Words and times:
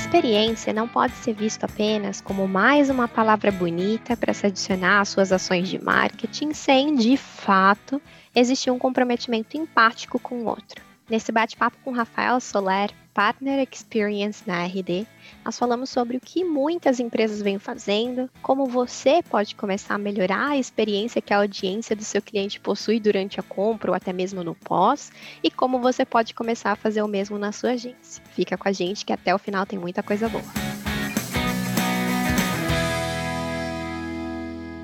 Experiência 0.00 0.72
não 0.72 0.88
pode 0.88 1.12
ser 1.16 1.34
visto 1.34 1.62
apenas 1.64 2.22
como 2.22 2.48
mais 2.48 2.88
uma 2.88 3.06
palavra 3.06 3.52
bonita 3.52 4.16
para 4.16 4.32
se 4.32 4.46
adicionar 4.46 5.02
às 5.02 5.10
suas 5.10 5.30
ações 5.30 5.68
de 5.68 5.78
marketing, 5.78 6.52
sem, 6.54 6.96
de 6.96 7.18
fato, 7.18 8.00
existir 8.34 8.70
um 8.70 8.78
comprometimento 8.78 9.58
empático 9.58 10.18
com 10.18 10.36
o 10.36 10.46
outro. 10.46 10.82
Nesse 11.08 11.30
bate-papo 11.30 11.76
com 11.84 11.92
Rafael 11.92 12.40
Soler, 12.40 12.90
Partner 13.12 13.66
Experience 13.70 14.42
na 14.46 14.64
RD, 14.64 15.06
nós 15.44 15.58
falamos 15.58 15.90
sobre 15.90 16.16
o 16.16 16.20
que 16.20 16.44
muitas 16.44 17.00
empresas 17.00 17.42
vêm 17.42 17.58
fazendo, 17.58 18.30
como 18.42 18.66
você 18.66 19.22
pode 19.22 19.54
começar 19.54 19.94
a 19.94 19.98
melhorar 19.98 20.50
a 20.50 20.56
experiência 20.56 21.20
que 21.20 21.34
a 21.34 21.38
audiência 21.38 21.96
do 21.96 22.04
seu 22.04 22.22
cliente 22.22 22.60
possui 22.60 23.00
durante 23.00 23.40
a 23.40 23.42
compra 23.42 23.90
ou 23.90 23.94
até 23.94 24.12
mesmo 24.12 24.44
no 24.44 24.54
pós, 24.54 25.12
e 25.42 25.50
como 25.50 25.80
você 25.80 26.04
pode 26.04 26.34
começar 26.34 26.72
a 26.72 26.76
fazer 26.76 27.02
o 27.02 27.08
mesmo 27.08 27.38
na 27.38 27.52
sua 27.52 27.70
agência. 27.70 28.22
Fica 28.32 28.56
com 28.56 28.68
a 28.68 28.72
gente 28.72 29.04
que 29.04 29.12
até 29.12 29.34
o 29.34 29.38
final 29.38 29.66
tem 29.66 29.78
muita 29.78 30.02
coisa 30.02 30.28
boa. 30.28 30.44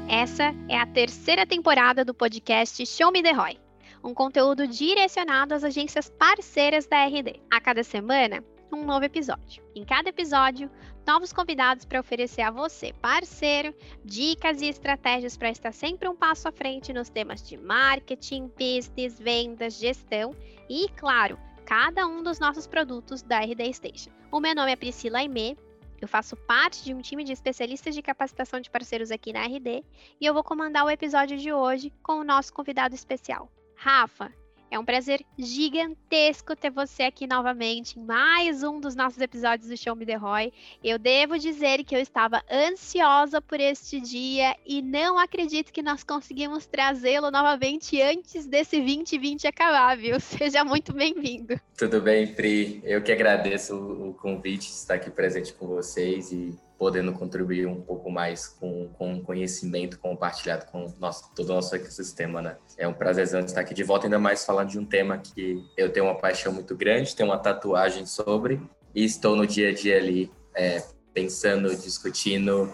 Essa 0.08 0.54
é 0.68 0.78
a 0.78 0.86
terceira 0.86 1.46
temporada 1.46 2.04
do 2.04 2.14
podcast 2.14 2.84
Show 2.86 3.12
Me 3.12 3.22
The 3.22 3.32
Roy 3.32 3.65
um 4.06 4.14
conteúdo 4.14 4.68
direcionado 4.68 5.52
às 5.52 5.64
agências 5.64 6.08
parceiras 6.08 6.86
da 6.86 7.04
RD. 7.04 7.40
A 7.50 7.60
cada 7.60 7.82
semana, 7.82 8.42
um 8.72 8.84
novo 8.84 9.04
episódio. 9.04 9.64
Em 9.74 9.84
cada 9.84 10.10
episódio, 10.10 10.70
novos 11.04 11.32
convidados 11.32 11.84
para 11.84 11.98
oferecer 11.98 12.42
a 12.42 12.52
você, 12.52 12.92
parceiro, 13.02 13.74
dicas 14.04 14.62
e 14.62 14.68
estratégias 14.68 15.36
para 15.36 15.50
estar 15.50 15.72
sempre 15.72 16.08
um 16.08 16.14
passo 16.14 16.46
à 16.46 16.52
frente 16.52 16.92
nos 16.92 17.08
temas 17.08 17.46
de 17.46 17.56
marketing, 17.56 18.48
business, 18.56 19.18
vendas, 19.18 19.74
gestão 19.74 20.30
e, 20.70 20.88
claro, 20.90 21.36
cada 21.64 22.06
um 22.06 22.22
dos 22.22 22.38
nossos 22.38 22.66
produtos 22.68 23.22
da 23.22 23.40
RD 23.40 23.72
Station. 23.74 24.10
O 24.30 24.38
meu 24.38 24.54
nome 24.54 24.70
é 24.70 24.76
Priscila 24.76 25.18
Aimee, 25.18 25.56
eu 26.00 26.06
faço 26.06 26.36
parte 26.36 26.84
de 26.84 26.94
um 26.94 27.00
time 27.00 27.24
de 27.24 27.32
especialistas 27.32 27.94
de 27.94 28.02
capacitação 28.02 28.60
de 28.60 28.70
parceiros 28.70 29.10
aqui 29.10 29.32
na 29.32 29.46
RD 29.46 29.82
e 30.20 30.26
eu 30.26 30.34
vou 30.34 30.44
comandar 30.44 30.84
o 30.84 30.90
episódio 30.90 31.36
de 31.36 31.52
hoje 31.52 31.92
com 32.02 32.20
o 32.20 32.24
nosso 32.24 32.52
convidado 32.52 32.94
especial, 32.94 33.50
Rafa, 33.76 34.32
é 34.68 34.78
um 34.78 34.84
prazer 34.84 35.24
gigantesco 35.38 36.56
ter 36.56 36.70
você 36.70 37.04
aqui 37.04 37.26
novamente 37.26 37.98
em 37.98 38.02
mais 38.02 38.64
um 38.64 38.80
dos 38.80 38.96
nossos 38.96 39.20
episódios 39.20 39.68
do 39.68 39.76
Show 39.76 39.94
Me 39.94 40.04
The 40.04 40.16
Roy. 40.16 40.52
Eu 40.82 40.98
devo 40.98 41.38
dizer 41.38 41.84
que 41.84 41.94
eu 41.94 42.00
estava 42.00 42.42
ansiosa 42.50 43.40
por 43.40 43.60
este 43.60 44.00
dia 44.00 44.56
e 44.66 44.82
não 44.82 45.18
acredito 45.18 45.72
que 45.72 45.82
nós 45.82 46.02
conseguimos 46.02 46.66
trazê-lo 46.66 47.30
novamente 47.30 48.02
antes 48.02 48.46
desse 48.46 48.76
2020 48.80 49.46
acabar, 49.46 49.96
viu? 49.96 50.18
Seja 50.20 50.64
muito 50.64 50.92
bem-vindo. 50.92 51.60
Tudo 51.78 52.00
bem, 52.00 52.34
Pri. 52.34 52.82
Eu 52.84 53.02
que 53.02 53.12
agradeço 53.12 53.76
o 53.76 54.14
convite 54.14 54.66
de 54.66 54.74
estar 54.74 54.94
aqui 54.94 55.10
presente 55.10 55.52
com 55.52 55.68
vocês 55.68 56.32
e 56.32 56.58
podendo 56.78 57.12
contribuir 57.12 57.66
um 57.66 57.80
pouco 57.80 58.10
mais 58.10 58.46
com, 58.46 58.88
com 58.98 59.22
conhecimento 59.22 59.98
compartilhado 59.98 60.66
com 60.66 60.92
nosso, 60.98 61.30
todo 61.34 61.50
o 61.50 61.54
nosso 61.54 61.74
ecossistema, 61.74 62.42
né? 62.42 62.56
É 62.76 62.86
um 62.86 62.92
prazer 62.92 63.26
estar 63.26 63.60
aqui 63.60 63.74
de 63.74 63.82
volta, 63.82 64.06
ainda 64.06 64.18
mais 64.18 64.44
falando 64.44 64.68
de 64.68 64.78
um 64.78 64.84
tema 64.84 65.18
que 65.18 65.64
eu 65.76 65.90
tenho 65.90 66.06
uma 66.06 66.18
paixão 66.18 66.52
muito 66.52 66.76
grande, 66.76 67.16
tenho 67.16 67.30
uma 67.30 67.38
tatuagem 67.38 68.04
sobre 68.04 68.60
e 68.94 69.04
estou 69.04 69.34
no 69.34 69.46
dia 69.46 69.70
a 69.70 69.74
dia 69.74 69.96
ali 69.96 70.30
é, 70.54 70.82
pensando, 71.14 71.74
discutindo, 71.74 72.72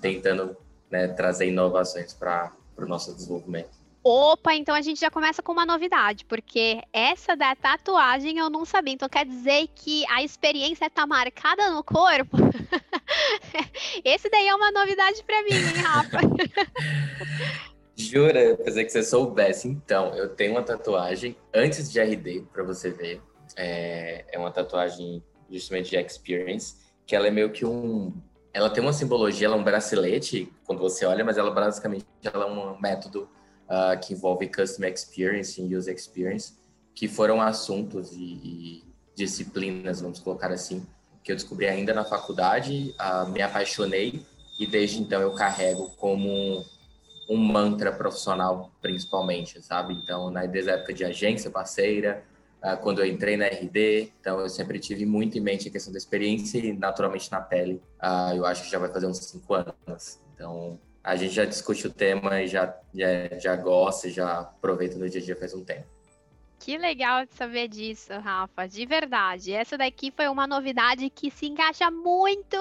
tentando 0.00 0.56
né, 0.90 1.08
trazer 1.08 1.48
inovações 1.48 2.12
para 2.12 2.52
o 2.76 2.86
nosso 2.86 3.14
desenvolvimento. 3.14 3.83
Opa, 4.06 4.54
então 4.54 4.74
a 4.74 4.82
gente 4.82 5.00
já 5.00 5.10
começa 5.10 5.42
com 5.42 5.52
uma 5.52 5.64
novidade, 5.64 6.26
porque 6.26 6.82
essa 6.92 7.34
da 7.34 7.56
tatuagem 7.56 8.36
eu 8.36 8.50
não 8.50 8.66
sabia. 8.66 8.92
Então 8.92 9.08
quer 9.08 9.24
dizer 9.24 9.66
que 9.74 10.04
a 10.10 10.22
experiência 10.22 10.84
está 10.84 11.06
marcada 11.06 11.70
no 11.70 11.82
corpo? 11.82 12.36
Esse 14.04 14.28
daí 14.28 14.46
é 14.46 14.54
uma 14.54 14.70
novidade 14.70 15.24
para 15.24 15.42
mim, 15.42 15.52
hein, 15.52 15.82
Rafa? 15.82 16.18
Jura? 17.96 18.42
Eu 18.42 18.58
pensei 18.58 18.84
que 18.84 18.92
você 18.92 19.02
soubesse. 19.02 19.68
Então, 19.68 20.14
eu 20.14 20.28
tenho 20.28 20.52
uma 20.52 20.62
tatuagem 20.62 21.34
antes 21.54 21.90
de 21.90 21.98
RD, 21.98 22.44
para 22.52 22.62
você 22.62 22.90
ver. 22.90 23.22
É, 23.56 24.26
é 24.32 24.38
uma 24.38 24.50
tatuagem 24.50 25.22
justamente 25.50 25.90
de 25.90 25.96
experience, 25.96 26.76
que 27.06 27.16
ela 27.16 27.28
é 27.28 27.30
meio 27.30 27.50
que 27.50 27.64
um 27.64 28.12
ela 28.52 28.70
tem 28.70 28.82
uma 28.82 28.92
simbologia, 28.92 29.48
ela 29.48 29.56
é 29.56 29.58
um 29.58 29.64
bracelete 29.64 30.52
quando 30.64 30.78
você 30.78 31.04
olha, 31.04 31.24
mas 31.24 31.36
ela 31.36 31.50
basicamente 31.50 32.06
ela 32.22 32.44
é 32.44 32.48
um 32.48 32.78
método 32.78 33.28
uh, 33.68 33.98
que 34.00 34.14
envolve 34.14 34.48
Customer 34.48 34.92
Experience 34.92 35.60
e 35.60 35.76
User 35.76 35.94
Experience, 35.94 36.54
que 36.94 37.08
foram 37.08 37.40
assuntos 37.40 38.12
e, 38.12 38.22
e, 38.22 38.84
disciplinas, 39.14 40.00
vamos 40.00 40.20
colocar 40.20 40.52
assim, 40.52 40.86
que 41.22 41.32
eu 41.32 41.36
descobri 41.36 41.66
ainda 41.66 41.92
na 41.94 42.04
faculdade, 42.04 42.94
uh, 43.00 43.28
me 43.30 43.42
apaixonei 43.42 44.24
e 44.58 44.66
desde 44.66 45.00
então 45.00 45.20
eu 45.20 45.34
carrego 45.34 45.90
como 45.96 46.64
um 47.28 47.36
mantra 47.36 47.90
profissional, 47.90 48.70
principalmente, 48.80 49.60
sabe? 49.62 49.94
Então, 49.94 50.30
na, 50.30 50.44
desde 50.46 50.70
a 50.70 50.74
época 50.74 50.92
de 50.92 51.04
agência 51.04 51.50
parceira, 51.50 52.22
uh, 52.62 52.76
quando 52.82 53.00
eu 53.00 53.06
entrei 53.06 53.36
na 53.36 53.46
RD, 53.46 54.12
então 54.20 54.38
eu 54.40 54.48
sempre 54.48 54.78
tive 54.78 55.06
muito 55.06 55.38
em 55.38 55.40
mente 55.40 55.68
a 55.68 55.70
questão 55.70 55.92
da 55.92 55.98
experiência 55.98 56.58
e, 56.58 56.72
naturalmente, 56.72 57.30
na 57.32 57.40
pele. 57.40 57.80
Uh, 58.02 58.36
eu 58.36 58.46
acho 58.46 58.64
que 58.64 58.70
já 58.70 58.78
vai 58.78 58.92
fazer 58.92 59.06
uns 59.06 59.18
cinco 59.18 59.54
anos. 59.54 60.20
Então, 60.34 60.78
a 61.04 61.14
gente 61.16 61.34
já 61.34 61.44
discute 61.44 61.86
o 61.86 61.92
tema 61.92 62.40
e 62.40 62.48
já, 62.48 62.74
já, 62.94 63.38
já 63.38 63.54
gosta, 63.56 64.08
já 64.08 64.40
aproveita 64.40 64.96
no 64.96 65.08
dia 65.08 65.20
a 65.20 65.24
dia 65.24 65.36
faz 65.36 65.52
um 65.52 65.62
tempo. 65.62 65.86
Que 66.58 66.78
legal 66.78 67.26
saber 67.28 67.68
disso, 67.68 68.10
Rafa, 68.14 68.66
de 68.66 68.86
verdade. 68.86 69.52
Essa 69.52 69.76
daqui 69.76 70.10
foi 70.10 70.28
uma 70.28 70.46
novidade 70.46 71.10
que 71.10 71.30
se 71.30 71.44
encaixa 71.44 71.90
muito 71.90 72.56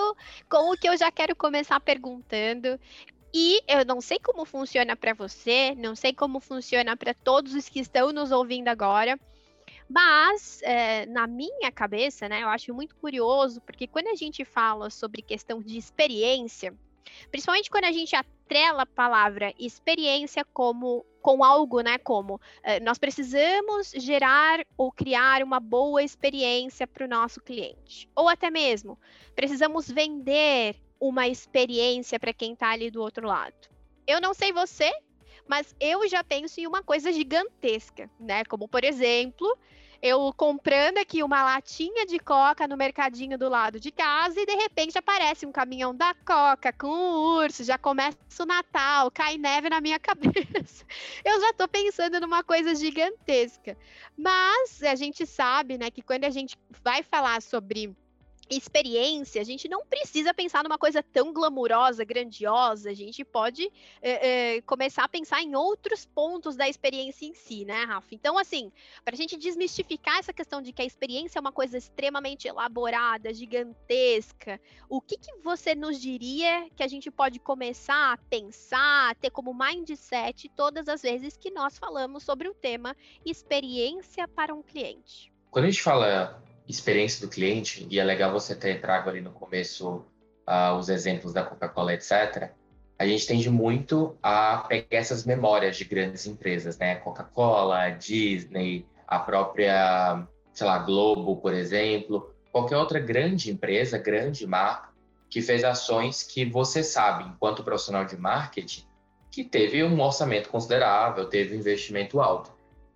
com 0.50 0.74
o 0.74 0.78
que 0.78 0.90
eu 0.90 0.98
já 0.98 1.10
quero 1.10 1.34
começar 1.34 1.80
perguntando. 1.80 2.78
E 3.34 3.62
eu 3.66 3.86
não 3.86 4.02
sei 4.02 4.20
como 4.20 4.44
funciona 4.44 4.94
para 4.94 5.14
você, 5.14 5.74
não 5.76 5.96
sei 5.96 6.14
como 6.14 6.42
funciona 6.42 6.98
para 6.98 7.14
todos 7.14 7.56
os 7.56 7.70
que 7.70 7.80
estão 7.80 8.12
nos 8.12 8.30
ouvindo 8.32 8.68
agora, 8.68 9.18
mas 9.90 10.62
é, 10.64 11.06
na 11.06 11.26
minha 11.26 11.72
cabeça, 11.72 12.28
né, 12.28 12.44
eu 12.44 12.50
acho 12.50 12.74
muito 12.74 12.96
curioso, 12.98 13.62
porque 13.62 13.88
quando 13.88 14.08
a 14.08 14.16
gente 14.16 14.44
fala 14.44 14.90
sobre 14.90 15.22
questão 15.22 15.62
de 15.62 15.78
experiência, 15.78 16.76
Principalmente 17.32 17.70
quando 17.70 17.86
a 17.86 17.92
gente 17.92 18.16
atrela 18.16 18.84
a 18.84 18.86
palavra 18.86 19.54
experiência 19.58 20.46
como 20.54 21.06
com 21.22 21.44
algo, 21.44 21.80
né? 21.82 21.98
Como 21.98 22.36
uh, 22.36 22.40
nós 22.84 22.98
precisamos 22.98 23.92
gerar 23.96 24.66
ou 24.78 24.92
criar 24.92 25.42
uma 25.42 25.60
boa 25.60 26.04
experiência 26.04 26.86
para 26.86 27.06
o 27.06 27.10
nosso 27.10 27.42
cliente. 27.42 28.10
Ou 28.16 28.28
até 28.28 28.52
mesmo, 28.52 29.00
precisamos 29.34 29.90
vender 29.90 30.76
uma 31.00 31.28
experiência 31.28 32.20
para 32.20 32.34
quem 32.34 32.54
está 32.54 32.72
ali 32.72 32.92
do 32.92 33.02
outro 33.02 33.28
lado. 33.28 33.70
Eu 34.06 34.20
não 34.20 34.34
sei 34.34 34.52
você, 34.52 34.92
mas 35.48 35.76
eu 35.80 36.08
já 36.08 36.24
penso 36.24 36.60
em 36.60 36.68
uma 36.68 36.84
coisa 36.84 37.12
gigantesca, 37.12 38.10
né? 38.20 38.44
Como, 38.46 38.68
por 38.68 38.84
exemplo, 38.84 39.58
eu 40.04 40.34
comprando 40.36 40.98
aqui 40.98 41.24
uma 41.24 41.42
latinha 41.42 42.06
de 42.06 42.20
coca 42.20 42.68
no 42.68 42.76
mercadinho 42.76 43.38
do 43.38 43.48
lado 43.48 43.80
de 43.80 43.90
casa 43.90 44.38
e 44.38 44.46
de 44.46 44.54
repente 44.54 44.98
aparece 44.98 45.46
um 45.46 45.52
caminhão 45.52 45.96
da 45.96 46.14
coca 46.14 46.74
com 46.74 46.88
um 46.88 47.38
urso, 47.38 47.64
já 47.64 47.78
começa 47.78 48.18
o 48.42 48.46
Natal, 48.46 49.10
cai 49.10 49.38
neve 49.38 49.70
na 49.70 49.80
minha 49.80 49.98
cabeça. 50.04 50.86
Eu 51.24 51.40
já 51.40 51.54
tô 51.54 51.70
pensando 51.70 52.20
numa 52.20 52.44
coisa 52.44 52.76
gigantesca. 52.76 53.78
Mas 54.18 54.84
a 54.84 54.94
gente 54.96 55.26
sabe, 55.26 55.78
né, 55.78 55.90
que 55.90 56.02
quando 56.02 56.26
a 56.26 56.30
gente 56.30 56.58
vai 56.84 57.02
falar 57.02 57.42
sobre 57.42 57.96
experiência, 58.58 59.42
a 59.42 59.44
gente 59.44 59.68
não 59.68 59.86
precisa 59.86 60.34
pensar 60.34 60.64
numa 60.64 60.78
coisa 60.78 61.04
tão 61.04 61.34
glamurosa, 61.34 62.04
grandiosa. 62.04 62.90
A 62.90 62.94
gente 62.94 63.24
pode 63.24 63.72
é, 64.02 64.56
é, 64.56 64.62
começar 64.62 65.04
a 65.04 65.10
pensar 65.10 65.42
em 65.42 65.56
outros 65.56 66.06
pontos 66.06 66.56
da 66.56 66.68
experiência 66.68 67.26
em 67.26 67.34
si, 67.34 67.66
né, 67.66 67.84
Rafa? 67.84 68.08
Então, 68.12 68.38
assim, 68.38 68.72
para 69.04 69.14
a 69.14 69.18
gente 69.18 69.38
desmistificar 69.38 70.20
essa 70.20 70.34
questão 70.34 70.62
de 70.62 70.72
que 70.72 70.82
a 70.82 70.86
experiência 70.86 71.40
é 71.40 71.42
uma 71.42 71.52
coisa 71.52 71.78
extremamente 71.78 72.48
elaborada, 72.48 73.34
gigantesca, 73.34 74.60
o 74.90 75.02
que, 75.02 75.18
que 75.18 75.34
você 75.44 75.76
nos 75.76 76.00
diria 76.00 76.70
que 76.76 76.84
a 76.84 76.88
gente 76.88 77.10
pode 77.10 77.40
começar 77.40 78.14
a 78.14 78.18
pensar, 78.18 79.16
ter 79.16 79.30
como 79.30 79.54
mindset 79.54 80.50
todas 80.50 80.88
as 80.88 81.02
vezes 81.02 81.36
que 81.38 81.52
nós 81.52 81.78
falamos 81.78 82.24
sobre 82.24 82.48
o 82.48 82.54
tema 82.54 82.96
experiência 83.26 84.28
para 84.28 84.54
um 84.54 84.62
cliente? 84.62 85.32
Quando 85.50 85.66
a 85.66 85.70
gente 85.70 85.84
fala 85.84 86.42
experiência 86.68 87.26
do 87.26 87.32
cliente, 87.32 87.88
e 87.90 88.00
é 88.00 88.04
legal 88.04 88.32
você 88.32 88.56
ter 88.56 88.80
trago 88.80 89.10
ali 89.10 89.22
no 89.22 89.32
começo 89.32 90.06
uh, 90.48 90.76
os 90.78 90.90
exemplos 90.90 91.34
da 91.34 91.44
Coca-Cola, 91.44 91.94
etc., 91.94 92.52
a 92.98 93.06
gente 93.06 93.26
tende 93.26 93.50
muito 93.50 94.16
a 94.22 94.58
pegar 94.68 94.86
essas 94.92 95.26
memórias 95.26 95.76
de 95.76 95.84
grandes 95.84 96.26
empresas, 96.26 96.78
né? 96.78 96.96
Coca-Cola, 96.96 97.90
Disney, 97.90 98.86
a 99.08 99.20
própria, 99.20 100.26
sei 100.54 100.68
lá, 100.68 100.78
Globo, 100.78 101.36
por 101.38 101.54
exemplo, 101.54 102.34
qualquer 102.52 102.78
outra 102.78 103.00
grande 103.00 103.52
empresa, 103.52 103.98
grande 103.98 104.46
marca, 104.46 104.90
que 105.30 105.42
fez 105.42 105.64
ações 105.64 106.22
que 106.22 106.46
você 106.46 106.84
sabe, 106.84 107.24
enquanto 107.28 107.64
profissional 107.64 108.06
de 108.06 108.16
marketing, 108.16 108.86
que 109.32 109.44
teve 109.44 109.84
um 109.84 110.00
orçamento 110.00 110.48
considerável, 110.48 111.26
teve 111.26 111.56
um 111.56 111.60
investimento 111.60 112.22
alto. 112.22 112.52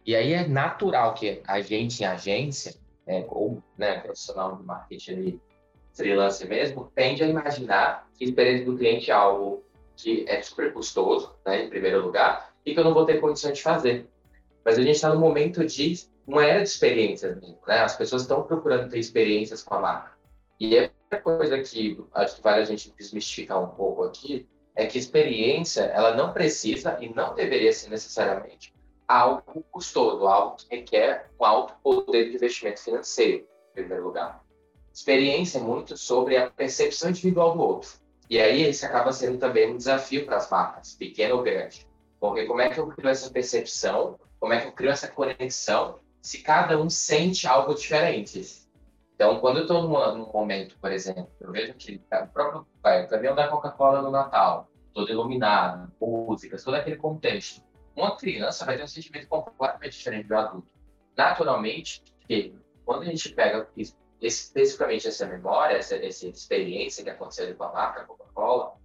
E 0.06 0.16
aí 0.16 0.34
é 0.34 0.48
natural 0.48 1.16
que 1.16 1.42
a 1.46 1.60
gente, 1.60 2.04
em 2.04 2.06
agência, 2.06 2.76
né, 3.08 3.26
ou 3.30 3.64
né, 3.78 4.00
profissional 4.00 4.58
de 4.58 4.64
marketing 4.64 5.12
ali, 5.12 5.42
freelancer 5.94 6.48
mesmo, 6.48 6.92
tende 6.94 7.24
a 7.24 7.28
imaginar 7.28 8.08
que 8.14 8.26
a 8.26 8.28
experiência 8.28 8.66
do 8.66 8.78
cliente 8.78 9.10
é 9.10 9.14
algo 9.14 9.64
que 9.96 10.26
é 10.28 10.42
super 10.42 10.72
custoso, 10.74 11.34
né, 11.46 11.64
em 11.64 11.70
primeiro 11.70 12.04
lugar, 12.04 12.54
e 12.66 12.74
que 12.74 12.80
eu 12.80 12.84
não 12.84 12.94
vou 12.94 13.06
ter 13.06 13.20
condições 13.20 13.58
de 13.58 13.64
fazer. 13.64 14.08
Mas 14.64 14.78
a 14.78 14.82
gente 14.82 14.96
está 14.96 15.12
no 15.12 15.20
momento 15.20 15.66
de 15.66 15.96
uma 16.28 16.46
era 16.46 16.62
de 16.62 16.70
experiências 16.70 17.38
né? 17.42 17.56
As 17.68 17.96
pessoas 17.96 18.24
estão 18.24 18.44
procurando 18.44 18.90
ter 18.90 19.00
experiências 19.00 19.64
com 19.64 19.76
a 19.76 19.80
marca. 19.80 20.12
E 20.60 20.78
é 20.78 20.92
coisa 21.24 21.58
que 21.60 21.98
acho 22.14 22.36
que 22.36 22.44
vale 22.44 22.62
a 22.62 22.66
gente 22.66 22.94
desmistificar 22.98 23.64
um 23.64 23.70
pouco 23.76 24.04
aqui 24.04 24.46
é 24.76 24.86
que 24.86 25.00
experiência, 25.00 25.84
ela 25.84 26.16
não 26.16 26.34
precisa 26.34 26.98
e 27.02 27.10
não 27.10 27.34
deveria 27.34 27.72
ser 27.72 27.90
necessariamente 27.90 28.77
algo 29.08 29.64
custoso, 29.72 30.28
algo 30.28 30.58
que 30.58 30.76
requer 30.76 31.30
um 31.40 31.46
alto 31.46 31.74
poder 31.82 32.30
de 32.30 32.36
investimento 32.36 32.82
financeiro, 32.82 33.48
em 33.72 33.74
primeiro 33.74 34.04
lugar. 34.04 34.44
Experiência 34.94 35.60
é 35.60 35.62
muito 35.62 35.96
sobre 35.96 36.38
a 36.38 36.50
percepção 36.50 37.10
individual 37.10 37.54
do 37.56 37.62
outro. 37.62 37.90
E 38.30 38.40
aí 38.40 38.64
esse 38.64 38.86
acaba 38.86 39.14
sendo 39.14 39.38
também 39.38 39.72
um 39.72 39.78
desafio 39.78 40.26
para 40.26 40.38
as 40.38 40.50
marcas, 40.50 40.96
pequeno 40.96 41.38
ou 41.38 41.44
grande. 41.44 41.88
Porque 42.20 42.46
como 42.46 42.62
é 42.62 42.70
que 42.70 42.80
eu 42.80 42.88
crio 42.88 43.10
essa 43.10 43.30
percepção, 43.30 44.20
como 44.40 44.54
é 44.54 44.62
que 44.62 44.68
eu 44.68 44.72
crio 44.72 44.90
essa 44.90 45.08
conexão, 45.08 46.00
se 46.22 46.40
cada 46.40 46.78
um 46.78 46.90
sente 46.90 47.48
algo 47.48 47.74
diferente? 47.74 48.68
Então, 49.16 49.40
quando 49.40 49.58
eu 49.58 49.62
estou 49.64 49.84
num, 49.84 50.32
momento, 50.32 50.78
por 50.80 50.92
exemplo, 50.92 51.30
eu 51.40 51.52
vejo 51.52 51.74
que 51.76 52.02
o 52.12 52.28
próprio 52.28 52.68
o 52.84 53.08
caminhão 53.08 53.36
da 53.36 53.48
Coca-Cola 53.48 54.02
no 54.02 54.12
Natal, 54.12 54.68
todo 54.94 55.12
iluminado, 55.12 55.92
músicas, 56.02 56.64
todo 56.64 56.76
aquele 56.76 56.98
contexto. 56.98 57.64
Uma 57.98 58.16
criança 58.16 58.64
vai 58.64 58.78
ter 58.78 58.84
um 58.84 58.88
sentimento 58.88 59.28
completamente 59.28 59.98
diferente 59.98 60.28
do 60.28 60.38
adulto. 60.38 60.72
Naturalmente, 61.18 62.04
quando 62.86 63.02
a 63.02 63.06
gente 63.06 63.30
pega 63.34 63.68
especificamente 64.22 65.08
essa 65.08 65.26
memória, 65.26 65.78
essa, 65.78 65.96
essa 65.96 66.28
experiência 66.28 67.04
que 67.04 67.10
aconteceu 67.10 67.56
com 67.56 67.64
a 67.64 67.74
marca 67.74 68.04
Coca-Cola, 68.04 68.76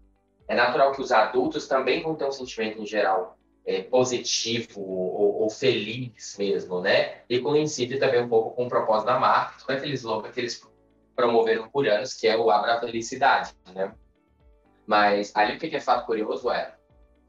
é 0.49 0.55
natural 0.55 0.93
que 0.93 1.03
os 1.03 1.13
adultos 1.13 1.69
também 1.69 2.03
vão 2.03 2.15
ter 2.15 2.25
um 2.25 2.33
sentimento 2.33 2.81
em 2.81 2.87
geral 2.87 3.37
é, 3.67 3.83
positivo 3.83 4.81
ou, 4.81 5.43
ou, 5.43 5.51
feliz 5.51 6.37
mesmo, 6.39 6.81
né? 6.81 7.21
E 7.29 7.39
coincide 7.39 7.99
também 7.99 8.23
um 8.23 8.29
pouco 8.31 8.57
com 8.57 8.65
o 8.65 8.69
propósito 8.69 9.09
da 9.09 9.19
marca, 9.19 9.59
todo 9.61 9.77
aquele 9.77 9.93
slogan 9.93 10.33
que 10.33 10.41
eles 10.41 10.67
promoveram 11.15 11.69
por 11.69 11.87
anos, 11.87 12.15
que 12.15 12.27
é 12.27 12.37
o 12.37 12.51
Abra 12.51 12.77
a 12.77 12.81
Felicidade, 12.81 13.53
né? 13.75 13.95
Mas 14.87 15.33
ali 15.37 15.57
o 15.57 15.59
que 15.59 15.77
é 15.77 15.81
fato 15.81 16.07
curioso 16.07 16.51
é, 16.51 16.75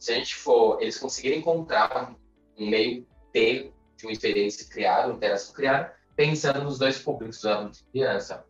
se 0.04 0.12
a 0.12 0.16
gente 0.16 0.36
for, 0.36 0.82
eles 0.82 1.00
conseguirem 1.00 1.40
encontrar 1.40 2.14
um 2.58 2.70
meio 2.70 3.08
ter 3.32 3.74
de 3.96 4.06
uma 4.06 4.12
experiência 4.12 4.68
criada, 4.70 5.08
uma 5.08 5.16
interação 5.16 5.56
criada, 5.56 5.96
pensando 6.14 6.62
nos 6.62 6.78
dois 6.78 7.00
públicos, 7.00 7.46
alunos 7.46 7.80
e 7.80 7.86
criança. 7.86 8.46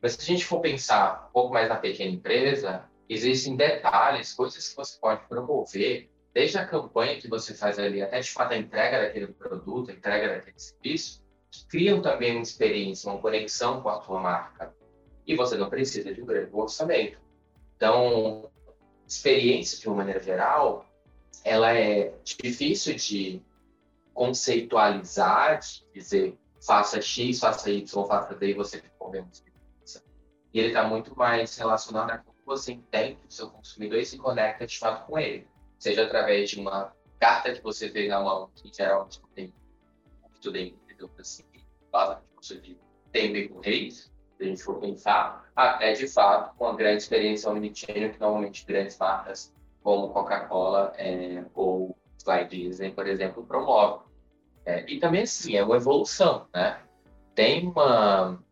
Mas 0.00 0.12
se 0.12 0.22
a 0.22 0.24
gente 0.24 0.46
for 0.46 0.62
pensar 0.62 1.26
um 1.28 1.32
pouco 1.34 1.52
mais 1.52 1.68
na 1.68 1.76
pequena 1.76 2.10
empresa, 2.10 2.88
existem 3.06 3.54
detalhes, 3.54 4.32
coisas 4.32 4.66
que 4.66 4.74
você 4.74 4.98
pode 4.98 5.28
promover 5.28 6.10
desde 6.32 6.56
a 6.56 6.66
campanha 6.66 7.20
que 7.20 7.28
você 7.28 7.52
faz 7.52 7.78
ali 7.78 8.00
até 8.00 8.20
de 8.20 8.30
fato 8.30 8.52
a 8.52 8.56
entrega 8.56 9.02
daquele 9.02 9.26
produto, 9.26 9.90
a 9.90 9.92
entrega 9.92 10.36
daquele 10.36 10.58
serviço, 10.58 11.22
que 11.50 11.66
criam 11.66 12.00
também 12.00 12.32
uma 12.32 12.42
experiência, 12.42 13.10
uma 13.10 13.20
conexão 13.20 13.82
com 13.82 13.90
a 13.90 14.00
sua 14.00 14.20
marca. 14.20 14.74
E 15.26 15.36
você 15.36 15.54
não 15.58 15.68
precisa 15.68 16.14
de 16.14 16.22
um 16.22 16.24
grande 16.24 16.48
orçamento. 16.50 17.18
Então, 17.76 18.50
experiência 19.06 19.78
de 19.78 19.86
uma 19.86 19.96
maneira 19.96 20.22
geral, 20.22 20.86
ela 21.44 21.72
é 21.72 22.14
difícil 22.24 22.94
de 22.94 23.42
conceitualizar, 24.12 25.60
de 25.60 25.84
dizer 25.92 26.38
faça 26.64 27.00
X, 27.00 27.40
faça 27.40 27.70
Y, 27.70 28.06
faça 28.06 28.34
D 28.34 28.50
e 28.50 28.54
você 28.54 28.80
ficou 28.80 29.14
experiência. 29.14 30.02
E 30.52 30.58
ele 30.58 30.68
está 30.68 30.84
muito 30.84 31.16
mais 31.16 31.56
relacionado 31.56 32.10
a 32.10 32.18
como 32.18 32.36
você 32.46 32.72
entende 32.72 33.18
o 33.28 33.32
seu 33.32 33.50
consumidor 33.50 33.98
e 33.98 34.06
se 34.06 34.16
conecta 34.16 34.66
de 34.66 34.78
fato 34.78 35.06
com 35.06 35.18
ele. 35.18 35.46
Seja 35.78 36.04
através 36.04 36.50
de 36.50 36.60
uma 36.60 36.92
carta 37.18 37.52
que 37.52 37.62
você 37.62 37.88
vê 37.88 38.08
na 38.08 38.20
mão, 38.20 38.50
que 38.54 38.68
em 38.68 38.72
geral 38.72 39.08
tem 39.34 39.52
muito 40.22 40.52
bem, 40.52 40.78
assim, 41.18 41.44
basicamente 41.90 42.60
de 42.60 42.78
tem 43.12 43.48
com 43.48 43.60
reis, 43.60 44.12
se 44.36 44.42
a 44.42 44.44
gente 44.44 44.62
for 44.62 44.80
pensar, 44.80 45.48
até 45.54 45.92
de 45.92 46.08
fato 46.08 46.54
uma 46.58 46.74
grande 46.74 47.02
experiência 47.02 47.48
omnichannel 47.48 48.10
que 48.10 48.20
normalmente 48.20 48.66
grandes 48.66 48.98
marcas 48.98 49.54
como 49.84 50.08
Coca-Cola 50.08 50.94
é, 50.96 51.44
ou 51.54 51.94
Sky 52.16 52.46
Disney, 52.48 52.90
por 52.90 53.06
exemplo, 53.06 53.44
promovem. 53.44 54.00
É, 54.64 54.90
e 54.90 54.98
também, 54.98 55.22
assim, 55.22 55.56
é 55.56 55.62
uma 55.62 55.76
evolução, 55.76 56.46
né? 56.52 56.80
Tem 57.34 57.68
uma... 57.68 58.42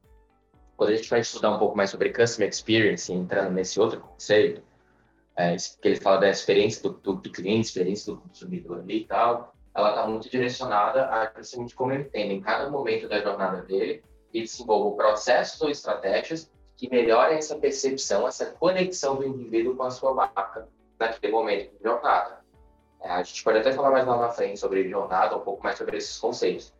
Quando 0.76 0.90
a 0.90 0.96
gente 0.96 1.08
vai 1.08 1.20
estudar 1.20 1.55
um 1.55 1.58
pouco 1.58 1.76
mais 1.76 1.88
sobre 1.88 2.12
Customer 2.12 2.50
Experience, 2.50 3.11
entrando 3.11 3.52
nesse 3.52 3.81
outro 3.81 4.00
conceito, 4.00 4.62
é, 5.34 5.56
que 5.56 5.88
ele 5.88 5.96
fala 5.96 6.19
da 6.19 6.29
experiência 6.29 6.82
do, 6.82 6.90
do, 6.99 7.14
do, 7.14 7.31
cliente, 7.31 7.69
experiência 7.69 8.12
do 8.12 8.20
consumidor 8.20 8.81
ali 8.81 8.99
e 8.99 9.05
tal, 9.06 9.55
ela 9.75 9.90
está 9.90 10.06
muito 10.06 10.28
direcionada 10.28 11.08
a 11.08 11.32
justamente 11.38 11.75
como 11.75 11.93
ele 11.93 12.05
tem 12.05 12.31
em 12.31 12.43
cada 12.43 12.69
momento 12.69 13.08
da 13.08 13.19
jornada 13.20 13.62
dele 13.62 14.05
e 14.35 14.43
desenvolva 14.43 14.94
processos 14.96 15.62
ou 15.62 15.70
estratégias 15.70 16.52
que 16.76 16.90
melhorem 16.90 17.38
essa 17.38 17.56
percepção, 17.56 18.28
essa 18.28 18.46
conexão 18.46 19.17
do 19.17 19.25
indivíduo 19.26 19.75
com 19.76 19.85
a 19.85 19.90
sua 19.90 20.12
marca 20.12 20.69
naquele 21.08 21.32
momento 21.32 21.76
de 21.76 21.82
jornada. 21.82 22.40
É, 23.02 23.10
a 23.10 23.22
gente 23.22 23.43
pode 23.43 23.58
até 23.58 23.72
falar 23.72 23.90
mais 23.90 24.06
lá 24.06 24.16
na 24.16 24.28
frente 24.28 24.58
sobre 24.58 24.88
jornada, 24.88 25.37
um 25.37 25.40
pouco 25.40 25.62
mais 25.62 25.76
sobre 25.76 25.96
esses 25.96 26.19
conceitos. 26.19 26.72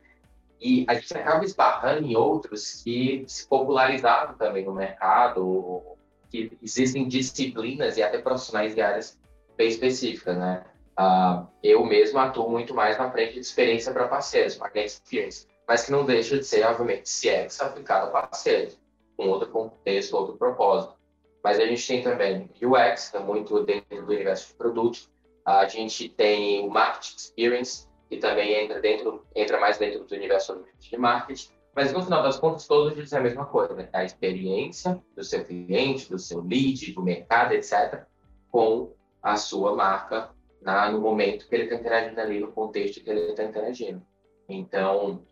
E 0.61 0.85
a 0.89 0.95
gente 0.95 1.17
acaba 1.17 1.45
esbarrando 1.45 2.07
em 2.07 2.17
outros 2.17 2.83
que 2.83 3.25
se 3.27 3.49
popularizaram 3.49 4.35
também 4.35 4.65
no 4.65 4.73
mercado, 4.73 5.83
que 6.31 6.57
existem 6.63 7.09
disciplinas 7.09 7.97
e 7.97 8.03
até 8.03 8.19
profissionais 8.19 8.75
de 8.75 8.81
áreas 8.81 9.19
bem 9.57 9.69
específicas, 9.69 10.37
né? 10.37 10.65
Uh, 10.99 11.49
eu 11.63 11.85
mesmo 11.85 12.19
atuo 12.19 12.49
muito 12.49 12.75
mais 12.75 12.97
na 12.99 13.11
frente 13.11 13.35
de 13.35 13.41
experiência 13.41 13.93
para 13.93 14.07
parceiros, 14.07 14.57
marketing 14.59 14.87
experience, 14.87 15.47
mas 15.67 15.85
que 15.85 15.91
não 15.91 16.05
deixa 16.05 16.39
de 16.39 16.45
ser, 16.45 16.65
obviamente, 16.65 17.09
CX 17.09 17.61
aplicado 17.61 18.09
a 18.09 18.11
parceiros, 18.11 18.79
com 19.17 19.29
outro 19.29 19.49
contexto, 19.49 20.15
outro 20.15 20.37
propósito. 20.37 20.95
Mas 21.43 21.59
a 21.59 21.67
gente 21.67 21.87
tem 21.87 22.03
também 22.03 22.51
UX, 22.63 23.11
que 23.11 23.17
é 23.17 23.21
muito 23.21 23.65
dentro 23.65 24.07
do 24.07 24.13
universo 24.13 24.49
de 24.49 24.55
produtos. 24.55 25.11
A 25.45 25.67
gente 25.67 26.09
tem 26.09 26.65
o 26.67 26.71
Marketing 26.71 27.17
Experience, 27.17 27.89
que 28.09 28.19
também 28.19 28.55
entra, 28.55 28.81
dentro, 28.81 29.27
entra 29.35 29.59
mais 29.59 29.79
dentro 29.79 30.05
do 30.05 30.15
universo 30.15 30.65
de 30.79 30.97
marketing. 30.97 31.51
Mas 31.75 31.93
no 31.93 32.03
final 32.03 32.23
das 32.23 32.39
contas, 32.39 32.67
todos 32.67 32.95
dizem 32.95 33.19
a 33.19 33.23
mesma 33.23 33.47
coisa, 33.47 33.75
né? 33.75 33.89
A 33.93 34.05
experiência 34.05 35.03
do 35.17 35.25
seu 35.25 35.45
cliente, 35.45 36.09
do 36.11 36.19
seu 36.19 36.43
lead, 36.43 36.93
do 36.93 37.03
mercado, 37.03 37.55
etc., 37.55 38.05
com 38.51 38.93
a 39.23 39.37
sua 39.37 39.75
marca 39.75 40.31
na, 40.61 40.91
no 40.91 41.01
momento 41.01 41.49
que 41.49 41.55
ele 41.55 41.65
está 41.65 41.77
interagindo 41.77 42.21
ali, 42.21 42.41
no 42.41 42.53
contexto 42.53 43.03
que 43.03 43.11
ele 43.11 43.31
está 43.31 43.45
interagindo. 43.45 44.03
Então, 44.49 45.25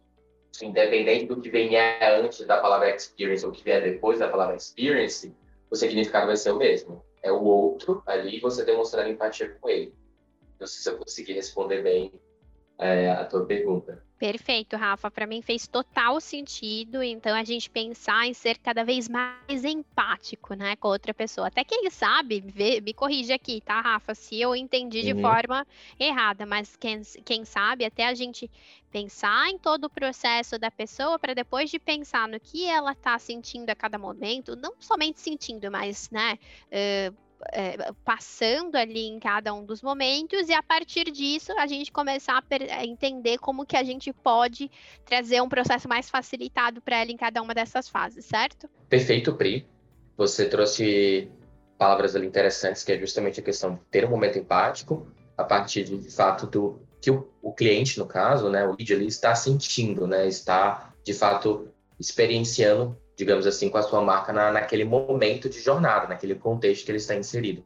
independente 0.63 1.27
do 1.27 1.41
que 1.41 1.51
venha 1.51 1.99
antes 2.19 2.47
da 2.47 2.59
palavra 2.59 2.95
experience 2.95 3.45
ou 3.45 3.53
que 3.53 3.63
vier 3.63 3.83
depois 3.83 4.19
da 4.19 4.29
palavra 4.29 4.57
experience, 4.57 5.35
o 5.71 5.77
significado 5.77 6.27
vai 6.27 6.37
ser 6.37 6.51
o 6.51 6.59
mesmo. 6.59 7.05
É 7.23 7.31
o 7.31 7.43
outro 7.43 8.03
ali 8.07 8.41
você 8.41 8.65
demonstrar 8.65 9.09
empatia 9.09 9.51
com 9.61 9.69
ele. 9.69 9.95
Não 10.59 10.67
sei 10.67 10.83
se 10.83 10.91
eu 10.91 10.99
consegui 10.99 11.33
responder 11.33 11.83
bem 11.83 12.13
é, 12.79 13.11
a 13.11 13.25
tua 13.25 13.47
pergunta. 13.47 14.03
Perfeito, 14.21 14.77
Rafa. 14.77 15.11
Para 15.11 15.27
mim 15.27 15.41
fez 15.41 15.67
total 15.67 16.21
sentido. 16.21 17.03
Então, 17.03 17.35
a 17.35 17.43
gente 17.43 17.71
pensar 17.71 18.27
em 18.27 18.35
ser 18.35 18.59
cada 18.59 18.85
vez 18.85 19.09
mais 19.09 19.65
empático, 19.65 20.53
né, 20.53 20.77
com 20.77 20.89
outra 20.89 21.15
pessoa. 21.15 21.47
Até 21.47 21.65
quem 21.65 21.89
sabe, 21.89 22.43
vê, 22.43 22.83
me 22.83 22.93
corrige 22.93 23.33
aqui, 23.33 23.63
tá, 23.63 23.81
Rafa? 23.81 24.15
Se 24.15 24.39
eu 24.39 24.55
entendi 24.55 25.01
de 25.01 25.15
uhum. 25.15 25.23
forma 25.23 25.67
errada, 25.99 26.45
mas 26.45 26.77
quem, 26.77 27.01
quem 27.25 27.47
sabe, 27.47 27.87
até 27.87 28.07
a 28.07 28.15
gente 28.15 28.51
pensar 28.93 29.49
em 29.49 29.57
todo 29.57 29.85
o 29.85 29.91
processo 29.91 30.59
da 30.59 30.71
pessoa 30.71 31.19
para 31.19 31.33
depois 31.33 31.71
de 31.71 31.79
pensar 31.79 32.29
no 32.29 32.39
que 32.39 32.67
ela 32.67 32.93
está 32.93 33.19
sentindo 33.19 33.71
a 33.71 33.75
cada 33.75 33.97
momento, 33.97 34.55
não 34.55 34.75
somente 34.79 35.19
sentindo, 35.19 35.71
mas, 35.71 36.11
né, 36.11 36.39
uh, 36.67 37.30
é, 37.53 37.93
passando 38.05 38.77
ali 38.77 39.07
em 39.07 39.19
cada 39.19 39.53
um 39.55 39.65
dos 39.65 39.83
momentos 39.83 40.49
e 40.49 40.53
a 40.53 40.63
partir 40.63 41.11
disso 41.11 41.53
a 41.59 41.67
gente 41.67 41.91
começar 41.91 42.43
a, 42.71 42.85
entender 42.85 43.39
como 43.39 43.67
que 43.67 43.77
a 43.77 43.83
gente 43.83 44.13
pode 44.13 44.71
trazer 45.05 45.41
um 45.41 45.49
processo 45.49 45.89
mais 45.89 46.11
facilitado 46.11 46.81
para 46.81 47.01
ela 47.01 47.11
em 47.11 47.17
cada 47.17 47.41
uma 47.43 47.55
dessas 47.55 47.89
fases, 47.89 48.25
certo? 48.25 48.69
Perfeito, 48.89 49.35
Pri. 49.35 49.67
Você 50.17 50.49
trouxe 50.49 51.31
palavras 51.79 52.15
ali 52.15 52.27
interessantes, 52.27 52.85
que 52.85 52.93
é 52.93 52.99
justamente 52.99 53.41
a 53.41 53.43
questão 53.43 53.75
de 53.75 53.81
ter 53.91 54.05
um 54.05 54.11
momento 54.11 54.39
empático, 54.39 55.07
a 55.37 55.45
partir 55.45 55.85
de, 55.85 55.97
de 55.97 56.11
fato 56.11 56.47
do 56.47 56.79
que 57.01 57.11
o, 57.11 57.27
o, 57.41 57.53
cliente, 57.55 57.99
no 57.99 58.05
caso, 58.05 58.51
né, 58.51 58.67
o 58.67 58.77
lead 58.77 58.93
ali 58.93 59.07
está 59.07 59.35
sentindo, 59.35 60.07
né, 60.07 60.29
está 60.29 60.93
de 61.03 61.15
fato 61.15 61.69
experienciando 61.99 62.95
digamos 63.21 63.47
assim, 63.47 63.69
com 63.69 63.77
a 63.77 63.83
sua 63.83 64.01
marca 64.01 64.33
na, 64.33 64.51
naquele 64.51 64.83
momento 64.83 65.47
de 65.47 65.61
jornada, 65.61 66.09
naquele 66.09 66.35
contexto 66.35 66.87
que 66.87 66.91
ele 66.91 66.97
está 66.97 67.15
inserido. 67.15 67.63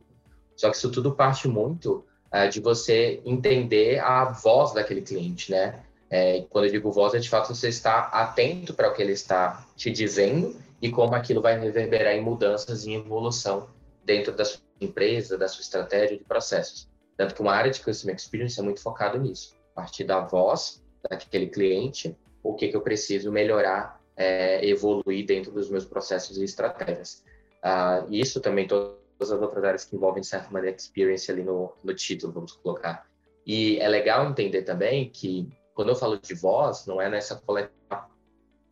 Só 0.56 0.68
que 0.68 0.76
isso 0.76 0.90
tudo 0.90 1.14
parte 1.14 1.46
muito 1.46 2.04
uh, 2.34 2.48
de 2.50 2.58
você 2.60 3.22
entender 3.24 4.00
a 4.00 4.24
voz 4.24 4.72
daquele 4.72 5.00
cliente, 5.00 5.52
né? 5.52 5.80
É, 6.10 6.44
quando 6.50 6.64
eu 6.64 6.72
digo 6.72 6.90
voz, 6.90 7.14
é 7.14 7.20
de 7.20 7.30
fato 7.30 7.54
você 7.54 7.68
estar 7.68 8.08
atento 8.12 8.74
para 8.74 8.88
o 8.88 8.94
que 8.94 9.00
ele 9.00 9.12
está 9.12 9.64
te 9.76 9.92
dizendo 9.92 10.56
e 10.82 10.90
como 10.90 11.14
aquilo 11.14 11.40
vai 11.40 11.56
reverberar 11.56 12.14
em 12.14 12.20
mudanças 12.20 12.84
e 12.84 12.94
evolução 12.94 13.68
dentro 14.04 14.32
da 14.32 14.44
sua 14.44 14.60
empresa, 14.80 15.38
da 15.38 15.46
sua 15.46 15.62
estratégia 15.62 16.18
de 16.18 16.24
processos. 16.24 16.88
Tanto 17.16 17.32
que 17.32 17.40
uma 17.40 17.52
área 17.52 17.70
de 17.70 17.80
Customer 17.80 18.16
Experience 18.16 18.58
é 18.58 18.62
muito 18.62 18.80
focado 18.80 19.18
nisso, 19.20 19.54
a 19.72 19.82
partir 19.82 20.02
da 20.02 20.18
voz 20.18 20.82
daquele 21.08 21.46
cliente, 21.46 22.16
o 22.42 22.54
que, 22.54 22.68
que 22.68 22.76
eu 22.76 22.80
preciso 22.80 23.30
melhorar, 23.30 24.00
é, 24.16 24.66
evoluir 24.66 25.26
dentro 25.26 25.50
dos 25.52 25.68
meus 25.68 25.84
processos 25.84 26.38
e 26.38 26.44
estratégias. 26.44 27.24
Uh, 27.64 28.12
isso 28.12 28.40
também 28.40 28.66
todas 28.66 28.96
as 29.20 29.40
outras 29.40 29.64
áreas 29.64 29.84
que 29.84 29.96
envolvem, 29.96 30.20
de 30.20 30.26
certa 30.26 30.50
maneira, 30.50 30.76
experience 30.76 31.30
ali 31.30 31.42
no, 31.42 31.72
no 31.82 31.94
título, 31.94 32.32
vamos 32.32 32.52
colocar. 32.52 33.06
E 33.46 33.78
é 33.78 33.88
legal 33.88 34.28
entender 34.28 34.62
também 34.62 35.08
que, 35.08 35.48
quando 35.74 35.90
eu 35.90 35.96
falo 35.96 36.18
de 36.18 36.34
voz, 36.34 36.86
não 36.86 37.00
é 37.00 37.08
nessa 37.08 37.36
coletar 37.36 38.10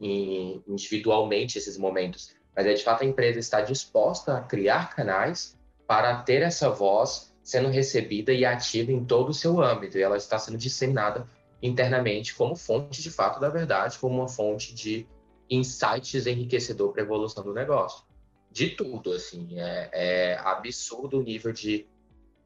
individualmente 0.00 1.58
esses 1.58 1.78
momentos, 1.78 2.34
mas 2.54 2.66
é 2.66 2.74
de 2.74 2.82
fato 2.82 3.02
a 3.02 3.06
empresa 3.06 3.38
está 3.38 3.60
disposta 3.60 4.36
a 4.36 4.40
criar 4.40 4.94
canais 4.94 5.56
para 5.86 6.22
ter 6.22 6.42
essa 6.42 6.70
voz 6.70 7.32
sendo 7.42 7.68
recebida 7.68 8.32
e 8.32 8.44
ativa 8.44 8.92
em 8.92 9.04
todo 9.04 9.30
o 9.30 9.34
seu 9.34 9.60
âmbito, 9.60 9.98
e 9.98 10.02
ela 10.02 10.16
está 10.16 10.38
sendo 10.38 10.58
disseminada 10.58 11.26
internamente 11.62 12.34
como 12.34 12.56
fonte 12.56 13.00
de 13.00 13.10
fato 13.10 13.40
da 13.40 13.48
verdade, 13.48 13.98
como 13.98 14.16
uma 14.16 14.28
fonte 14.28 14.74
de 14.74 15.06
insights 15.48 16.26
enriquecedor 16.26 16.92
para 16.92 17.02
a 17.02 17.04
evolução 17.04 17.42
do 17.44 17.52
negócio. 17.52 18.04
De 18.50 18.70
tudo, 18.70 19.12
assim, 19.12 19.58
é, 19.58 19.90
é 19.92 20.38
absurdo 20.38 21.18
o 21.18 21.22
nível 21.22 21.52
de 21.52 21.86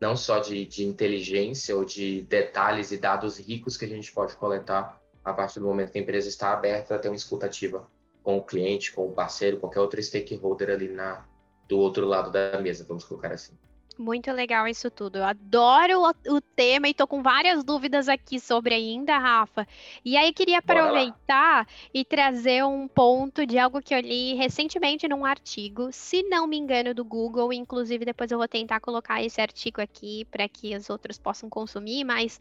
não 0.01 0.17
só 0.17 0.39
de, 0.39 0.65
de 0.67 0.85
inteligência 0.85 1.75
ou 1.75 1.85
de 1.85 2.23
detalhes 2.23 2.93
e 2.93 2.99
dados 2.99 3.39
ricos 3.39 3.77
que 3.77 3.85
a 3.85 3.89
gente 3.89 4.13
pode 4.13 4.37
coletar 4.37 5.01
a 5.25 5.33
partir 5.33 5.59
do 5.59 5.67
momento 5.67 5.91
que 5.91 5.99
a 5.99 6.03
empresa 6.03 6.29
está 6.29 6.53
aberta 6.53 6.95
a 6.95 6.99
ter 6.99 7.09
uma 7.09 7.17
escutativa 7.17 7.89
com 8.23 8.37
o 8.37 8.43
cliente, 8.43 8.93
com 8.93 9.07
o 9.07 9.13
parceiro, 9.13 9.59
qualquer 9.59 9.81
outro 9.81 10.03
stakeholder 10.03 10.71
ali 10.71 10.89
na, 10.89 11.27
do 11.69 11.79
outro 11.79 12.07
lado 12.07 12.31
da 12.31 12.61
mesa, 12.61 12.85
vamos 12.87 13.05
colocar 13.05 13.33
assim. 13.33 13.57
Muito 13.99 14.31
legal 14.31 14.69
isso 14.69 14.91
tudo. 14.91 15.17
Eu 15.17 15.25
adoro 15.25 16.03
o, 16.03 16.37
o, 16.37 16.41
tema 16.41 16.87
e 16.87 16.93
tô 16.93 17.07
com 17.07 17.23
várias 17.23 17.65
dúvidas 17.65 18.11
aqui 18.11 18.39
sobre 18.39 18.75
ainda, 18.75 19.17
Rafa. 19.17 19.67
E 20.05 20.19
aí 20.19 20.35
queria 20.35 20.59
aproveitar 20.59 21.67
e 21.95 22.05
trazer 22.05 22.63
um 22.63 22.87
ponto 22.87 23.47
de 23.47 23.59
algo 23.59 23.81
que 23.81 23.95
eu 23.95 24.01
li 24.01 24.35
recentemente 24.35 25.09
num 25.09 25.25
artigo, 25.25 25.89
se 25.93 26.23
não 26.25 26.47
me 26.47 26.59
engano, 26.59 26.93
do 26.93 27.03
Google. 27.03 27.55
Inclusive, 27.55 28.05
depois 28.05 28.31
eu 28.31 28.37
vou 28.37 28.47
tentar 28.47 28.81
colocar 28.81 29.23
esse 29.23 29.41
artigo 29.41 29.81
aqui 29.81 30.27
para 30.27 30.47
que 30.47 30.77
os 30.77 30.91
outros 30.91 31.19
possam 31.19 31.49
consumir, 31.49 32.05
mas 32.05 32.39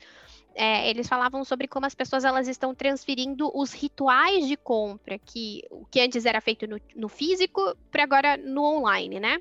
é, 0.56 0.90
eles 0.90 1.08
falavam 1.08 1.46
sobre 1.46 1.70
como 1.70 1.86
as 1.86 1.96
pessoas 1.96 2.26
elas 2.26 2.50
estão 2.50 2.76
transferindo 2.76 3.50
os 3.54 3.72
rituais 3.72 4.46
de 4.46 4.58
compra, 4.58 5.18
que 5.18 5.64
o 5.70 5.86
que 5.86 6.02
antes 6.02 6.26
era 6.26 6.42
feito 6.42 6.68
no, 6.68 6.82
no 6.96 7.08
físico, 7.08 7.62
para 7.90 8.04
agora 8.04 8.36
no 8.36 8.62
online, 8.62 9.22
né? 9.22 9.40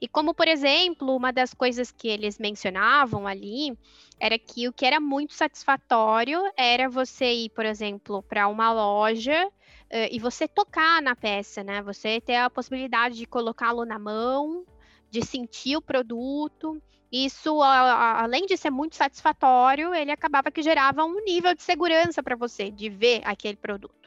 E 0.00 0.08
como, 0.08 0.32
por 0.32 0.48
exemplo, 0.48 1.14
uma 1.14 1.30
das 1.30 1.52
coisas 1.52 1.92
que 1.92 2.08
eles 2.08 2.38
mencionavam 2.38 3.26
ali 3.26 3.76
era 4.18 4.38
que 4.38 4.66
o 4.66 4.72
que 4.72 4.86
era 4.86 4.98
muito 4.98 5.34
satisfatório 5.34 6.40
era 6.56 6.88
você 6.88 7.32
ir, 7.32 7.50
por 7.50 7.66
exemplo, 7.66 8.22
para 8.22 8.48
uma 8.48 8.72
loja 8.72 9.46
uh, 9.46 10.08
e 10.10 10.18
você 10.18 10.48
tocar 10.48 11.02
na 11.02 11.14
peça, 11.14 11.62
né? 11.62 11.82
Você 11.82 12.20
ter 12.20 12.36
a 12.36 12.48
possibilidade 12.48 13.16
de 13.16 13.26
colocá-lo 13.26 13.84
na 13.84 13.98
mão, 13.98 14.64
de 15.10 15.22
sentir 15.24 15.76
o 15.76 15.82
produto. 15.82 16.80
Isso, 17.12 17.60
a, 17.60 17.68
a, 17.68 18.22
além 18.22 18.46
de 18.46 18.56
ser 18.56 18.70
muito 18.70 18.96
satisfatório, 18.96 19.94
ele 19.94 20.12
acabava 20.12 20.50
que 20.50 20.62
gerava 20.62 21.04
um 21.04 21.22
nível 21.24 21.54
de 21.54 21.62
segurança 21.62 22.22
para 22.22 22.36
você, 22.36 22.70
de 22.70 22.88
ver 22.88 23.20
aquele 23.24 23.56
produto. 23.56 23.99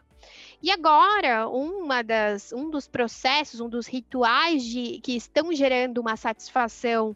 E 0.63 0.71
agora, 0.71 1.49
uma 1.49 2.01
das, 2.01 2.53
um 2.53 2.69
dos 2.69 2.87
processos, 2.87 3.59
um 3.59 3.67
dos 3.67 3.85
rituais 3.85 4.63
de, 4.63 5.01
que 5.01 5.13
estão 5.13 5.51
gerando 5.51 5.97
uma 5.97 6.15
satisfação 6.15 7.13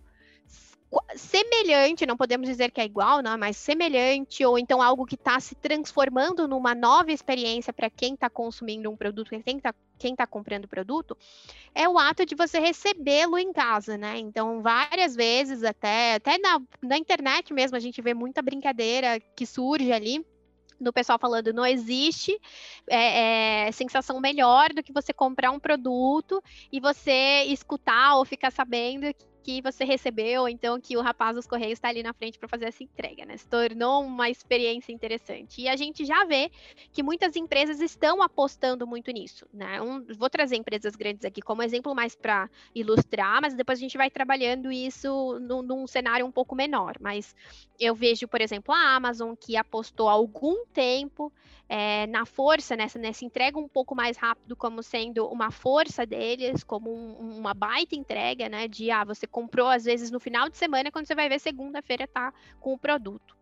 semelhante, 1.16 2.06
não 2.06 2.18
podemos 2.18 2.46
dizer 2.46 2.72
que 2.72 2.82
é 2.82 2.86
igual, 2.86 3.22
não, 3.22 3.38
mas 3.38 3.56
semelhante, 3.56 4.44
ou 4.44 4.60
então 4.60 4.82
algo 4.82 5.06
que 5.06 5.16
está 5.16 5.40
se 5.40 5.56
transformando 5.56 6.46
numa 6.46 6.76
nova 6.76 7.10
experiência 7.10 7.72
para 7.72 7.90
quem 7.90 8.16
está 8.16 8.30
consumindo 8.30 8.90
um 8.92 8.98
produto, 8.98 9.30
quem 9.30 9.56
está 9.56 9.74
quem 9.98 10.14
tá 10.14 10.28
comprando 10.28 10.66
o 10.66 10.70
produto, 10.70 11.18
é 11.74 11.88
o 11.88 11.98
ato 11.98 12.26
de 12.26 12.36
você 12.36 12.60
recebê-lo 12.60 13.38
em 13.38 13.52
casa, 13.54 13.98
né? 13.98 14.20
Então, 14.20 14.62
várias 14.62 15.16
vezes, 15.16 15.64
até, 15.64 16.16
até 16.16 16.38
na, 16.38 16.62
na 16.84 16.98
internet 16.98 17.52
mesmo, 17.54 17.78
a 17.78 17.80
gente 17.80 18.00
vê 18.02 18.14
muita 18.14 18.42
brincadeira 18.42 19.20
que 19.20 19.46
surge 19.46 19.92
ali 19.92 20.24
do 20.80 20.94
pessoal 20.94 21.18
falando 21.20 21.52
não 21.54 21.66
existe 21.66 22.40
é, 22.90 23.68
é, 23.68 23.72
sensação 23.72 24.20
melhor 24.20 24.70
do 24.74 24.84
que 24.84 24.94
você 24.94 25.12
comprar 25.14 25.52
um 25.52 25.60
produto 25.60 26.42
e 26.72 26.80
você 26.80 27.44
escutar 27.48 28.16
ou 28.16 28.26
ficar 28.26 28.52
sabendo 28.52 29.06
que 29.48 29.62
você 29.62 29.86
recebeu, 29.86 30.46
então 30.50 30.78
que 30.78 30.98
o 30.98 31.02
rapaz 31.02 31.34
dos 31.34 31.48
Correios 31.48 31.78
está 31.78 31.88
ali 31.88 32.04
na 32.04 32.12
frente 32.12 32.38
para 32.38 32.50
fazer 32.50 32.66
essa 32.66 32.84
entrega, 32.84 33.26
né? 33.26 33.38
Se 33.38 33.48
tornou 33.48 34.04
uma 34.04 34.30
experiência 34.30 34.92
interessante. 34.92 35.62
E 35.62 35.70
a 35.70 35.78
gente 35.78 36.04
já 36.04 36.26
vê 36.26 36.52
que 36.92 37.02
muitas 37.02 37.34
empresas 37.38 37.80
estão 37.80 38.22
apostando 38.22 38.86
muito 38.86 39.10
nisso, 39.10 39.48
né? 39.54 39.82
Um, 39.82 40.06
vou 40.18 40.30
trazer 40.30 40.58
empresas 40.58 40.98
grandes 40.98 41.24
aqui 41.24 41.42
como 41.42 41.64
exemplo 41.64 41.96
mais 41.96 42.14
para 42.14 42.50
ilustrar, 42.76 43.42
mas 43.42 43.54
depois 43.54 43.80
a 43.80 43.82
gente 43.82 43.96
vai 43.96 44.12
trabalhando 44.12 44.70
isso 44.70 45.40
num, 45.40 45.62
num 45.62 45.88
cenário 45.88 46.26
um 46.26 46.32
pouco 46.32 46.54
menor. 46.54 46.98
Mas 47.00 47.34
eu 47.80 47.96
vejo, 47.96 48.28
por 48.28 48.42
exemplo, 48.42 48.74
a 48.74 48.96
Amazon 48.96 49.34
que 49.34 49.56
apostou 49.56 50.10
algum 50.10 50.66
tempo 50.74 51.32
é, 51.70 52.08
na 52.08 52.26
força, 52.26 52.76
nessa, 52.76 52.98
nessa 52.98 53.26
entrega 53.26 53.60
um 53.60 53.68
pouco 53.68 53.94
mais 53.94 54.18
rápido, 54.18 54.56
como 54.56 54.82
sendo 54.82 55.28
uma 55.28 55.52
força 55.52 56.06
deles, 56.06 56.64
como 56.64 56.94
um, 56.94 57.38
uma 57.38 57.54
baita 57.54 57.96
entrega, 57.96 58.48
né? 58.48 58.68
De 58.68 58.90
ah, 58.90 59.04
você 59.04 59.28
comprou 59.38 59.68
às 59.68 59.84
vezes 59.86 60.10
no 60.10 60.20
final 60.20 60.50
de 60.50 60.58
semana, 60.58 60.92
quando 60.92 61.06
você 61.06 61.14
vai 61.14 61.30
ver 61.30 61.40
segunda-feira 61.40 62.08
tá 62.08 62.34
com 62.60 62.74
o 62.74 62.80
produto. 62.80 63.37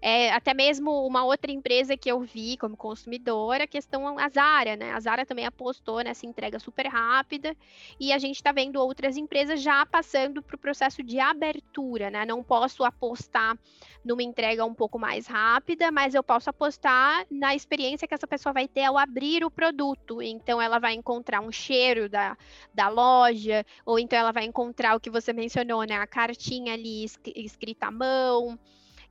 É, 0.00 0.32
até 0.32 0.54
mesmo 0.54 1.06
uma 1.06 1.24
outra 1.24 1.50
empresa 1.50 1.96
que 1.96 2.10
eu 2.10 2.20
vi 2.20 2.56
como 2.56 2.76
consumidora, 2.76 3.64
a 3.64 3.66
questão 3.66 4.18
a 4.18 4.28
Zara, 4.28 4.76
né? 4.76 4.92
A 4.92 5.00
Zara 5.00 5.26
também 5.26 5.46
apostou 5.46 6.02
nessa 6.02 6.26
entrega 6.26 6.58
super 6.58 6.86
rápida 6.86 7.56
e 7.98 8.12
a 8.12 8.18
gente 8.18 8.36
está 8.36 8.52
vendo 8.52 8.76
outras 8.76 9.16
empresas 9.16 9.62
já 9.62 9.84
passando 9.86 10.42
para 10.42 10.56
o 10.56 10.58
processo 10.58 11.02
de 11.02 11.18
abertura, 11.18 12.10
né? 12.10 12.24
Não 12.24 12.42
posso 12.42 12.84
apostar 12.84 13.58
numa 14.04 14.22
entrega 14.22 14.64
um 14.64 14.74
pouco 14.74 14.98
mais 14.98 15.26
rápida, 15.26 15.90
mas 15.90 16.14
eu 16.14 16.22
posso 16.22 16.50
apostar 16.50 17.24
na 17.30 17.54
experiência 17.54 18.06
que 18.06 18.14
essa 18.14 18.26
pessoa 18.26 18.52
vai 18.52 18.66
ter 18.66 18.84
ao 18.84 18.98
abrir 18.98 19.44
o 19.44 19.50
produto. 19.50 20.20
Então, 20.20 20.60
ela 20.60 20.78
vai 20.78 20.94
encontrar 20.94 21.40
um 21.40 21.52
cheiro 21.52 22.08
da, 22.08 22.36
da 22.74 22.88
loja, 22.88 23.64
ou 23.86 23.98
então 23.98 24.18
ela 24.18 24.32
vai 24.32 24.44
encontrar 24.44 24.96
o 24.96 25.00
que 25.00 25.10
você 25.10 25.32
mencionou, 25.32 25.84
né? 25.84 25.96
A 25.96 26.06
cartinha 26.06 26.74
ali 26.74 27.04
escrita 27.36 27.86
à 27.86 27.90
mão. 27.90 28.58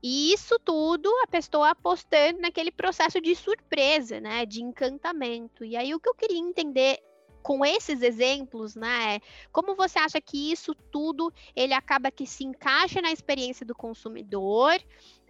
E 0.04 0.34
isso 0.34 0.58
tudo 0.60 1.10
a 1.24 1.28
pessoa 1.28 1.70
apostando 1.70 2.40
naquele 2.40 2.72
processo 2.72 3.22
de 3.22 3.36
surpresa, 3.36 4.20
né, 4.20 4.46
de 4.46 4.62
encantamento. 4.62 5.64
E 5.64 5.76
aí 5.76 5.94
o 5.94 6.00
que 6.00 6.10
eu 6.10 6.16
queria 6.16 6.40
entender 6.40 7.00
com 7.42 7.66
esses 7.66 8.02
exemplos, 8.02 8.76
né, 8.76 9.16
é 9.16 9.20
como 9.52 9.76
você 9.76 9.98
acha 10.00 10.22
que 10.22 10.52
isso 10.52 10.76
tudo 10.92 11.34
ele 11.56 11.74
acaba 11.74 12.12
que 12.12 12.26
se 12.26 12.44
encaixa 12.44 13.02
na 13.02 13.12
experiência 13.12 13.66
do 13.66 13.76
consumidor 13.76 14.80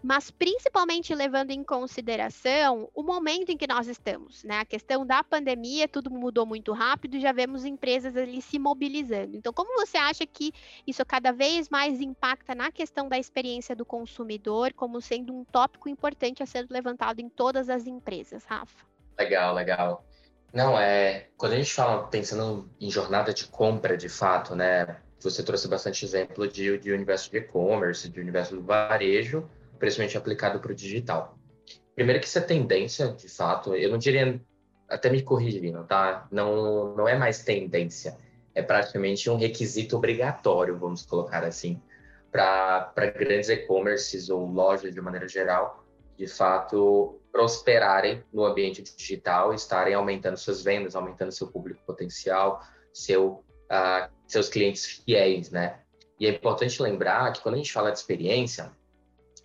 mas 0.03 0.31
principalmente 0.31 1.13
levando 1.13 1.51
em 1.51 1.63
consideração 1.63 2.89
o 2.93 3.03
momento 3.03 3.51
em 3.51 3.57
que 3.57 3.67
nós 3.67 3.87
estamos, 3.87 4.43
né? 4.43 4.59
A 4.59 4.65
questão 4.65 5.05
da 5.05 5.23
pandemia, 5.23 5.87
tudo 5.87 6.09
mudou 6.09 6.45
muito 6.45 6.73
rápido, 6.73 7.19
já 7.19 7.31
vemos 7.31 7.65
empresas 7.65 8.17
ali 8.17 8.41
se 8.41 8.57
mobilizando. 8.57 9.37
Então, 9.37 9.53
como 9.53 9.75
você 9.75 9.97
acha 9.97 10.25
que 10.25 10.51
isso 10.87 11.05
cada 11.05 11.31
vez 11.31 11.69
mais 11.69 12.01
impacta 12.01 12.55
na 12.55 12.71
questão 12.71 13.07
da 13.07 13.19
experiência 13.19 13.75
do 13.75 13.85
consumidor, 13.85 14.73
como 14.73 14.99
sendo 14.99 15.33
um 15.33 15.43
tópico 15.45 15.87
importante 15.87 16.41
a 16.41 16.47
ser 16.47 16.65
levantado 16.69 17.19
em 17.19 17.29
todas 17.29 17.69
as 17.69 17.85
empresas, 17.85 18.43
Rafa? 18.45 18.85
Legal, 19.19 19.53
legal. 19.53 20.03
Não, 20.51 20.77
é. 20.77 21.27
Quando 21.37 21.53
a 21.53 21.57
gente 21.57 21.73
fala 21.73 22.07
pensando 22.07 22.67
em 22.79 22.89
jornada 22.89 23.33
de 23.33 23.45
compra, 23.45 23.95
de 23.95 24.09
fato, 24.09 24.55
né? 24.55 24.97
Você 25.19 25.43
trouxe 25.43 25.67
bastante 25.67 26.03
exemplo 26.03 26.47
de, 26.47 26.79
de 26.79 26.91
universo 26.91 27.29
de 27.29 27.37
e-commerce, 27.37 28.09
de 28.09 28.19
universo 28.19 28.55
do 28.55 28.63
varejo 28.63 29.47
principalmente 29.81 30.15
aplicado 30.15 30.59
para 30.59 30.71
o 30.71 30.75
digital. 30.75 31.37
Primeiro 31.95 32.21
que 32.21 32.27
isso 32.27 32.37
é 32.37 32.41
tendência, 32.41 33.07
de 33.09 33.27
fato, 33.27 33.75
eu 33.75 33.89
não 33.89 33.97
diria, 33.97 34.39
até 34.87 35.09
me 35.09 35.23
corrigindo, 35.23 35.83
tá? 35.85 36.27
Não, 36.31 36.95
não 36.95 37.07
é 37.07 37.17
mais 37.17 37.43
tendência, 37.43 38.15
é 38.53 38.61
praticamente 38.61 39.27
um 39.29 39.37
requisito 39.37 39.97
obrigatório, 39.97 40.77
vamos 40.77 41.03
colocar 41.03 41.43
assim, 41.43 41.81
para 42.31 42.93
grandes 43.17 43.49
e-commerces 43.49 44.29
ou 44.29 44.45
lojas 44.45 44.93
de 44.93 45.01
maneira 45.01 45.27
geral, 45.27 45.83
de 46.15 46.27
fato, 46.27 47.19
prosperarem 47.31 48.23
no 48.31 48.45
ambiente 48.45 48.83
digital, 48.83 49.51
estarem 49.51 49.95
aumentando 49.95 50.37
suas 50.37 50.63
vendas, 50.63 50.95
aumentando 50.95 51.31
seu 51.31 51.47
público 51.47 51.81
potencial, 51.87 52.61
seu, 52.93 53.43
uh, 53.71 54.09
seus 54.27 54.47
clientes 54.47 54.85
fiéis, 54.85 55.49
né? 55.49 55.79
E 56.19 56.27
é 56.27 56.29
importante 56.29 56.79
lembrar 56.81 57.33
que 57.33 57.41
quando 57.41 57.55
a 57.55 57.57
gente 57.57 57.73
fala 57.73 57.91
de 57.91 57.97
experiência, 57.97 58.71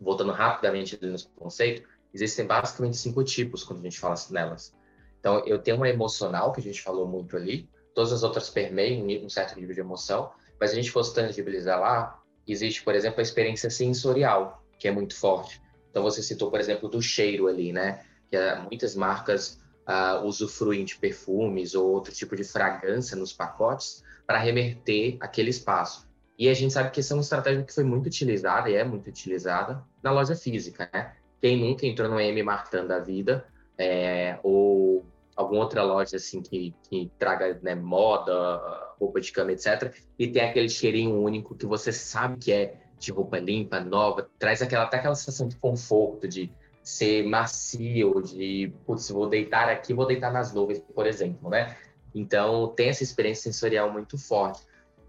voltando 0.00 0.32
rapidamente 0.32 0.98
no 1.02 1.18
conceito, 1.36 1.86
existem 2.12 2.46
basicamente 2.46 2.96
cinco 2.96 3.22
tipos 3.24 3.64
quando 3.64 3.80
a 3.80 3.82
gente 3.82 3.98
fala 3.98 4.14
nelas. 4.30 4.74
Então, 5.18 5.44
eu 5.46 5.58
tenho 5.58 5.76
uma 5.76 5.88
emocional, 5.88 6.52
que 6.52 6.60
a 6.60 6.62
gente 6.62 6.80
falou 6.80 7.06
muito 7.06 7.36
ali, 7.36 7.68
todas 7.94 8.12
as 8.12 8.22
outras 8.22 8.48
permeiam 8.48 9.06
um 9.24 9.28
certo 9.28 9.58
nível 9.58 9.74
de 9.74 9.80
emoção, 9.80 10.30
mas 10.60 10.70
se 10.70 10.76
a 10.76 10.80
gente 10.80 10.90
fosse 10.90 11.14
tangibilizar 11.14 11.80
lá, 11.80 12.22
existe, 12.46 12.82
por 12.82 12.94
exemplo, 12.94 13.20
a 13.20 13.22
experiência 13.22 13.68
sensorial, 13.70 14.62
que 14.78 14.86
é 14.86 14.90
muito 14.90 15.16
forte. 15.16 15.60
Então, 15.90 16.02
você 16.02 16.22
citou, 16.22 16.50
por 16.50 16.60
exemplo, 16.60 16.88
do 16.88 17.00
cheiro 17.00 17.48
ali, 17.48 17.72
né? 17.72 18.04
Que 18.28 18.36
é, 18.36 18.58
muitas 18.60 18.94
marcas 18.94 19.58
uh, 19.86 20.24
usufruem 20.24 20.84
de 20.84 20.96
perfumes 20.96 21.74
ou 21.74 21.88
outro 21.88 22.12
tipo 22.12 22.36
de 22.36 22.44
fragrância 22.44 23.16
nos 23.16 23.32
pacotes 23.32 24.02
para 24.26 24.38
reverter 24.38 25.16
aquele 25.20 25.50
espaço. 25.50 26.05
E 26.38 26.48
a 26.48 26.54
gente 26.54 26.72
sabe 26.72 26.90
que 26.90 27.00
essa 27.00 27.14
é 27.14 27.16
uma 27.16 27.22
estratégia 27.22 27.62
que 27.62 27.72
foi 27.72 27.84
muito 27.84 28.06
utilizada 28.06 28.68
e 28.68 28.74
é 28.74 28.84
muito 28.84 29.08
utilizada 29.08 29.82
na 30.02 30.10
loja 30.12 30.36
física, 30.36 30.88
né? 30.92 31.14
Quem 31.40 31.58
nunca 31.58 31.86
entrou 31.86 32.08
no 32.08 32.20
M 32.20 32.42
Martin 32.42 32.86
da 32.86 32.98
vida 32.98 33.46
é, 33.78 34.38
ou 34.42 35.04
alguma 35.34 35.62
outra 35.62 35.82
loja 35.82 36.16
assim 36.16 36.40
que, 36.40 36.74
que 36.88 37.10
traga 37.18 37.58
né, 37.62 37.74
moda, 37.74 38.60
roupa 38.98 39.20
de 39.20 39.30
cama, 39.30 39.52
etc. 39.52 39.94
E 40.18 40.26
tem 40.26 40.42
aquele 40.42 40.68
cheirinho 40.68 41.20
único 41.20 41.54
que 41.54 41.66
você 41.66 41.92
sabe 41.92 42.38
que 42.38 42.52
é 42.52 42.74
de 42.98 43.12
roupa 43.12 43.38
limpa, 43.38 43.78
nova, 43.80 44.28
traz 44.38 44.62
aquela, 44.62 44.84
até 44.84 44.96
aquela 44.96 45.14
sensação 45.14 45.46
de 45.46 45.56
conforto, 45.56 46.26
de 46.26 46.50
ser 46.82 47.26
macio, 47.26 48.22
de, 48.22 48.72
putz, 48.86 49.10
vou 49.10 49.28
deitar 49.28 49.68
aqui, 49.68 49.92
vou 49.92 50.06
deitar 50.06 50.32
nas 50.32 50.54
nuvens, 50.54 50.78
por 50.94 51.06
exemplo, 51.06 51.50
né? 51.50 51.76
Então, 52.14 52.68
tem 52.68 52.88
essa 52.88 53.02
experiência 53.02 53.52
sensorial 53.52 53.92
muito 53.92 54.16
forte. 54.16 54.62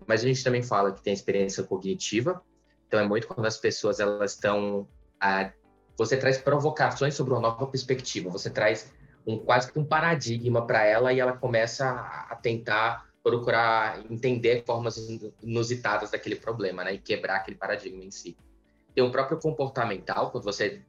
Mas 0.06 0.24
a 0.24 0.28
gente 0.28 0.44
também 0.44 0.62
fala 0.62 0.92
que 0.92 1.02
tem 1.02 1.14
experiência 1.14 1.64
cognitiva. 1.64 2.42
Então, 2.88 3.00
é 3.00 3.08
muito 3.08 3.28
quando 3.28 3.46
as 3.46 3.58
pessoas 3.58 4.00
elas 4.00 4.34
estão... 4.34 4.88
Ah, 5.20 5.52
você 5.98 6.16
traz 6.16 6.38
provocações 6.38 7.16
sobre 7.16 7.34
uma 7.34 7.42
nova 7.42 7.66
perspectiva. 7.68 8.30
Você 8.30 8.50
traz 8.50 8.94
um 9.26 9.38
quase 9.38 9.72
que 9.72 9.80
um 9.80 9.86
paradigma 9.86 10.66
para 10.66 10.86
ela 10.86 11.12
e 11.12 11.20
ela 11.20 11.34
começa 11.34 11.86
a, 11.86 12.28
a 12.32 12.36
tentar 12.36 13.08
procurar 13.22 14.00
entender 14.10 14.64
formas 14.66 14.98
inusitadas 15.44 16.12
daquele 16.12 16.38
problema, 16.38 16.84
né? 16.84 16.94
E 16.94 16.98
quebrar 16.98 17.38
aquele 17.38 17.58
paradigma 17.58 18.04
em 18.04 18.12
si. 18.12 18.38
Tem 18.96 19.04
o 19.04 19.12
próprio 19.12 19.38
comportamental, 19.38 20.32
quando 20.32 20.46
você 20.46 20.82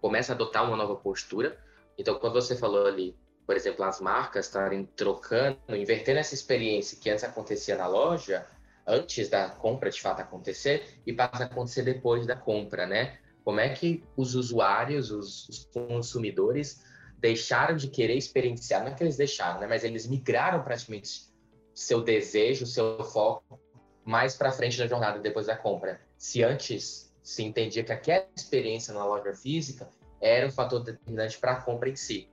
começa 0.00 0.32
a 0.32 0.34
adotar 0.34 0.66
uma 0.66 0.76
nova 0.76 0.96
postura. 0.96 1.58
Então, 1.96 2.18
quando 2.18 2.34
você 2.34 2.54
falou 2.56 2.86
ali, 2.86 3.16
por 3.50 3.56
exemplo, 3.56 3.84
as 3.84 4.00
marcas 4.00 4.46
estarem 4.46 4.84
trocando, 4.94 5.58
invertendo 5.70 6.20
essa 6.20 6.34
experiência 6.34 6.96
que 7.00 7.10
antes 7.10 7.24
acontecia 7.24 7.76
na 7.76 7.88
loja, 7.88 8.46
antes 8.86 9.28
da 9.28 9.48
compra 9.48 9.90
de 9.90 10.00
fato 10.00 10.20
acontecer, 10.20 11.00
e 11.04 11.12
passa 11.12 11.42
a 11.42 11.46
acontecer 11.46 11.82
depois 11.82 12.24
da 12.28 12.36
compra, 12.36 12.86
né? 12.86 13.18
Como 13.42 13.58
é 13.58 13.68
que 13.70 14.04
os 14.16 14.36
usuários, 14.36 15.10
os, 15.10 15.48
os 15.48 15.64
consumidores 15.64 16.80
deixaram 17.18 17.74
de 17.74 17.88
querer 17.88 18.14
experienciar, 18.14 18.84
não 18.84 18.92
é 18.92 18.94
que 18.94 19.02
eles 19.02 19.16
deixaram, 19.16 19.58
né, 19.58 19.66
mas 19.66 19.82
eles 19.82 20.06
migraram 20.06 20.62
praticamente 20.62 21.28
seu 21.74 22.02
desejo, 22.02 22.64
seu 22.66 23.02
foco 23.02 23.60
mais 24.04 24.36
para 24.36 24.52
frente 24.52 24.78
na 24.78 24.86
jornada 24.86 25.18
depois 25.18 25.48
da 25.48 25.56
compra. 25.56 26.00
Se 26.16 26.44
antes 26.44 27.12
se 27.20 27.42
entendia 27.42 27.82
que 27.82 27.90
aquela 27.90 28.28
experiência 28.36 28.94
na 28.94 29.04
loja 29.04 29.34
física 29.34 29.88
era 30.20 30.46
o 30.46 30.52
fator 30.52 30.84
determinante 30.84 31.36
para 31.36 31.54
a 31.54 31.60
compra 31.60 31.88
em 31.88 31.96
si. 31.96 32.30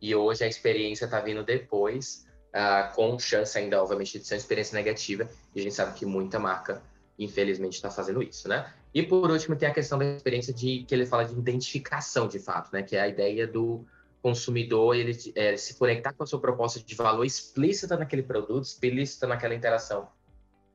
E 0.00 0.14
hoje 0.14 0.44
a 0.44 0.46
experiência 0.46 1.06
está 1.06 1.20
vindo 1.20 1.42
depois, 1.42 2.26
uh, 2.54 2.94
com 2.94 3.18
chance 3.18 3.56
ainda, 3.58 3.82
obviamente, 3.82 4.18
de 4.18 4.26
ser 4.26 4.34
uma 4.34 4.38
experiência 4.38 4.76
negativa. 4.76 5.28
E 5.54 5.60
a 5.60 5.62
gente 5.62 5.74
sabe 5.74 5.98
que 5.98 6.04
muita 6.04 6.38
marca, 6.38 6.82
infelizmente, 7.18 7.74
está 7.74 7.90
fazendo 7.90 8.22
isso, 8.22 8.48
né? 8.48 8.72
E 8.94 9.02
por 9.02 9.30
último, 9.30 9.56
tem 9.56 9.68
a 9.68 9.74
questão 9.74 9.98
da 9.98 10.04
experiência 10.04 10.52
de 10.52 10.84
que 10.86 10.94
ele 10.94 11.06
fala 11.06 11.24
de 11.24 11.32
identificação 11.32 12.28
de 12.28 12.38
fato, 12.38 12.70
né? 12.72 12.82
Que 12.82 12.96
é 12.96 13.00
a 13.00 13.08
ideia 13.08 13.46
do 13.46 13.84
consumidor 14.22 14.96
ele 14.96 15.16
é, 15.36 15.56
se 15.56 15.74
conectar 15.74 16.12
com 16.12 16.24
a 16.24 16.26
sua 16.26 16.40
proposta 16.40 16.80
de 16.80 16.94
valor 16.96 17.24
explícita 17.24 17.96
naquele 17.96 18.24
produto, 18.24 18.64
explícita 18.64 19.24
naquela 19.24 19.54
interação 19.54 20.08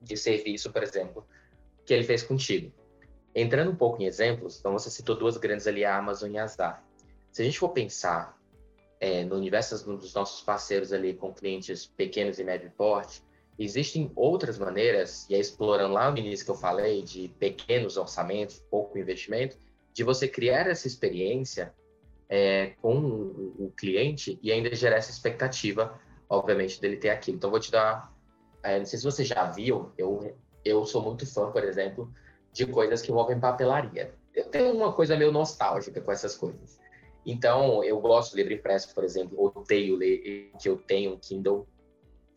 de 0.01 0.15
serviço, 0.15 0.71
por 0.71 0.81
exemplo, 0.81 1.27
que 1.85 1.93
ele 1.93 2.03
fez 2.03 2.23
contigo. 2.23 2.71
Entrando 3.35 3.71
um 3.71 3.75
pouco 3.75 4.01
em 4.01 4.05
exemplos, 4.05 4.57
então 4.57 4.71
você 4.71 4.89
citou 4.89 5.17
duas 5.17 5.35
grandes 5.35 5.67
ali, 5.67 5.83
a 5.83 5.97
Amazon 5.97 6.31
e 6.31 6.37
a 6.37 6.47
Zara. 6.47 6.81
Se 7.31 7.41
a 7.41 7.45
gente 7.45 7.59
for 7.59 7.69
pensar 7.69 8.37
é, 9.01 9.25
no 9.25 9.35
universo 9.35 9.83
dos 9.97 10.13
nossos 10.13 10.41
parceiros 10.41 10.93
ali 10.93 11.13
com 11.13 11.33
clientes 11.33 11.85
pequenos 11.85 12.39
e 12.39 12.43
médio 12.45 12.71
porte, 12.77 13.21
Existem 13.63 14.11
outras 14.15 14.57
maneiras, 14.57 15.29
e 15.29 15.35
é 15.35 15.39
explorando 15.39 15.93
lá 15.93 16.09
no 16.09 16.17
início 16.17 16.43
que 16.43 16.49
eu 16.49 16.55
falei, 16.55 17.03
de 17.03 17.27
pequenos 17.37 17.95
orçamentos, 17.95 18.57
pouco 18.71 18.97
investimento, 18.97 19.55
de 19.93 20.03
você 20.03 20.27
criar 20.27 20.65
essa 20.67 20.87
experiência 20.87 21.71
é, 22.27 22.71
com 22.81 22.97
o, 22.97 23.71
cliente 23.77 24.39
e 24.41 24.51
ainda 24.51 24.73
gerar 24.73 24.95
essa 24.95 25.11
expectativa, 25.11 25.99
obviamente, 26.27 26.81
dele 26.81 26.97
ter 26.97 27.09
aquilo. 27.09 27.37
Então, 27.37 27.51
vou 27.51 27.59
te 27.59 27.71
dar. 27.71 28.11
É, 28.63 28.79
não 28.79 28.85
sei 28.85 28.97
se 28.97 29.05
você 29.05 29.23
já 29.23 29.45
viu, 29.51 29.91
eu, 29.95 30.35
eu 30.65 30.83
sou 30.85 31.03
muito 31.03 31.31
fã, 31.31 31.51
por 31.51 31.63
exemplo, 31.63 32.11
de 32.51 32.65
coisas 32.65 33.01
que 33.03 33.11
envolvem 33.11 33.39
papelaria. 33.39 34.11
Eu 34.33 34.45
tenho 34.45 34.73
uma 34.73 34.91
coisa 34.91 35.15
meio 35.15 35.31
nostálgica 35.31 36.01
com 36.01 36.11
essas 36.11 36.35
coisas. 36.35 36.79
Então, 37.25 37.83
eu 37.83 37.99
gosto 37.99 38.31
de 38.31 38.37
livro 38.37 38.53
impresso, 38.53 38.93
por 38.93 39.03
exemplo, 39.03 39.53
odeio 39.55 39.95
ler, 39.95 40.51
que 40.59 40.67
eu 40.67 40.77
tenho 40.77 41.13
um 41.13 41.17
Kindle, 41.17 41.67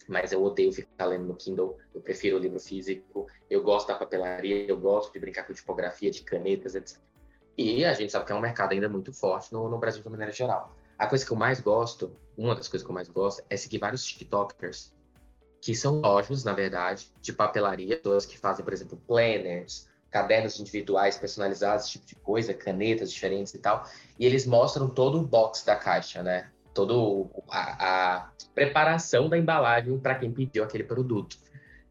mas 0.07 0.33
eu 0.33 0.43
odeio 0.43 0.73
ficar 0.73 1.07
lendo 1.07 1.25
no 1.25 1.35
Kindle, 1.35 1.79
eu 1.95 2.01
prefiro 2.01 2.37
o 2.37 2.39
livro 2.39 2.61
físico, 2.61 3.27
eu 3.49 3.63
gosto 3.63 3.89
da 3.89 3.95
papelaria, 3.95 4.67
eu 4.67 4.79
gosto 4.79 5.13
de 5.13 5.19
brincar 5.19 5.47
com 5.47 5.55
tipografia, 5.55 6.11
de 6.11 6.23
canetas, 6.23 6.75
etc. 6.75 6.99
E 7.57 7.85
a 7.85 7.95
gente 7.95 8.13
sabe 8.13 8.27
que 8.27 8.33
é 8.33 8.35
um 8.35 8.41
mercado 8.41 8.73
ainda 8.73 8.89
muito 8.89 9.13
forte 9.13 9.53
no, 9.53 9.69
no 9.69 9.79
Brasil 9.79 10.03
de 10.03 10.09
maneira 10.09 10.33
geral. 10.33 10.75
A 10.99 11.07
coisa 11.07 11.25
que 11.25 11.33
eu 11.33 11.37
mais 11.37 11.61
gosto, 11.61 12.15
uma 12.37 12.55
das 12.55 12.69
coisas 12.69 12.85
que 12.85 12.91
eu 12.91 12.95
mais 12.95 13.09
gosto, 13.09 13.43
é 13.49 13.57
seguir 13.57 13.79
vários 13.79 14.05
TikTokers, 14.05 14.93
que 15.61 15.75
são 15.75 16.01
lojas, 16.01 16.45
na 16.45 16.53
verdade, 16.53 17.11
de 17.21 17.33
papelaria, 17.33 17.97
pessoas 17.97 18.27
que 18.27 18.37
fazem, 18.37 18.65
por 18.65 18.75
exemplo, 18.75 19.01
planners, 19.07 19.89
cadernos 20.15 20.61
individuais 20.61 21.19
personalizados, 21.19 21.87
esse 21.87 21.93
tipo 21.95 22.07
de 22.07 22.15
coisa, 22.15 22.55
canetas 22.55 23.11
diferentes 23.11 23.53
e 23.53 23.59
tal, 23.59 23.85
e 24.17 24.25
eles 24.25 24.47
mostram 24.47 24.89
todo 24.89 25.19
o 25.19 25.27
box 25.27 25.67
da 25.67 25.75
caixa, 25.75 26.23
né? 26.23 26.49
toda 26.73 26.95
a, 27.51 28.19
a 28.19 28.31
preparação 28.55 29.29
da 29.29 29.37
embalagem 29.37 29.99
para 29.99 30.15
quem 30.15 30.33
pediu 30.33 30.63
aquele 30.63 30.85
produto. 30.85 31.37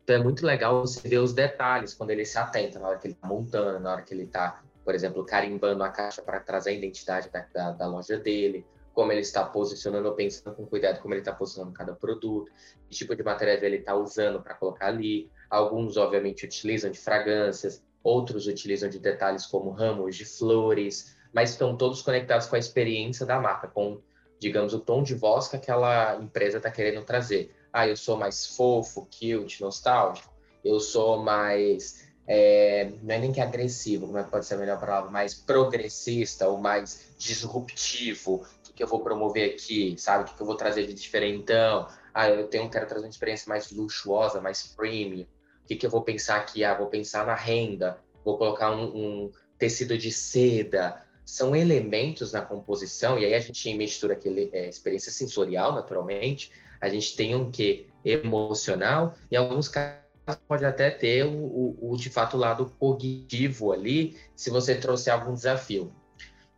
Então 0.01 0.15
é 0.15 0.19
muito 0.19 0.45
legal 0.45 0.79
você 0.79 1.05
ver 1.05 1.17
os 1.17 1.33
detalhes 1.33 1.93
quando 1.93 2.11
ele 2.11 2.23
se 2.23 2.37
atenta, 2.37 2.79
na 2.79 2.87
hora 2.87 2.97
que 2.97 3.07
ele 3.07 3.13
está 3.13 3.27
montando, 3.27 3.79
na 3.81 3.91
hora 3.91 4.01
que 4.01 4.13
ele 4.13 4.23
está, 4.23 4.61
por 4.85 4.95
exemplo, 4.95 5.25
carimbando 5.25 5.83
a 5.83 5.89
caixa 5.89 6.21
para 6.21 6.39
trazer 6.39 6.69
a 6.69 6.73
identidade 6.73 7.29
da, 7.29 7.45
da, 7.53 7.71
da, 7.71 7.87
loja 7.87 8.17
dele, 8.17 8.65
como 8.93 9.11
ele 9.11 9.21
está 9.21 9.43
posicionando, 9.43 10.13
pensando 10.13 10.55
com 10.55 10.65
cuidado 10.65 11.01
como 11.01 11.13
ele 11.13 11.21
está 11.21 11.33
posicionando 11.33 11.73
cada 11.73 11.93
produto, 11.93 12.49
que 12.87 12.95
tipo 12.95 13.13
de 13.15 13.23
material 13.23 13.57
ele 13.57 13.77
está 13.77 13.93
usando 13.95 14.41
para 14.41 14.53
colocar 14.53 14.87
ali. 14.87 15.29
Alguns, 15.49 15.97
obviamente, 15.97 16.45
utilizam 16.45 16.89
de 16.89 16.99
fragrâncias, 16.99 17.83
outros 18.03 18.47
utilizam 18.47 18.89
de 18.89 18.99
detalhes 18.99 19.45
como 19.45 19.71
ramos 19.71 20.15
de 20.15 20.25
flores, 20.25 21.15
mas 21.33 21.51
estão 21.51 21.75
todos 21.75 22.01
conectados 22.01 22.47
com 22.47 22.55
a 22.55 22.59
experiência 22.59 23.25
da 23.25 23.39
marca, 23.39 23.67
com 23.67 24.01
digamos, 24.43 24.73
o 24.73 24.79
tom 24.79 25.01
de 25.01 25.15
voz 25.15 25.47
que 25.47 25.55
aquela 25.55 26.17
empresa 26.17 26.57
está 26.57 26.69
querendo 26.69 27.03
trazer. 27.05 27.55
Ah, 27.71 27.87
eu 27.87 27.95
sou 27.95 28.17
mais 28.17 28.55
fofo, 28.55 29.07
cute, 29.07 29.61
nostálgico. 29.61 30.31
Eu 30.63 30.79
sou 30.79 31.23
mais. 31.23 32.11
É, 32.27 32.91
não 33.01 33.15
é 33.15 33.19
nem 33.19 33.31
que 33.31 33.41
agressivo, 33.41 34.05
como 34.05 34.17
é 34.17 34.23
que 34.23 34.29
pode 34.29 34.45
ser 34.45 34.55
a 34.55 34.57
melhor 34.57 34.79
palavra? 34.79 35.09
Mais 35.09 35.33
progressista 35.33 36.47
ou 36.47 36.57
mais 36.57 37.13
disruptivo. 37.17 38.35
O 38.35 38.63
que, 38.63 38.73
que 38.73 38.83
eu 38.83 38.87
vou 38.87 39.01
promover 39.01 39.55
aqui, 39.55 39.95
sabe? 39.97 40.23
O 40.23 40.27
que, 40.27 40.35
que 40.35 40.41
eu 40.41 40.45
vou 40.45 40.55
trazer 40.55 40.85
de 40.85 40.93
diferentão? 40.93 41.87
Ah, 42.13 42.29
eu 42.29 42.47
tenho, 42.47 42.69
quero 42.69 42.85
trazer 42.85 43.05
uma 43.05 43.09
experiência 43.09 43.49
mais 43.49 43.71
luxuosa, 43.71 44.39
mais 44.39 44.67
premium. 44.67 45.25
O 45.63 45.67
que, 45.67 45.75
que 45.75 45.85
eu 45.85 45.89
vou 45.89 46.01
pensar 46.01 46.37
aqui? 46.37 46.63
Ah, 46.63 46.73
vou 46.73 46.87
pensar 46.87 47.25
na 47.25 47.35
renda. 47.35 47.97
Vou 48.23 48.37
colocar 48.37 48.71
um, 48.71 48.83
um 48.83 49.31
tecido 49.57 49.97
de 49.97 50.11
seda 50.11 51.01
são 51.25 51.55
elementos 51.55 52.33
na 52.33 52.41
composição, 52.41 53.17
e 53.17 53.25
aí 53.25 53.33
a 53.33 53.39
gente 53.39 53.73
mistura 53.75 54.13
aquele 54.13 54.49
é, 54.51 54.67
experiência 54.67 55.11
sensorial, 55.11 55.73
naturalmente, 55.73 56.51
a 56.81 56.89
gente 56.89 57.15
tem 57.15 57.33
um 57.33 57.49
que 57.49 57.87
emocional, 58.03 59.15
e 59.31 59.35
em 59.35 59.37
alguns 59.37 59.69
casos 59.69 60.03
pode 60.47 60.65
até 60.65 60.89
ter 60.89 61.25
o, 61.25 61.31
o, 61.31 61.91
o, 61.91 61.97
de 61.97 62.09
fato 62.09 62.37
lado 62.37 62.73
cognitivo 62.77 63.71
ali, 63.71 64.17
se 64.35 64.49
você 64.49 64.75
trouxer 64.75 65.13
algum 65.13 65.33
desafio. 65.33 65.93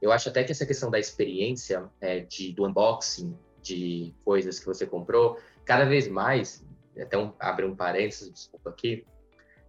Eu 0.01 0.11
acho 0.11 0.29
até 0.29 0.43
que 0.43 0.51
essa 0.51 0.65
questão 0.65 0.89
da 0.89 0.99
experiência, 0.99 1.83
é, 2.01 2.19
de, 2.19 2.51
do 2.51 2.65
unboxing 2.65 3.37
de 3.61 4.13
coisas 4.23 4.59
que 4.59 4.65
você 4.65 4.85
comprou, 4.85 5.39
cada 5.63 5.85
vez 5.85 6.07
mais, 6.07 6.63
até 7.01 7.17
um, 7.17 7.33
abre 7.39 7.65
um 7.65 7.75
parênteses, 7.75 8.31
desculpa 8.31 8.69
aqui, 8.69 9.05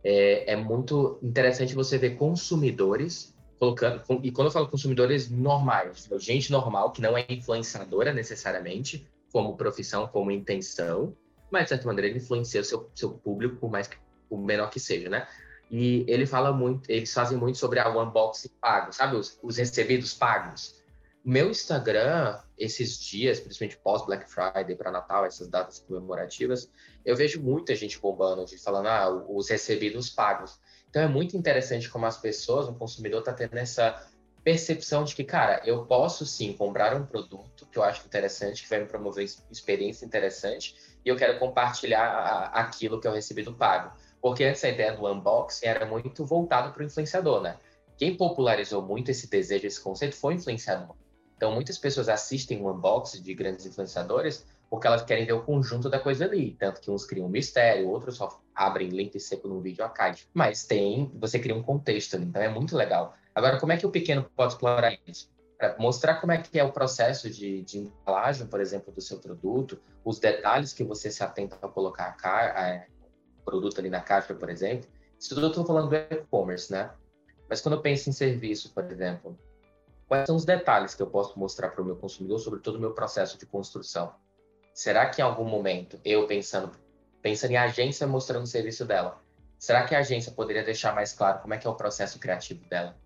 é, 0.03 0.53
é 0.53 0.57
muito 0.57 1.19
interessante 1.23 1.75
você 1.75 1.99
ver 1.99 2.17
consumidores 2.17 3.35
colocando, 3.59 4.03
e 4.23 4.31
quando 4.31 4.49
eu 4.49 4.53
falo 4.53 4.69
consumidores 4.69 5.31
normais, 5.31 6.09
gente 6.19 6.53
normal, 6.53 6.93
que 6.93 7.01
não 7.01 7.17
é 7.17 7.25
influenciadora 7.29 8.12
necessariamente, 8.12 9.09
como 9.33 9.57
profissão, 9.57 10.07
como 10.07 10.31
intenção, 10.31 11.17
mas 11.51 11.65
de 11.65 11.69
certa 11.71 11.87
maneira 11.87 12.09
ele 12.09 12.19
influencia 12.19 12.61
o 12.61 12.65
seu, 12.65 12.91
seu 12.95 13.11
público, 13.11 13.57
por 13.57 13.71
mais 13.71 13.87
que 13.87 13.97
menor 14.31 14.71
que 14.71 14.81
seja, 14.81 15.09
né? 15.09 15.27
E 15.71 16.05
ele 16.09 16.27
fala 16.27 16.53
muito, 16.53 16.89
eles 16.91 17.12
fazem 17.12 17.37
muito 17.37 17.59
sobre 17.59 17.81
a 17.81 17.89
unboxing 17.89 18.51
pago, 18.61 18.93
sabe? 18.93 19.17
Os, 19.17 19.39
os 19.43 19.57
recebidos 19.57 20.15
pagos. 20.15 20.81
Meu 21.29 21.51
Instagram, 21.51 22.39
esses 22.57 23.01
dias, 23.01 23.41
principalmente 23.41 23.77
pós-Black 23.79 24.31
Friday 24.31 24.77
para 24.77 24.93
Natal, 24.93 25.27
essas 25.27 25.49
datas 25.49 25.81
comemorativas, 25.81 26.71
eu 27.05 27.17
vejo 27.17 27.43
muita 27.43 27.75
gente 27.75 27.99
bombando, 27.99 28.47
falando, 28.62 28.87
ah, 28.87 29.11
os 29.11 29.51
recebidos 29.51 30.09
pagos. 30.09 30.61
Então 30.89 31.03
é 31.03 31.09
muito 31.09 31.37
interessante 31.37 31.91
como 31.91 32.07
as 32.07 32.17
pessoas, 32.17 32.69
o 32.69 32.75
consumidor 32.75 33.19
está 33.19 33.33
tendo 33.33 33.57
essa 33.57 34.09
percepção 34.45 35.03
de 35.03 35.17
que, 35.17 35.25
cara, 35.25 35.61
eu 35.65 35.85
posso 35.85 36.25
sim 36.25 36.53
comprar 36.53 36.95
um 36.95 37.05
produto 37.05 37.67
que 37.73 37.77
eu 37.77 37.83
acho 37.83 38.07
interessante, 38.07 38.62
que 38.62 38.71
vai 38.71 38.79
me 38.79 38.87
promover 38.87 39.25
experiência 39.51 40.07
interessante, 40.07 40.77
e 41.05 41.09
eu 41.09 41.17
quero 41.17 41.41
compartilhar 41.41 42.53
aquilo 42.55 43.01
que 43.01 43.09
eu 43.09 43.12
recebi 43.12 43.43
do 43.43 43.53
pago. 43.53 43.93
Porque 44.23 44.45
essa 44.45 44.69
ideia 44.69 44.93
do 44.93 45.05
unboxing 45.05 45.67
era 45.67 45.85
muito 45.87 46.25
voltado 46.25 46.73
para 46.73 46.85
o 46.85 46.87
influenciador, 46.87 47.43
né? 47.43 47.59
Quem 47.99 48.17
popularizou 48.17 48.81
muito 48.81 49.11
esse 49.11 49.29
desejo, 49.29 49.67
esse 49.67 49.81
conceito, 49.81 50.15
foi 50.15 50.35
o 50.35 50.37
influenciador. 50.37 50.95
Então, 51.37 51.53
muitas 51.53 51.77
pessoas 51.77 52.09
assistem 52.09 52.62
o 52.62 52.72
unboxing 52.72 53.22
de 53.22 53.35
grandes 53.35 53.66
influenciadores 53.66 54.46
porque 54.68 54.87
elas 54.87 55.03
querem 55.03 55.25
ver 55.25 55.33
o 55.33 55.42
conjunto 55.42 55.88
da 55.88 55.99
coisa 55.99 56.25
ali. 56.25 56.57
Tanto 56.59 56.81
que 56.81 56.90
uns 56.90 57.05
criam 57.05 57.27
um 57.27 57.31
mistério, 57.31 57.88
outros 57.88 58.16
só 58.16 58.40
abrem 58.55 58.88
link 58.88 59.18
seco 59.20 59.49
no 59.49 59.61
vídeo 59.61 59.85
a 59.85 59.88
cai. 59.88 60.14
Mas 60.35 60.64
tem, 60.64 61.11
você 61.14 61.38
cria 61.38 61.55
um 61.55 61.62
contexto 61.62 62.16
ali, 62.16 62.27
então 62.27 62.42
é 62.42 62.49
muito 62.49 62.77
legal. 62.77 63.14
Agora, 63.35 63.61
como 63.61 63.72
é 63.72 63.77
que 63.77 63.87
o 63.87 63.90
pequeno 63.90 64.29
pode 64.35 64.55
explorar 64.55 64.99
isso? 65.07 65.31
Para 65.59 65.77
mostrar 65.79 66.20
como 66.20 66.33
é 66.33 66.38
que 66.38 66.59
é 66.59 66.64
o 66.64 66.72
processo 66.72 67.31
de, 67.31 67.62
de, 67.62 67.79
embalagem, 67.79 68.46
por 68.46 68.61
exemplo, 68.61 68.92
do 68.92 69.01
seu 69.01 69.18
produto, 69.18 69.81
os 70.05 70.18
detalhes 70.18 70.72
que 70.72 70.85
você 70.85 71.11
se 71.11 71.22
atenta 71.22 71.57
a 71.57 71.68
colocar 71.68 72.16
a, 72.20 72.85
o 73.40 73.44
produto 73.44 73.79
ali 73.79 73.88
na 73.88 74.01
caixa, 74.01 74.35
por 74.35 74.51
exemplo. 74.51 74.88
Isso 75.18 75.31
tudo 75.31 75.46
eu 75.46 75.51
estou 75.51 75.64
falando 75.64 75.88
do 75.88 75.96
e-commerce, 75.96 76.70
né? 76.70 76.90
Mas 77.49 77.61
quando 77.61 77.77
eu 77.77 77.81
penso 77.81 78.11
em 78.11 78.12
serviço, 78.12 78.75
por 78.75 78.85
exemplo, 78.90 79.38
quais 80.09 80.27
são 80.27 80.37
os 80.37 80.45
detalhes 80.45 80.95
que 80.95 81.03
eu 81.03 81.07
posso 81.07 81.38
mostrar 81.38 81.71
para 81.71 81.83
o 81.83 81.85
meu 81.85 81.97
consumidor 81.97 82.38
sobre 82.38 82.61
todo 82.61 82.77
o 82.77 82.81
meu 82.81 82.92
processo 82.92 83.38
de 83.38 83.47
construção? 83.47 84.14
Será 84.75 85.09
que 85.09 85.21
em 85.21 85.25
algum 85.25 85.45
momento, 85.45 85.99
eu 86.05 86.27
pensando, 86.27 86.71
pensando 87.23 87.53
em 87.53 87.57
agência 87.57 88.07
mostrando 88.07 88.45
o 88.45 88.47
serviço 88.47 88.85
dela, 88.85 89.21
será 89.59 89.85
que 89.85 89.95
a 89.95 90.01
agência 90.01 90.33
poderia 90.33 90.62
deixar 90.62 90.95
mais 90.95 91.12
claro 91.12 91.40
como 91.40 91.55
é 91.55 91.59
que 91.59 91.66
é 91.66 91.71
o 91.71 91.75
processo 91.75 92.19
criativo 92.19 92.64
dela? 92.69 92.97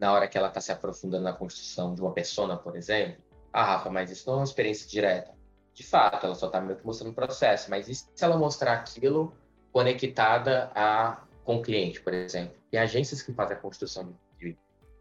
na 0.00 0.12
hora 0.14 0.26
que 0.26 0.38
ela 0.38 0.48
está 0.48 0.60
se 0.62 0.72
aprofundando 0.72 1.22
na 1.22 1.34
construção 1.34 1.94
de 1.94 2.00
uma 2.00 2.10
persona, 2.10 2.56
por 2.56 2.74
exemplo, 2.74 3.22
ah, 3.52 3.64
Rafa, 3.64 3.90
mas 3.90 4.10
isso 4.10 4.26
não 4.26 4.34
é 4.34 4.38
uma 4.38 4.44
experiência 4.44 4.88
direta. 4.88 5.34
De 5.74 5.84
fato, 5.84 6.24
ela 6.24 6.34
só 6.34 6.46
está 6.46 6.60
meio 6.60 6.78
que 6.78 6.86
mostrando 6.86 7.10
o 7.10 7.14
processo, 7.14 7.68
mas 7.68 7.86
e 7.86 7.94
se 7.94 8.06
ela 8.20 8.38
mostrar 8.38 8.72
aquilo 8.72 9.34
conectada 9.70 10.72
a, 10.74 11.22
com 11.44 11.56
o 11.56 11.62
cliente, 11.62 12.00
por 12.00 12.14
exemplo? 12.14 12.56
E 12.72 12.78
agências 12.78 13.20
que 13.20 13.32
fazem 13.32 13.56
a 13.56 13.60
construção 13.60 14.16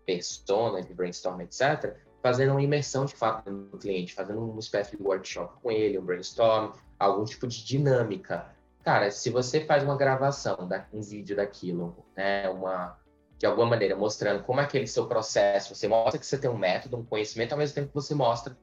persona, 0.10 0.82
de 0.82 0.94
brainstorm, 0.94 1.42
etc., 1.42 1.96
fazendo 2.22 2.52
uma 2.52 2.62
imersão 2.62 3.06
de 3.06 3.16
fato 3.16 3.50
no 3.50 3.78
cliente, 3.78 4.14
fazendo 4.14 4.44
uma 4.44 4.60
espécie 4.60 4.98
de 4.98 5.04
workshop 5.04 5.54
com 5.62 5.72
ele, 5.72 6.00
um 6.00 6.04
brainstorm, 6.04 6.72
algum 6.98 7.24
tipo 7.24 7.48
de 7.48 7.64
dinâmica. 7.64 8.54
Cara, 8.84 9.12
se 9.12 9.30
você 9.30 9.62
faz 9.66 9.84
uma 9.84 9.96
gravação, 9.96 10.68
um 10.92 11.02
vídeo 11.02 11.36
daquilo, 11.36 11.96
né, 12.18 12.50
uma, 12.50 12.98
de 13.38 13.46
alguma 13.46 13.68
maneira, 13.68 13.96
mostrando 13.96 14.44
como 14.44 14.60
é 14.60 14.64
aquele 14.64 14.88
seu 14.88 15.08
processo, 15.08 15.76
você 15.76 15.88
mostra 15.88 16.20
que 16.20 16.26
você 16.26 16.38
tem 16.38 16.50
um 16.50 16.58
método, 16.58 16.98
um 16.98 17.06
conhecimento, 17.06 17.54
ao 17.54 17.58
mesmo 17.58 17.76
tempo 17.76 17.90
que 17.90 17.96
você 17.96 18.16
mostra 18.16 18.58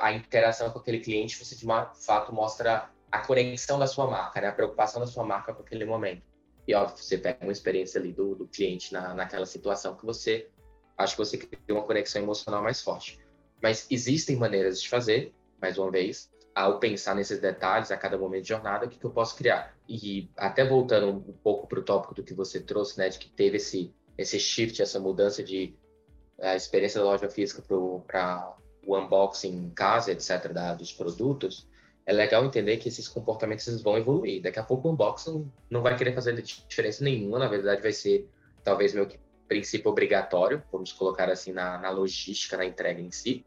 a 0.00 0.12
interação 0.12 0.70
com 0.70 0.78
aquele 0.78 1.00
cliente, 1.00 1.44
você 1.44 1.56
de 1.56 1.66
fato 2.06 2.32
mostra 2.32 2.88
a 3.10 3.18
conexão 3.18 3.78
da 3.78 3.86
sua 3.86 4.06
marca, 4.06 4.40
né? 4.40 4.48
a 4.48 4.52
preocupação 4.52 5.00
da 5.00 5.06
sua 5.06 5.24
marca 5.24 5.52
com 5.52 5.62
aquele 5.62 5.84
momento. 5.84 6.22
E 6.66 6.74
óbvio, 6.74 6.96
você 6.96 7.18
pega 7.18 7.38
uma 7.42 7.52
experiência 7.52 8.00
ali 8.00 8.12
do, 8.12 8.34
do 8.34 8.46
cliente 8.46 8.92
na, 8.92 9.14
naquela 9.14 9.46
situação 9.46 9.94
que 9.94 10.04
você 10.04 10.48
acha 10.96 11.12
que 11.14 11.18
você 11.18 11.38
cria 11.38 11.58
uma 11.70 11.82
conexão 11.82 12.22
emocional 12.22 12.62
mais 12.62 12.80
forte. 12.80 13.18
Mas 13.62 13.86
existem 13.90 14.36
maneiras 14.36 14.80
de 14.80 14.88
fazer, 14.88 15.34
mais 15.60 15.78
uma 15.78 15.90
vez, 15.90 16.30
ao 16.54 16.78
pensar 16.78 17.14
nesses 17.14 17.38
detalhes 17.38 17.90
a 17.90 17.96
cada 17.96 18.16
momento 18.16 18.42
de 18.42 18.48
jornada, 18.48 18.86
o 18.86 18.88
que, 18.88 18.98
que 18.98 19.04
eu 19.04 19.10
posso 19.10 19.36
criar? 19.36 19.76
E 19.88 20.30
até 20.36 20.64
voltando 20.64 21.08
um 21.08 21.32
pouco 21.42 21.66
para 21.66 21.78
o 21.78 21.82
tópico 21.82 22.14
do 22.14 22.22
que 22.22 22.32
você 22.32 22.60
trouxe, 22.60 22.98
né, 22.98 23.08
de 23.08 23.18
que 23.18 23.28
teve 23.28 23.56
esse 23.58 23.94
esse 24.16 24.38
shift, 24.38 24.80
essa 24.80 24.98
mudança 24.98 25.42
de 25.42 25.76
a 26.40 26.56
experiência 26.56 27.00
da 27.00 27.06
loja 27.06 27.28
física 27.28 27.62
para 27.62 27.76
o 27.78 28.96
unboxing 28.96 29.54
em 29.54 29.70
casa, 29.70 30.12
etc., 30.12 30.52
da, 30.52 30.74
dos 30.74 30.92
produtos, 30.92 31.68
é 32.04 32.12
legal 32.12 32.44
entender 32.44 32.76
que 32.76 32.88
esses 32.88 33.08
comportamentos 33.08 33.82
vão 33.82 33.98
evoluir. 33.98 34.42
Daqui 34.42 34.58
a 34.58 34.62
pouco 34.62 34.88
o 34.88 34.92
unboxing 34.92 35.50
não 35.68 35.82
vai 35.82 35.96
querer 35.96 36.14
fazer 36.14 36.40
diferença 36.40 37.02
nenhuma, 37.02 37.38
na 37.38 37.48
verdade 37.48 37.82
vai 37.82 37.92
ser 37.92 38.28
talvez 38.62 38.94
meio 38.94 39.06
que 39.06 39.18
princípio 39.48 39.90
obrigatório, 39.90 40.62
vamos 40.72 40.92
colocar 40.92 41.30
assim, 41.30 41.52
na, 41.52 41.78
na 41.78 41.90
logística, 41.90 42.56
na 42.56 42.64
entrega 42.64 43.00
em 43.00 43.10
si. 43.10 43.44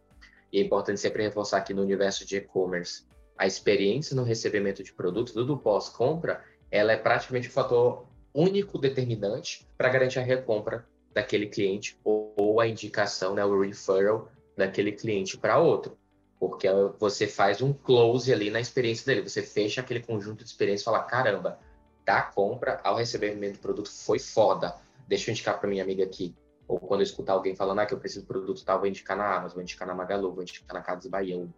E 0.52 0.60
é 0.60 0.64
importante 0.64 1.00
sempre 1.00 1.24
reforçar 1.24 1.62
que 1.62 1.74
no 1.74 1.82
universo 1.82 2.26
de 2.26 2.38
e-commerce, 2.38 3.06
a 3.38 3.46
experiência 3.46 4.16
no 4.16 4.24
recebimento 4.24 4.84
de 4.84 4.92
produto, 4.92 5.34
tudo 5.34 5.58
pós-compra, 5.58 6.44
ela 6.72 6.92
é 6.92 6.98
praticamente 6.98 7.48
o 7.48 7.52
fator 7.52 8.06
único 8.34 8.78
determinante 8.78 9.68
para 9.78 9.90
garantir 9.90 10.20
a 10.20 10.24
recompra 10.24 10.86
daquele 11.14 11.48
cliente 11.48 11.98
ou, 12.04 12.34
ou, 12.38 12.60
a 12.60 12.68
indicação, 12.68 13.34
né, 13.34 13.44
o 13.44 13.62
referral 13.62 14.30
daquele 14.56 14.92
cliente 14.92 15.38
para 15.38 15.58
outro. 15.58 15.98
Porque 16.40 16.68
você 16.98 17.28
faz 17.28 17.62
um 17.62 17.74
close 17.74 18.32
ali 18.32 18.50
na 18.50 18.60
experiência 18.60 19.06
dele, 19.06 19.28
você 19.28 19.42
fecha 19.42 19.82
aquele 19.82 20.00
conjunto 20.02 20.44
de 20.44 20.50
experiência 20.50 20.84
e 20.84 20.86
fala: 20.86 21.04
caramba, 21.04 21.60
da 22.06 22.22
compra 22.22 22.80
ao 22.84 22.96
recebimento 22.96 23.54
do 23.54 23.60
produto 23.60 23.92
foi 23.92 24.20
foda. 24.20 24.76
Deixa 25.10 25.30
eu 25.30 25.34
indicar 25.34 25.60
para 25.60 25.68
minha 25.68 25.82
amiga 25.82 26.04
aqui. 26.04 26.36
Ou 26.68 26.80
quando 26.80 27.00
eu 27.02 27.04
escutar 27.04 27.34
alguém 27.34 27.56
falando 27.56 27.80
ah, 27.80 27.86
que 27.88 27.96
eu 27.96 28.00
preciso 28.00 28.26
do 28.26 28.28
produto 28.28 28.64
tal, 28.64 28.78
vou 28.78 28.88
indicar 28.88 29.18
na 29.18 29.38
Amazon, 29.38 29.56
vou 29.56 29.64
indicar 29.64 29.88
na 29.88 29.96
Magalu, 29.96 30.32
vou 30.32 30.44
indicar 30.44 30.72
na 30.72 30.84
Casas 30.84 31.10
Bahia, 31.10 31.36
ou 31.36 31.50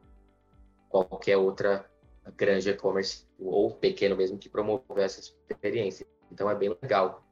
qualquer 0.87 1.35
outra 1.35 1.85
grande 2.37 2.69
e-commerce, 2.69 3.25
ou 3.37 3.71
pequeno 3.71 4.15
mesmo, 4.15 4.37
que 4.37 4.47
promover 4.47 5.03
essa 5.03 5.19
experiência. 5.49 6.07
Então 6.31 6.49
é 6.49 6.55
bem 6.55 6.73
legal 6.81 7.25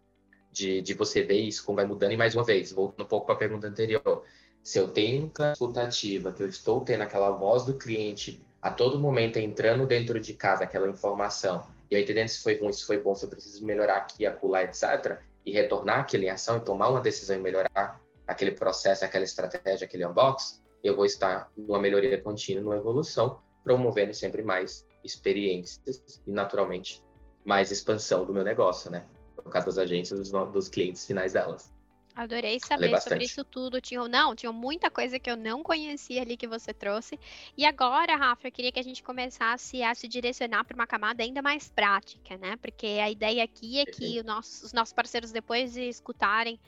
de, 0.52 0.82
de 0.82 0.94
você 0.94 1.24
ver 1.24 1.40
isso 1.40 1.66
como 1.66 1.78
vai 1.78 1.86
mudando. 1.86 2.12
E 2.12 2.18
mais 2.18 2.36
uma 2.36 2.44
vez, 2.44 2.74
voltando 2.74 3.06
um 3.06 3.08
pouco 3.08 3.26
para 3.26 3.36
a 3.36 3.38
pergunta 3.38 3.68
anterior, 3.68 4.26
se 4.62 4.78
eu 4.78 4.90
tenho 4.90 5.32
consultativa, 5.34 6.34
que 6.34 6.44
eu 6.44 6.50
estou 6.50 6.82
tendo 6.82 7.04
aquela 7.04 7.32
voz 7.32 7.64
do 7.64 7.76
cliente 7.76 8.46
a 8.62 8.70
todo 8.70 9.00
momento 9.00 9.40
entrando 9.40 9.88
dentro 9.88 10.20
de 10.20 10.34
casa, 10.34 10.66
aquela 10.66 10.90
informação, 10.90 11.66
e 11.90 11.96
eu 11.96 12.02
entendendo 12.02 12.28
se 12.28 12.44
foi 12.44 12.60
ruim, 12.60 12.74
se 12.74 12.86
foi 12.86 13.02
bom, 13.02 13.16
se 13.16 13.24
eu 13.24 13.30
preciso 13.30 13.66
melhorar 13.66 13.96
aqui, 13.96 14.26
acolá, 14.26 14.64
etc., 14.64 15.18
e 15.50 15.52
retornar 15.52 16.02
aquele 16.02 16.28
em 16.28 16.30
ação 16.30 16.58
e 16.58 16.62
tomar 16.62 16.90
uma 16.90 17.02
decisão 17.02 17.36
e 17.36 17.40
melhorar 17.40 18.00
aquele 18.28 18.52
processo, 18.52 19.04
aquela 19.04 19.24
estratégia, 19.24 19.86
aquele 19.86 20.06
unbox, 20.06 20.62
eu 20.84 20.96
vou 20.96 21.06
estar 21.06 21.52
numa 21.58 21.80
melhoria 21.80 22.22
contínua, 22.22 22.62
numa 22.62 22.78
evolução, 22.78 23.42
promovendo 23.64 24.14
sempre 24.14 24.44
mais 24.44 24.86
experiências 25.04 26.22
e, 26.26 26.32
naturalmente, 26.32 27.04
mais 27.44 27.72
expansão 27.72 28.26
do 28.26 28.34
meu 28.34 28.44
negócio, 28.44 28.92
né? 28.92 29.06
No 29.44 29.50
caso 29.50 29.66
das 29.66 29.78
agências, 29.80 30.20
dos, 30.20 30.52
dos 30.52 30.70
clientes 30.70 31.06
finais 31.06 31.34
delas. 31.34 31.74
Adorei 32.20 32.60
saber 32.60 33.00
sobre 33.00 33.24
isso 33.24 33.46
tudo. 33.46 33.80
Tinha, 33.80 34.06
não, 34.10 34.36
tinha 34.36 34.52
muita 34.52 34.92
coisa 34.92 35.18
que 35.18 35.32
eu 35.32 35.38
não 35.38 35.64
conhecia 35.64 36.22
ali 36.22 36.36
que 36.36 36.46
você 36.46 36.74
trouxe. 36.74 37.18
E 37.56 37.64
agora, 37.66 38.14
Rafa, 38.18 38.46
eu 38.46 38.52
queria 38.52 38.74
que 38.74 38.80
a 38.80 38.84
gente 38.84 39.02
começasse 39.02 39.82
a 39.82 39.96
se 39.96 40.06
direcionar 40.06 40.66
para 40.66 40.76
uma 40.76 40.86
camada 40.86 41.24
ainda 41.24 41.42
mais 41.42 41.70
prática, 41.70 42.38
né? 42.38 42.58
Porque 42.58 42.86
a 43.02 43.10
ideia 43.10 43.42
aqui 43.42 43.80
é 43.80 43.86
que 43.86 44.22
nosso, 44.22 44.66
os 44.66 44.74
nossos 44.74 44.92
parceiros, 44.92 45.32
depois 45.32 45.72
de 45.72 45.84
escutarem 45.84 46.60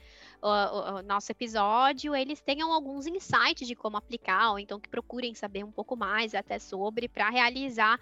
o, 0.42 0.48
o, 0.48 0.96
o, 1.00 1.02
nosso 1.02 1.30
episódio, 1.34 2.16
eles 2.16 2.40
tenham 2.40 2.72
alguns 2.72 3.06
insights 3.06 3.68
de 3.68 3.76
como 3.76 3.98
aplicar, 3.98 4.52
ou 4.52 4.58
então 4.58 4.80
que 4.80 4.88
procurem 4.88 5.36
saber 5.36 5.66
um 5.66 5.72
pouco 5.72 5.98
mais 5.98 6.34
até 6.34 6.60
sobre 6.60 7.10
para 7.10 7.30
realizar 7.30 8.00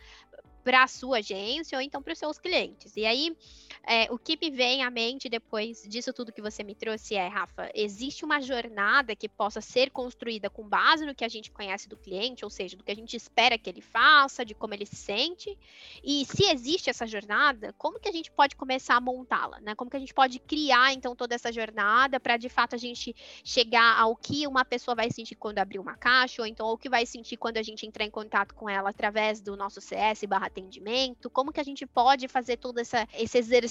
para 0.63 0.83
a 0.83 0.88
sua 0.88 1.17
agência 1.17 1.75
ou 1.75 1.81
então 1.81 1.99
para 1.99 2.13
os 2.13 2.19
seus 2.19 2.38
clientes. 2.38 2.95
E 2.95 3.05
aí, 3.07 3.35
é, 3.83 4.07
o 4.11 4.17
que 4.17 4.37
me 4.41 4.49
vem 4.49 4.83
à 4.83 4.89
mente 4.89 5.29
depois 5.29 5.83
disso 5.87 6.13
tudo 6.13 6.31
que 6.31 6.41
você 6.41 6.63
me 6.63 6.75
trouxe 6.75 7.15
é, 7.15 7.27
Rafa, 7.27 7.71
existe 7.73 8.25
uma 8.25 8.41
jornada 8.41 9.15
que 9.15 9.27
possa 9.27 9.61
ser 9.61 9.89
construída 9.89 10.49
com 10.49 10.67
base 10.67 11.05
no 11.05 11.15
que 11.15 11.25
a 11.25 11.29
gente 11.29 11.51
conhece 11.51 11.87
do 11.87 11.97
cliente, 11.97 12.43
ou 12.43 12.51
seja, 12.51 12.75
do 12.75 12.83
que 12.83 12.91
a 12.91 12.95
gente 12.95 13.15
espera 13.15 13.57
que 13.57 13.69
ele 13.69 13.81
faça, 13.81 14.45
de 14.45 14.53
como 14.53 14.73
ele 14.73 14.85
se 14.85 14.95
sente. 14.95 15.57
E 16.03 16.25
se 16.25 16.45
existe 16.45 16.89
essa 16.89 17.07
jornada, 17.07 17.73
como 17.77 17.99
que 17.99 18.09
a 18.09 18.11
gente 18.11 18.31
pode 18.31 18.55
começar 18.55 18.95
a 18.95 19.01
montá-la, 19.01 19.59
né? 19.61 19.75
Como 19.75 19.89
que 19.89 19.97
a 19.97 19.99
gente 19.99 20.13
pode 20.13 20.39
criar 20.39 20.93
então 20.93 21.15
toda 21.15 21.35
essa 21.35 21.51
jornada 21.51 22.19
para 22.19 22.37
de 22.37 22.49
fato 22.49 22.75
a 22.75 22.77
gente 22.77 23.15
chegar 23.43 23.99
ao 23.99 24.15
que 24.15 24.45
uma 24.45 24.65
pessoa 24.65 24.95
vai 24.95 25.09
sentir 25.11 25.35
quando 25.35 25.59
abrir 25.59 25.79
uma 25.79 25.95
caixa, 25.95 26.41
ou 26.41 26.47
então 26.47 26.67
o 26.67 26.77
que 26.77 26.89
vai 26.89 27.05
sentir 27.05 27.37
quando 27.37 27.57
a 27.57 27.63
gente 27.63 27.85
entrar 27.85 28.05
em 28.05 28.11
contato 28.11 28.53
com 28.53 28.69
ela 28.69 28.89
através 28.89 29.41
do 29.41 29.55
nosso 29.55 29.81
CS 29.81 30.23
barra 30.25 30.47
atendimento? 30.47 31.29
Como 31.29 31.51
que 31.51 31.59
a 31.59 31.63
gente 31.63 31.85
pode 31.85 32.27
fazer 32.27 32.57
todo 32.57 32.79
essa, 32.79 33.07
esse 33.13 33.37
exercício 33.37 33.68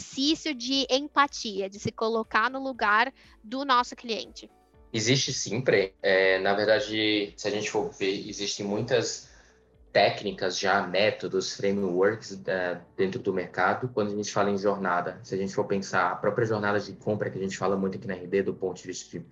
de 0.55 0.87
empatia, 0.91 1.69
de 1.69 1.79
se 1.79 1.93
colocar 1.93 2.51
no 2.51 2.63
lugar 2.63 3.13
do 3.43 3.65
nosso 3.65 3.95
cliente? 3.95 4.51
Existe 4.93 5.33
sempre. 5.33 5.95
É, 6.03 6.39
na 6.39 6.55
verdade, 6.55 7.33
se 7.37 7.49
a 7.49 7.51
gente 7.51 7.71
for 7.71 7.91
ver, 7.91 8.29
existem 8.29 8.65
muitas 8.65 9.29
técnicas 9.93 10.59
já, 10.59 10.87
métodos, 10.87 11.55
frameworks 11.55 12.41
dentro 12.97 13.21
do 13.21 13.33
mercado. 13.33 13.89
Quando 13.93 14.13
a 14.13 14.17
gente 14.17 14.33
fala 14.33 14.51
em 14.51 14.59
jornada, 14.59 15.21
se 15.23 15.35
a 15.35 15.39
gente 15.39 15.55
for 15.55 15.65
pensar 15.65 16.13
a 16.13 16.17
própria 16.17 16.47
jornada 16.47 16.79
de 16.81 16.93
compra 16.93 17.31
que 17.31 17.39
a 17.39 17.43
gente 17.43 17.57
fala 17.57 17.77
muito 17.77 17.99
aqui 17.99 18.07
na 18.07 18.15
RD 18.15 18.43
do 18.43 18.55
ponto 18.55 18.81
de 18.81 18.87
vista 18.87 19.19
de 19.19 19.25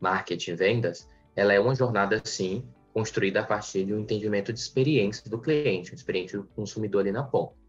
marketing 0.00 0.50
e 0.50 0.54
vendas, 0.54 1.08
ela 1.36 1.52
é 1.52 1.60
uma 1.60 1.74
jornada 1.74 2.20
sim, 2.24 2.64
construída 2.92 3.40
a 3.40 3.44
partir 3.44 3.84
de 3.84 3.94
um 3.94 4.00
entendimento 4.00 4.52
de 4.52 4.58
experiência 4.58 5.28
do 5.28 5.38
cliente, 5.38 5.94
experiência 5.94 6.38
do 6.38 6.44
consumidor 6.44 7.00
ali 7.00 7.12
na 7.12 7.22
ponta. 7.22 7.63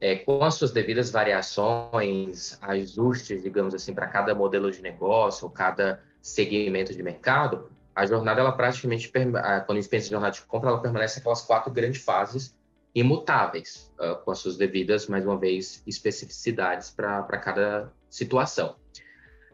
É, 0.00 0.16
com 0.16 0.42
as 0.42 0.54
suas 0.54 0.70
devidas 0.70 1.10
variações, 1.10 2.58
ajustes, 2.62 3.42
digamos 3.42 3.74
assim, 3.74 3.92
para 3.92 4.06
cada 4.06 4.34
modelo 4.34 4.70
de 4.70 4.80
negócio 4.80 5.44
ou 5.44 5.50
cada 5.50 6.02
segmento 6.22 6.94
de 6.94 7.02
mercado, 7.02 7.70
a 7.94 8.06
jornada, 8.06 8.40
ela 8.40 8.52
praticamente, 8.52 9.10
quando 9.10 9.36
a 9.36 9.74
gente 9.74 9.88
pensa 9.88 10.06
em 10.06 10.10
jornada 10.10 10.32
de 10.32 10.42
compra, 10.42 10.70
ela 10.70 10.80
permanece 10.80 11.18
aquelas 11.18 11.42
quatro 11.42 11.70
grandes 11.70 12.02
fases 12.02 12.54
imutáveis, 12.94 13.92
uh, 14.00 14.16
com 14.24 14.30
as 14.30 14.38
suas 14.38 14.56
devidas, 14.56 15.06
mais 15.06 15.24
uma 15.26 15.38
vez, 15.38 15.82
especificidades 15.86 16.90
para 16.90 17.22
cada 17.38 17.92
situação. 18.08 18.76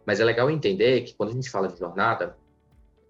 Mas 0.06 0.20
é 0.20 0.24
legal 0.24 0.50
entender 0.50 1.02
que 1.02 1.14
quando 1.14 1.30
a 1.30 1.32
gente 1.32 1.50
fala 1.50 1.68
de 1.68 1.78
jornada, 1.78 2.36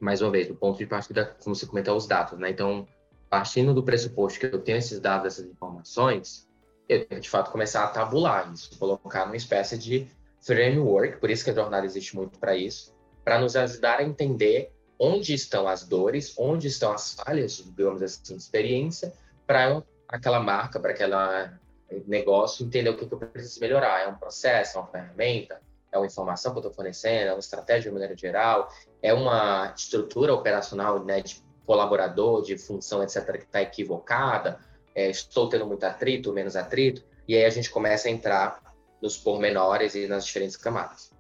mais 0.01 0.23
uma 0.23 0.31
vez, 0.31 0.49
do 0.49 0.55
ponto 0.55 0.79
de 0.79 0.87
partida, 0.87 1.37
como 1.43 1.55
você 1.55 1.67
comentou, 1.67 1.97
os 1.97 2.07
dados, 2.07 2.39
né? 2.39 2.51
Então, 2.51 2.89
partindo 3.29 3.75
do 3.75 3.83
pressuposto 3.83 4.41
que 4.41 4.47
eu 4.47 4.61
tenho 4.61 4.79
esses 4.79 4.99
dados, 4.99 5.27
essas 5.27 5.51
informações, 5.51 6.46
eu 6.89 7.05
tenho 7.07 7.21
de 7.21 7.29
fato 7.29 7.51
começar 7.51 7.85
a 7.85 7.89
tabular 7.89 8.53
isso, 8.53 8.79
colocar 8.79 9.25
numa 9.25 9.37
espécie 9.37 9.77
de 9.77 10.09
framework, 10.41 11.19
por 11.19 11.31
isso 11.31 11.45
que 11.45 11.51
a 11.51 11.55
jornada 11.55 11.85
existe 11.85 12.15
muito 12.15 12.39
para 12.39 12.57
isso, 12.57 12.95
para 13.25 13.39
nos 13.41 13.57
ajudar 13.57 13.99
a 13.99 14.05
entender 14.05 14.73
onde 14.99 15.35
estão 15.35 15.67
as 15.69 15.87
dores, 15.87 16.35
onde 16.39 16.69
estão 16.69 16.93
as 16.93 17.15
falhas, 17.15 17.57
digamos 17.57 18.03
assim, 18.03 18.37
de 18.37 18.43
experiência, 18.43 19.13
para 19.47 19.83
aquela 20.09 20.41
marca, 20.41 20.81
para 20.81 20.93
aquele 20.93 21.15
negócio 22.07 22.65
entender 22.65 22.91
o 22.91 22.97
que, 22.97 23.07
que 23.07 23.13
eu 23.13 23.19
preciso 23.19 23.61
melhorar. 23.61 24.01
É 24.01 24.09
um 24.09 24.15
processo, 24.15 24.79
é 24.79 24.81
uma 24.81 24.89
ferramenta, 24.89 25.61
é 25.93 25.99
uma 25.99 26.07
informação 26.07 26.53
que 26.53 26.59
eu 26.59 26.61
estou 26.61 26.73
fornecendo, 26.73 27.31
é 27.31 27.33
uma 27.33 27.41
estratégia 27.41 27.91
de 27.91 27.95
maneira 27.95 28.17
geral, 28.17 28.69
é 29.03 29.13
uma 29.13 29.73
estrutura 29.77 30.33
operacional 30.35 31.05
né, 31.05 31.21
de 31.21 31.45
colaborador, 31.65 32.43
de 32.43 32.57
função, 32.57 33.03
etc., 33.03 33.33
que 33.33 33.45
está 33.45 33.61
equivocada, 33.61 34.59
é, 34.97 35.11
estou 35.11 35.49
tendo 35.49 35.67
muito 35.67 35.85
atrito, 35.85 36.33
menos 36.33 36.57
atrito, 36.57 37.05
e 37.29 37.37
aí 37.37 37.45
a 37.45 37.51
gente 37.51 37.71
começa 37.71 38.09
a 38.09 38.11
entrar 38.11 38.61
nos 39.01 39.17
pormenores 39.17 39.95
e 39.95 40.09
nas 40.09 40.27
diferentes 40.27 40.57
camadas. 40.57 41.13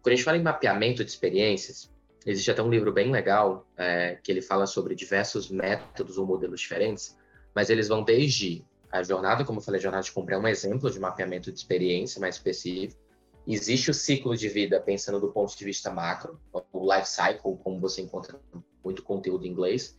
Quando 0.00 0.12
a 0.12 0.16
gente 0.16 0.24
fala 0.24 0.38
em 0.38 0.42
mapeamento 0.42 1.04
de 1.04 1.10
experiências, 1.10 1.90
existe 2.24 2.50
até 2.50 2.62
um 2.62 2.70
livro 2.70 2.92
bem 2.92 3.10
legal 3.10 3.66
é, 3.76 4.18
que 4.22 4.32
ele 4.32 4.40
fala 4.40 4.66
sobre 4.66 4.94
diversos 4.94 5.50
métodos 5.50 6.16
ou 6.16 6.24
modelos 6.24 6.60
diferentes, 6.60 7.18
mas 7.54 7.68
eles 7.68 7.88
vão 7.88 8.02
desde 8.02 8.64
a 8.90 9.02
jornada, 9.02 9.44
como 9.44 9.58
eu 9.58 9.62
falei, 9.62 9.80
a 9.80 9.82
jornada 9.82 10.04
de 10.04 10.12
compra 10.12 10.36
é 10.36 10.38
um 10.38 10.48
exemplo 10.48 10.90
de 10.90 10.98
mapeamento 10.98 11.52
de 11.52 11.58
experiência 11.58 12.20
mais 12.20 12.36
específico, 12.36 13.02
Existe 13.50 13.90
o 13.90 13.94
ciclo 13.94 14.36
de 14.36 14.46
vida 14.46 14.78
pensando 14.78 15.18
do 15.18 15.32
ponto 15.32 15.56
de 15.56 15.64
vista 15.64 15.90
macro, 15.90 16.38
o 16.52 16.94
life 16.94 17.08
cycle, 17.08 17.56
como 17.64 17.80
você 17.80 18.02
encontra 18.02 18.38
muito 18.84 19.02
conteúdo 19.02 19.46
em 19.46 19.48
inglês. 19.48 19.96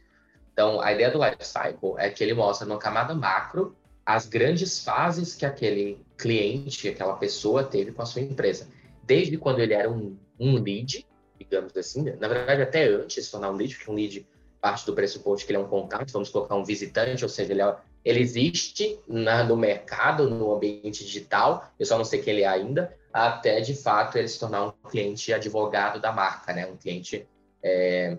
Então, 0.59 0.81
a 0.81 0.91
ideia 0.91 1.09
do 1.09 1.23
life 1.23 1.37
cycle 1.39 1.93
é 1.97 2.09
que 2.09 2.21
ele 2.21 2.33
mostra 2.33 2.67
numa 2.67 2.77
camada 2.77 3.15
macro 3.15 3.77
as 4.05 4.25
grandes 4.25 4.83
fases 4.83 5.33
que 5.33 5.45
aquele 5.45 6.05
cliente, 6.17 6.89
aquela 6.89 7.15
pessoa 7.15 7.63
teve 7.63 7.93
com 7.93 8.01
a 8.01 8.05
sua 8.05 8.21
empresa. 8.21 8.67
Desde 9.01 9.37
quando 9.37 9.61
ele 9.61 9.73
era 9.73 9.89
um, 9.89 10.17
um 10.37 10.61
lead, 10.61 11.07
digamos 11.37 11.77
assim, 11.77 12.03
na 12.19 12.27
verdade 12.27 12.61
até 12.61 12.89
antes 12.89 13.23
de 13.23 13.31
tornar 13.31 13.51
um 13.51 13.55
lead, 13.55 13.73
porque 13.73 13.89
um 13.89 13.93
lead 13.93 14.27
parte 14.59 14.85
do 14.85 14.93
pressuposto 14.93 15.45
que 15.45 15.53
ele 15.53 15.59
é 15.59 15.65
um 15.65 15.69
contato, 15.69 16.11
vamos 16.11 16.27
colocar 16.27 16.55
um 16.55 16.65
visitante, 16.65 17.23
ou 17.23 17.29
seja, 17.29 17.53
ele, 17.53 17.61
é, 17.61 17.75
ele 18.03 18.19
existe 18.19 18.99
na, 19.07 19.45
no 19.45 19.55
mercado, 19.55 20.29
no 20.29 20.53
ambiente 20.53 21.05
digital, 21.05 21.71
eu 21.79 21.85
só 21.85 21.97
não 21.97 22.03
sei 22.03 22.21
quem 22.21 22.33
ele 22.33 22.43
é 22.43 22.47
ainda, 22.47 22.93
até 23.13 23.61
de 23.61 23.75
fato 23.75 24.17
ele 24.17 24.27
se 24.27 24.37
tornar 24.37 24.65
um 24.65 24.89
cliente 24.89 25.31
advogado 25.31 26.01
da 26.01 26.11
marca, 26.11 26.51
né? 26.51 26.67
Um 26.67 26.75
cliente 26.75 27.25
é, 27.63 28.17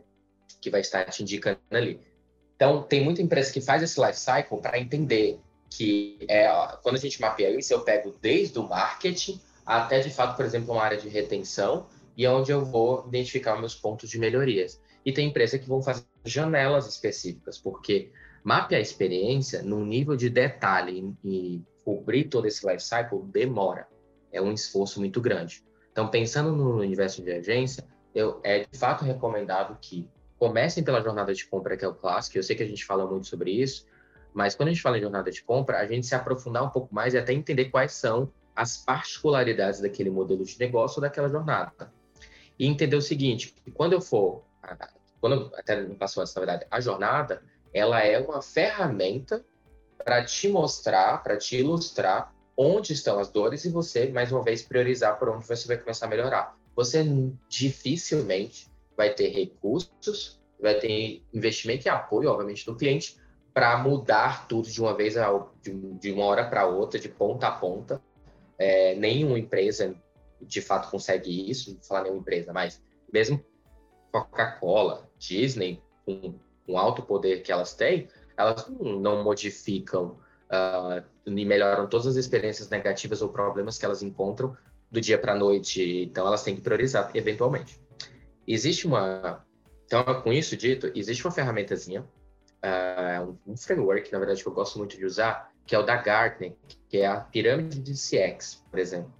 que 0.58 0.70
vai 0.70 0.80
estar 0.80 1.04
te 1.04 1.22
indicando 1.22 1.60
ali. 1.70 2.00
Então, 2.60 2.82
tem 2.82 3.02
muita 3.02 3.22
empresa 3.22 3.50
que 3.50 3.60
faz 3.62 3.82
esse 3.82 3.98
life 3.98 4.20
cycle 4.20 4.60
para 4.60 4.78
entender 4.78 5.40
que 5.70 6.18
é, 6.28 6.52
ó, 6.52 6.76
quando 6.82 6.96
a 6.96 6.98
gente 6.98 7.18
mapeia 7.18 7.48
isso, 7.58 7.72
eu 7.72 7.80
pego 7.80 8.14
desde 8.20 8.58
o 8.58 8.68
marketing 8.68 9.40
até 9.64 10.00
de 10.00 10.10
fato, 10.10 10.36
por 10.36 10.44
exemplo, 10.44 10.74
uma 10.74 10.82
área 10.82 10.98
de 10.98 11.08
retenção 11.08 11.86
e 12.14 12.26
é 12.26 12.30
onde 12.30 12.52
eu 12.52 12.62
vou 12.62 13.06
identificar 13.08 13.56
meus 13.56 13.74
pontos 13.74 14.10
de 14.10 14.18
melhorias. 14.18 14.78
E 15.06 15.10
tem 15.10 15.28
empresa 15.28 15.58
que 15.58 15.66
vão 15.66 15.80
fazer 15.80 16.04
janelas 16.22 16.86
específicas, 16.86 17.56
porque 17.56 18.12
mapear 18.44 18.78
a 18.78 18.82
experiência 18.82 19.62
num 19.62 19.82
nível 19.82 20.14
de 20.14 20.28
detalhe 20.28 21.14
e 21.24 21.62
cobrir 21.82 22.24
todo 22.24 22.46
esse 22.46 22.66
life 22.66 22.84
cycle 22.84 23.22
demora 23.24 23.88
é 24.30 24.42
um 24.42 24.52
esforço 24.52 25.00
muito 25.00 25.18
grande. 25.18 25.64
Então, 25.90 26.08
pensando 26.08 26.54
no 26.54 26.76
universo 26.76 27.22
de 27.22 27.32
agência, 27.32 27.86
eu, 28.14 28.38
é 28.44 28.66
de 28.70 28.78
fato 28.78 29.02
recomendado 29.02 29.78
que 29.80 30.06
comecem 30.40 30.82
pela 30.82 31.02
jornada 31.02 31.34
de 31.34 31.44
compra, 31.44 31.76
que 31.76 31.84
é 31.84 31.88
o 31.88 31.94
clássico. 31.94 32.38
Eu 32.38 32.42
sei 32.42 32.56
que 32.56 32.62
a 32.62 32.66
gente 32.66 32.82
fala 32.82 33.06
muito 33.06 33.26
sobre 33.26 33.50
isso, 33.50 33.86
mas 34.32 34.54
quando 34.54 34.70
a 34.70 34.72
gente 34.72 34.80
fala 34.80 34.96
em 34.96 35.02
jornada 35.02 35.30
de 35.30 35.42
compra, 35.42 35.78
a 35.78 35.86
gente 35.86 36.06
se 36.06 36.14
aprofundar 36.14 36.64
um 36.64 36.70
pouco 36.70 36.94
mais 36.94 37.12
e 37.12 37.18
até 37.18 37.34
entender 37.34 37.66
quais 37.66 37.92
são 37.92 38.32
as 38.56 38.78
particularidades 38.78 39.80
daquele 39.80 40.08
modelo 40.08 40.42
de 40.42 40.58
negócio 40.58 40.96
ou 40.96 41.02
daquela 41.02 41.28
jornada. 41.28 41.92
E 42.58 42.66
entender 42.66 42.96
o 42.96 43.02
seguinte, 43.02 43.54
quando 43.74 43.92
eu 43.92 44.00
for, 44.00 44.42
quando 45.20 45.52
até 45.54 45.82
não 45.82 45.94
passou 45.94 46.22
essa, 46.22 46.40
verdade, 46.40 46.66
a 46.70 46.80
jornada, 46.80 47.42
ela 47.74 48.00
é 48.00 48.18
uma 48.18 48.40
ferramenta 48.40 49.44
para 50.02 50.24
te 50.24 50.48
mostrar, 50.48 51.22
para 51.22 51.36
te 51.36 51.58
ilustrar 51.58 52.32
onde 52.56 52.94
estão 52.94 53.18
as 53.18 53.30
dores 53.30 53.66
e 53.66 53.70
você, 53.70 54.08
mais 54.08 54.32
uma 54.32 54.42
vez, 54.42 54.62
priorizar 54.62 55.18
por 55.18 55.28
onde 55.28 55.46
você 55.46 55.68
vai 55.68 55.76
começar 55.76 56.06
a 56.06 56.08
melhorar. 56.08 56.56
Você 56.74 57.04
dificilmente 57.46 58.69
vai 59.00 59.14
ter 59.14 59.28
recursos, 59.28 60.38
vai 60.60 60.74
ter 60.74 61.22
investimento 61.32 61.86
e 61.86 61.88
apoio, 61.88 62.28
obviamente, 62.28 62.66
do 62.66 62.76
cliente 62.76 63.16
para 63.54 63.78
mudar 63.78 64.46
tudo 64.46 64.68
de 64.68 64.78
uma 64.78 64.94
vez, 64.94 65.14
de 65.98 66.12
uma 66.12 66.26
hora 66.26 66.44
para 66.44 66.66
outra, 66.66 67.00
de 67.00 67.08
ponta 67.08 67.48
a 67.48 67.50
ponta. 67.50 67.98
É, 68.58 68.94
nenhuma 68.96 69.38
empresa, 69.38 69.96
de 70.38 70.60
fato, 70.60 70.90
consegue 70.90 71.50
isso, 71.50 71.72
não 71.72 71.82
falar 71.82 72.02
nenhuma 72.02 72.20
empresa, 72.20 72.52
mas 72.52 72.82
mesmo 73.10 73.42
Coca-Cola, 74.12 75.08
Disney, 75.18 75.82
com 76.04 76.34
o 76.68 76.76
alto 76.76 77.02
poder 77.02 77.42
que 77.42 77.50
elas 77.50 77.72
têm, 77.72 78.06
elas 78.36 78.68
não 78.68 79.24
modificam 79.24 80.18
uh, 80.50 81.02
melhoram 81.26 81.88
todas 81.88 82.06
as 82.06 82.16
experiências 82.16 82.68
negativas 82.68 83.22
ou 83.22 83.30
problemas 83.30 83.78
que 83.78 83.84
elas 83.86 84.02
encontram 84.02 84.54
do 84.90 85.00
dia 85.00 85.16
para 85.16 85.32
a 85.32 85.36
noite. 85.36 86.02
Então, 86.02 86.26
elas 86.26 86.42
têm 86.42 86.54
que 86.54 86.60
priorizar, 86.60 87.10
eventualmente. 87.14 87.80
Existe 88.52 88.84
uma. 88.84 89.44
Então, 89.86 90.02
com 90.22 90.32
isso 90.32 90.56
dito, 90.56 90.90
existe 90.92 91.24
uma 91.24 91.30
ferramentazinha, 91.30 92.00
uh, 92.02 93.38
um 93.46 93.56
framework, 93.56 94.10
na 94.12 94.18
verdade, 94.18 94.42
que 94.42 94.48
eu 94.48 94.52
gosto 94.52 94.76
muito 94.76 94.96
de 94.96 95.04
usar, 95.04 95.52
que 95.64 95.72
é 95.72 95.78
o 95.78 95.84
da 95.84 95.96
Gartner, 95.96 96.56
que 96.88 96.98
é 96.98 97.06
a 97.06 97.20
pirâmide 97.20 97.80
de 97.80 97.92
CX, 97.92 98.64
por 98.68 98.80
exemplo. 98.80 99.12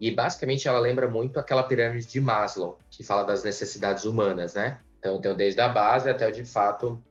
E 0.00 0.10
basicamente 0.10 0.66
ela 0.66 0.78
lembra 0.78 1.08
muito 1.08 1.38
aquela 1.38 1.62
pirâmide 1.62 2.06
de 2.06 2.20
Maslow, 2.20 2.78
que 2.90 3.04
fala 3.04 3.24
das 3.24 3.44
necessidades 3.44 4.04
humanas, 4.04 4.54
né? 4.54 4.80
Então, 4.98 5.20
tem 5.20 5.36
desde 5.36 5.60
a 5.60 5.68
base 5.68 6.08
até, 6.08 6.30
de 6.30 6.44
fato, 6.46 7.02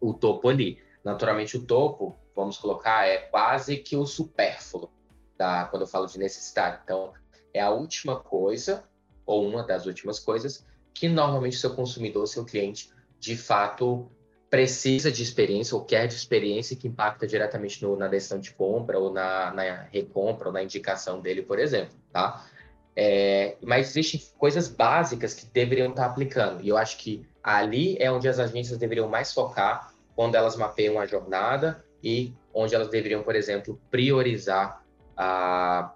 o 0.00 0.14
topo 0.14 0.48
ali. 0.48 0.80
Naturalmente, 1.04 1.56
o 1.56 1.66
topo 1.66 2.16
vamos 2.36 2.56
colocar, 2.56 3.04
é 3.06 3.16
quase 3.16 3.78
que 3.78 3.96
o 3.96 4.06
supérfluo, 4.06 4.90
tá? 5.36 5.64
quando 5.66 5.82
eu 5.82 5.88
falo 5.88 6.06
de 6.06 6.18
necessidade. 6.18 6.80
Então, 6.84 7.12
é 7.52 7.60
a 7.60 7.70
última 7.70 8.20
coisa, 8.20 8.84
ou 9.26 9.44
uma 9.44 9.64
das 9.64 9.86
últimas 9.86 10.18
coisas, 10.20 10.64
que 10.94 11.08
normalmente 11.08 11.56
seu 11.56 11.74
consumidor, 11.74 12.26
seu 12.26 12.44
cliente, 12.44 12.88
de 13.18 13.36
fato 13.36 14.08
precisa 14.48 15.10
de 15.10 15.20
experiência 15.20 15.74
ou 15.74 15.84
quer 15.84 16.06
de 16.06 16.14
experiência 16.14 16.76
que 16.76 16.86
impacta 16.86 17.26
diretamente 17.26 17.82
no, 17.82 17.96
na 17.96 18.06
decisão 18.06 18.38
de 18.38 18.52
compra 18.52 18.98
ou 18.98 19.12
na, 19.12 19.52
na, 19.52 19.82
recompra 19.92 20.46
ou 20.46 20.52
na 20.52 20.62
indicação 20.62 21.20
dele, 21.20 21.42
por 21.42 21.58
exemplo, 21.58 21.96
tá? 22.12 22.46
É, 22.94 23.56
mas 23.60 23.88
existem 23.88 24.22
coisas 24.38 24.68
básicas 24.68 25.34
que 25.34 25.46
deveriam 25.46 25.90
estar 25.90 26.06
aplicando 26.06 26.62
e 26.62 26.68
eu 26.68 26.76
acho 26.76 26.96
que 26.98 27.26
ali 27.42 27.96
é 27.98 28.08
onde 28.12 28.28
as 28.28 28.38
agências 28.38 28.78
deveriam 28.78 29.08
mais 29.08 29.32
focar 29.32 29.92
quando 30.14 30.36
elas 30.36 30.54
mapeiam 30.54 31.00
a 31.00 31.06
jornada 31.06 31.84
e 32.00 32.32
onde 32.54 32.76
elas 32.76 32.88
deveriam, 32.88 33.24
por 33.24 33.34
exemplo, 33.34 33.80
priorizar 33.90 34.84
a, 35.16 35.92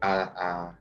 a, 0.00 0.22
a, 0.22 0.74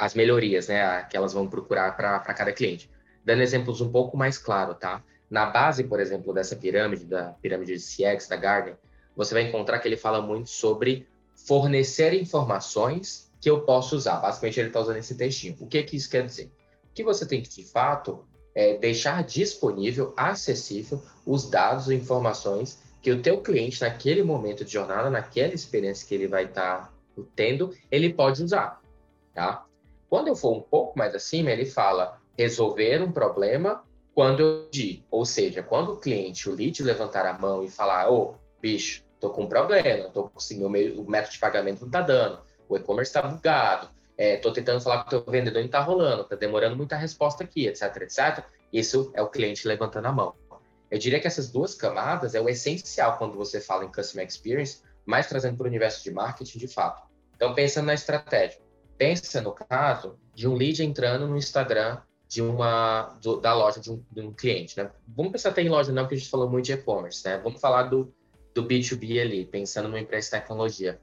as 0.00 0.14
melhorias 0.14 0.68
né, 0.68 1.02
que 1.04 1.16
elas 1.16 1.32
vão 1.32 1.48
procurar 1.48 1.96
para 1.96 2.20
cada 2.20 2.52
cliente. 2.52 2.90
Dando 3.24 3.42
exemplos 3.42 3.80
um 3.80 3.90
pouco 3.90 4.16
mais 4.16 4.38
claros, 4.38 4.76
tá? 4.78 5.02
Na 5.30 5.46
base, 5.46 5.84
por 5.84 6.00
exemplo, 6.00 6.32
dessa 6.32 6.56
pirâmide, 6.56 7.04
da 7.04 7.34
pirâmide 7.42 7.76
de 7.76 7.82
CX, 7.82 8.28
da 8.28 8.36
Gartner, 8.36 8.76
você 9.14 9.34
vai 9.34 9.42
encontrar 9.42 9.78
que 9.78 9.88
ele 9.88 9.96
fala 9.96 10.22
muito 10.22 10.48
sobre 10.48 11.06
fornecer 11.46 12.14
informações 12.14 13.30
que 13.40 13.50
eu 13.50 13.60
posso 13.62 13.96
usar. 13.96 14.16
Basicamente, 14.16 14.58
ele 14.58 14.68
está 14.68 14.80
usando 14.80 14.96
esse 14.96 15.14
textinho. 15.14 15.56
O 15.60 15.66
que, 15.66 15.82
que 15.82 15.96
isso 15.96 16.10
quer 16.10 16.24
dizer? 16.24 16.50
Que 16.94 17.04
você 17.04 17.26
tem 17.26 17.42
que, 17.42 17.48
de 17.48 17.64
fato, 17.64 18.24
é, 18.54 18.76
deixar 18.78 19.22
disponível, 19.22 20.14
acessível, 20.16 21.02
os 21.26 21.48
dados 21.48 21.88
e 21.88 21.94
informações 21.94 22.78
que 23.02 23.12
o 23.12 23.22
teu 23.22 23.40
cliente, 23.40 23.80
naquele 23.80 24.22
momento 24.22 24.64
de 24.64 24.72
jornada, 24.72 25.10
naquela 25.10 25.54
experiência 25.54 26.06
que 26.06 26.14
ele 26.14 26.26
vai 26.26 26.44
estar 26.44 26.86
tá 26.86 26.92
tendo, 27.36 27.74
ele 27.90 28.12
pode 28.12 28.42
usar, 28.42 28.80
tá? 29.34 29.64
Quando 30.08 30.28
eu 30.28 30.36
for 30.36 30.56
um 30.56 30.60
pouco 30.60 30.98
mais 30.98 31.14
acima, 31.14 31.50
ele 31.50 31.66
fala 31.66 32.18
resolver 32.36 33.02
um 33.02 33.12
problema 33.12 33.84
quando 34.14 34.40
eu 34.40 34.64
pedir. 34.64 35.04
Ou 35.10 35.24
seja, 35.24 35.62
quando 35.62 35.92
o 35.92 35.96
cliente, 35.96 36.48
o 36.48 36.54
lead, 36.54 36.82
levantar 36.82 37.26
a 37.26 37.38
mão 37.38 37.62
e 37.62 37.68
falar, 37.68 38.10
ô, 38.10 38.34
bicho, 38.60 39.04
tô 39.20 39.30
com 39.30 39.42
um 39.42 39.48
problema, 39.48 40.08
tô 40.10 40.28
conseguindo 40.28 40.66
o, 40.66 40.70
meu, 40.70 41.00
o 41.00 41.10
método 41.10 41.32
de 41.32 41.38
pagamento 41.38 41.82
não 41.82 41.90
tá 41.90 42.00
dando, 42.00 42.40
o 42.68 42.76
e-commerce 42.76 43.10
está 43.10 43.22
bugado, 43.22 43.88
é, 44.16 44.36
tô 44.36 44.52
tentando 44.52 44.80
falar 44.80 45.02
com 45.02 45.06
o 45.06 45.10
teu 45.10 45.32
vendedor 45.32 45.60
e 45.60 45.64
não 45.64 45.70
tá 45.70 45.80
rolando, 45.80 46.24
tá 46.24 46.36
demorando 46.36 46.76
muita 46.76 46.96
resposta 46.96 47.44
aqui, 47.44 47.66
etc, 47.66 47.82
etc. 48.02 48.44
Isso 48.72 49.10
é 49.14 49.22
o 49.22 49.28
cliente 49.28 49.66
levantando 49.66 50.06
a 50.06 50.12
mão. 50.12 50.34
Eu 50.90 50.98
diria 50.98 51.20
que 51.20 51.26
essas 51.26 51.50
duas 51.50 51.74
camadas 51.74 52.34
é 52.34 52.40
o 52.40 52.48
essencial 52.48 53.18
quando 53.18 53.36
você 53.36 53.60
fala 53.60 53.84
em 53.84 53.92
Customer 53.92 54.26
Experience, 54.26 54.82
mais 55.04 55.26
trazendo 55.26 55.56
para 55.56 55.64
o 55.64 55.68
universo 55.68 56.02
de 56.02 56.10
marketing 56.10 56.58
de 56.58 56.68
fato. 56.68 57.02
Então, 57.36 57.54
pensando 57.54 57.86
na 57.86 57.94
estratégia. 57.94 58.58
Pensa 58.98 59.40
no 59.40 59.52
caso 59.52 60.18
de 60.34 60.48
um 60.48 60.54
lead 60.54 60.82
entrando 60.82 61.28
no 61.28 61.36
Instagram 61.36 61.98
de 62.26 62.42
uma 62.42 63.16
do, 63.22 63.40
da 63.40 63.54
loja 63.54 63.80
de 63.80 63.90
um, 63.90 64.04
de 64.10 64.20
um, 64.20 64.32
cliente, 64.32 64.76
né? 64.76 64.90
Vamos 65.06 65.32
pensar 65.32 65.50
até 65.50 65.62
em 65.62 65.68
loja 65.68 65.92
não, 65.92 66.02
porque 66.02 66.16
a 66.16 66.18
gente 66.18 66.28
falou 66.28 66.50
muito 66.50 66.66
de 66.66 66.72
e-commerce, 66.72 67.24
né? 67.24 67.38
Vamos 67.38 67.60
falar 67.60 67.84
do, 67.84 68.12
do 68.54 68.64
B2B 68.64 69.20
ali, 69.20 69.46
pensando 69.46 69.88
numa 69.88 70.00
empresa 70.00 70.26
de 70.26 70.30
tecnologia. 70.32 71.00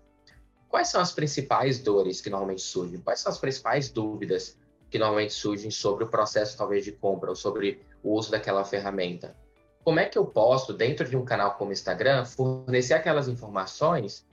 Quais 0.68 0.90
são 0.90 1.02
as 1.02 1.14
principais 1.14 1.80
dores 1.80 2.22
que 2.22 2.30
normalmente 2.30 2.62
surgem? 2.62 3.00
Quais 3.00 3.22
são 3.22 3.32
as 3.32 3.40
principais 3.40 3.90
dúvidas 3.90 4.58
que 4.90 5.00
normalmente 5.00 5.34
surgem 5.34 5.72
sobre 5.72 6.04
o 6.04 6.08
processo 6.08 6.58
talvez 6.58 6.84
de 6.84 6.92
compra 6.92 7.30
ou 7.30 7.36
sobre 7.36 7.82
o 8.04 8.14
uso 8.14 8.30
daquela 8.30 8.64
ferramenta? 8.66 9.36
Como 9.84 10.00
é 10.00 10.06
que 10.06 10.18
eu 10.18 10.26
posso, 10.26 10.74
dentro 10.74 11.08
de 11.08 11.16
um 11.16 11.24
canal 11.24 11.56
como 11.56 11.72
Instagram, 11.72 12.26
fornecer 12.26 12.94
aquelas 12.94 13.28
informações 13.28 14.28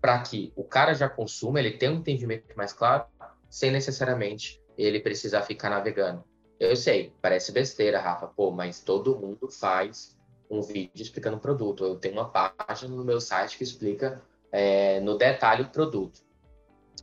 para 0.00 0.18
que 0.20 0.52
o 0.56 0.64
cara 0.64 0.94
já 0.94 1.08
consuma, 1.08 1.60
ele 1.60 1.72
tenha 1.72 1.92
um 1.92 1.96
entendimento 1.96 2.56
mais 2.56 2.72
claro, 2.72 3.04
sem 3.50 3.70
necessariamente 3.70 4.62
ele 4.76 5.00
precisar 5.00 5.42
ficar 5.42 5.70
navegando. 5.70 6.24
Eu 6.58 6.74
sei, 6.74 7.12
parece 7.20 7.52
besteira, 7.52 8.00
Rafa, 8.00 8.26
pô, 8.26 8.50
mas 8.50 8.80
todo 8.80 9.18
mundo 9.18 9.48
faz 9.48 10.16
um 10.50 10.60
vídeo 10.60 11.02
explicando 11.02 11.36
o 11.36 11.40
produto. 11.40 11.84
Eu 11.84 11.96
tenho 11.96 12.14
uma 12.14 12.28
página 12.28 12.94
no 12.94 13.04
meu 13.04 13.20
site 13.20 13.56
que 13.56 13.64
explica 13.64 14.20
é, 14.50 15.00
no 15.00 15.16
detalhe 15.16 15.62
o 15.62 15.68
produto. 15.68 16.20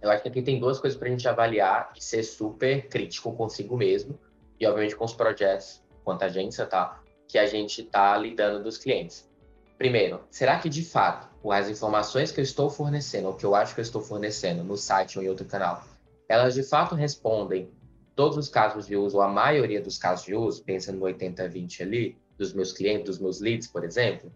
Eu 0.02 0.12
acho 0.12 0.24
que 0.24 0.30
aqui 0.30 0.42
tem 0.42 0.60
duas 0.60 0.80
coisas 0.80 0.98
para 0.98 1.08
a 1.08 1.12
gente 1.12 1.28
avaliar 1.28 1.92
e 1.96 2.04
ser 2.04 2.24
super 2.24 2.88
crítico 2.90 3.34
consigo 3.34 3.78
mesmo 3.78 4.20
e, 4.60 4.66
obviamente, 4.66 4.96
com 4.96 5.06
os 5.06 5.14
projetos, 5.14 5.82
quanto 6.04 6.24
a 6.24 6.26
agência, 6.26 6.66
tá? 6.66 7.02
Que 7.28 7.38
a 7.38 7.46
gente 7.46 7.82
está 7.82 8.18
lidando 8.18 8.64
dos 8.64 8.78
clientes. 8.78 9.30
Primeiro, 9.78 10.22
será 10.30 10.60
que 10.60 10.70
de 10.70 10.84
fato 10.84 11.28
as 11.52 11.70
informações 11.70 12.32
que 12.32 12.40
eu 12.40 12.44
estou 12.44 12.70
fornecendo, 12.70 13.28
ou 13.28 13.34
que 13.34 13.46
eu 13.46 13.54
acho 13.54 13.76
que 13.76 13.80
eu 13.80 13.84
estou 13.84 14.02
fornecendo 14.02 14.64
no 14.64 14.76
site 14.76 15.18
ou 15.18 15.24
em 15.24 15.30
outro 15.30 15.46
canal, 15.46 15.84
elas 16.28 16.56
de 16.56 16.64
fato 16.64 16.96
respondem 16.96 17.70
todos 18.16 18.38
os 18.38 18.50
casos 18.50 18.88
de 18.88 18.96
uso, 18.96 19.18
ou 19.18 19.22
a 19.22 19.28
maioria 19.28 19.82
dos 19.82 19.98
casos 19.98 20.26
de 20.26 20.34
uso, 20.34 20.64
pensando 20.64 21.00
no 21.00 21.06
80-20 21.06 21.82
ali, 21.82 22.18
dos 22.38 22.54
meus 22.54 22.72
clientes, 22.72 23.06
dos 23.06 23.20
meus 23.20 23.40
leads, 23.40 23.68
por 23.68 23.84
exemplo, 23.84 24.32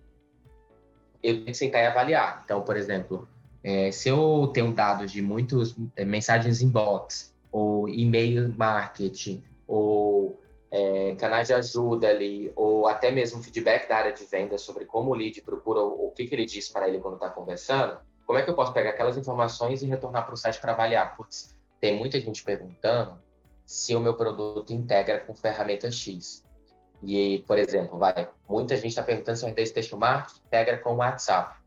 eu 1.23 1.33
tenho 1.33 1.45
que 1.45 1.53
sentar 1.53 1.83
e 1.83 1.87
avaliar. 1.87 2.41
Então, 2.45 2.61
por 2.61 2.77
exemplo, 2.77 3.27
é, 3.63 3.91
se 3.91 4.09
eu 4.09 4.49
tenho 4.53 4.71
dados 4.73 5.11
de 5.11 5.21
muitos 5.21 5.75
é, 5.95 6.05
mensagens 6.05 6.61
inbox, 6.61 7.33
ou 7.51 7.89
e-mail 7.89 8.53
marketing, 8.55 9.43
ou 9.67 10.39
é, 10.71 11.15
canais 11.15 11.47
de 11.47 11.53
ajuda 11.53 12.07
ali, 12.07 12.51
ou 12.55 12.87
até 12.87 13.11
mesmo 13.11 13.41
feedback 13.41 13.87
da 13.87 13.97
área 13.97 14.13
de 14.13 14.23
venda 14.25 14.57
sobre 14.57 14.85
como 14.85 15.11
o 15.11 15.13
lead 15.13 15.41
procura, 15.41 15.81
o 15.81 16.11
que, 16.11 16.27
que 16.27 16.35
ele 16.35 16.45
diz 16.45 16.69
para 16.69 16.87
ele 16.87 16.99
quando 16.99 17.15
está 17.15 17.29
conversando, 17.29 17.97
como 18.25 18.37
é 18.37 18.43
que 18.43 18.49
eu 18.49 18.55
posso 18.55 18.71
pegar 18.71 18.91
aquelas 18.91 19.17
informações 19.17 19.81
e 19.81 19.87
retornar 19.87 20.25
para 20.25 20.33
o 20.33 20.37
site 20.37 20.61
para 20.61 20.73
avaliar? 20.73 21.15
Putz, 21.15 21.57
tem 21.79 21.97
muita 21.97 22.19
gente 22.19 22.43
perguntando 22.43 23.19
se 23.65 23.95
o 23.95 23.99
meu 23.99 24.13
produto 24.13 24.71
integra 24.71 25.19
com 25.19 25.33
ferramenta 25.33 25.89
X. 25.89 26.43
E, 27.01 27.43
por 27.47 27.57
exemplo, 27.57 27.97
vai, 27.97 28.29
muita 28.47 28.75
gente 28.75 28.89
está 28.89 29.01
perguntando 29.01 29.37
se 29.37 29.45
o 29.45 29.47
RD 29.47 29.65
Station 29.65 29.97
Marketing 29.97 30.41
integra 30.45 30.77
com 30.77 30.93
o 30.93 30.97
WhatsApp. 30.97 31.57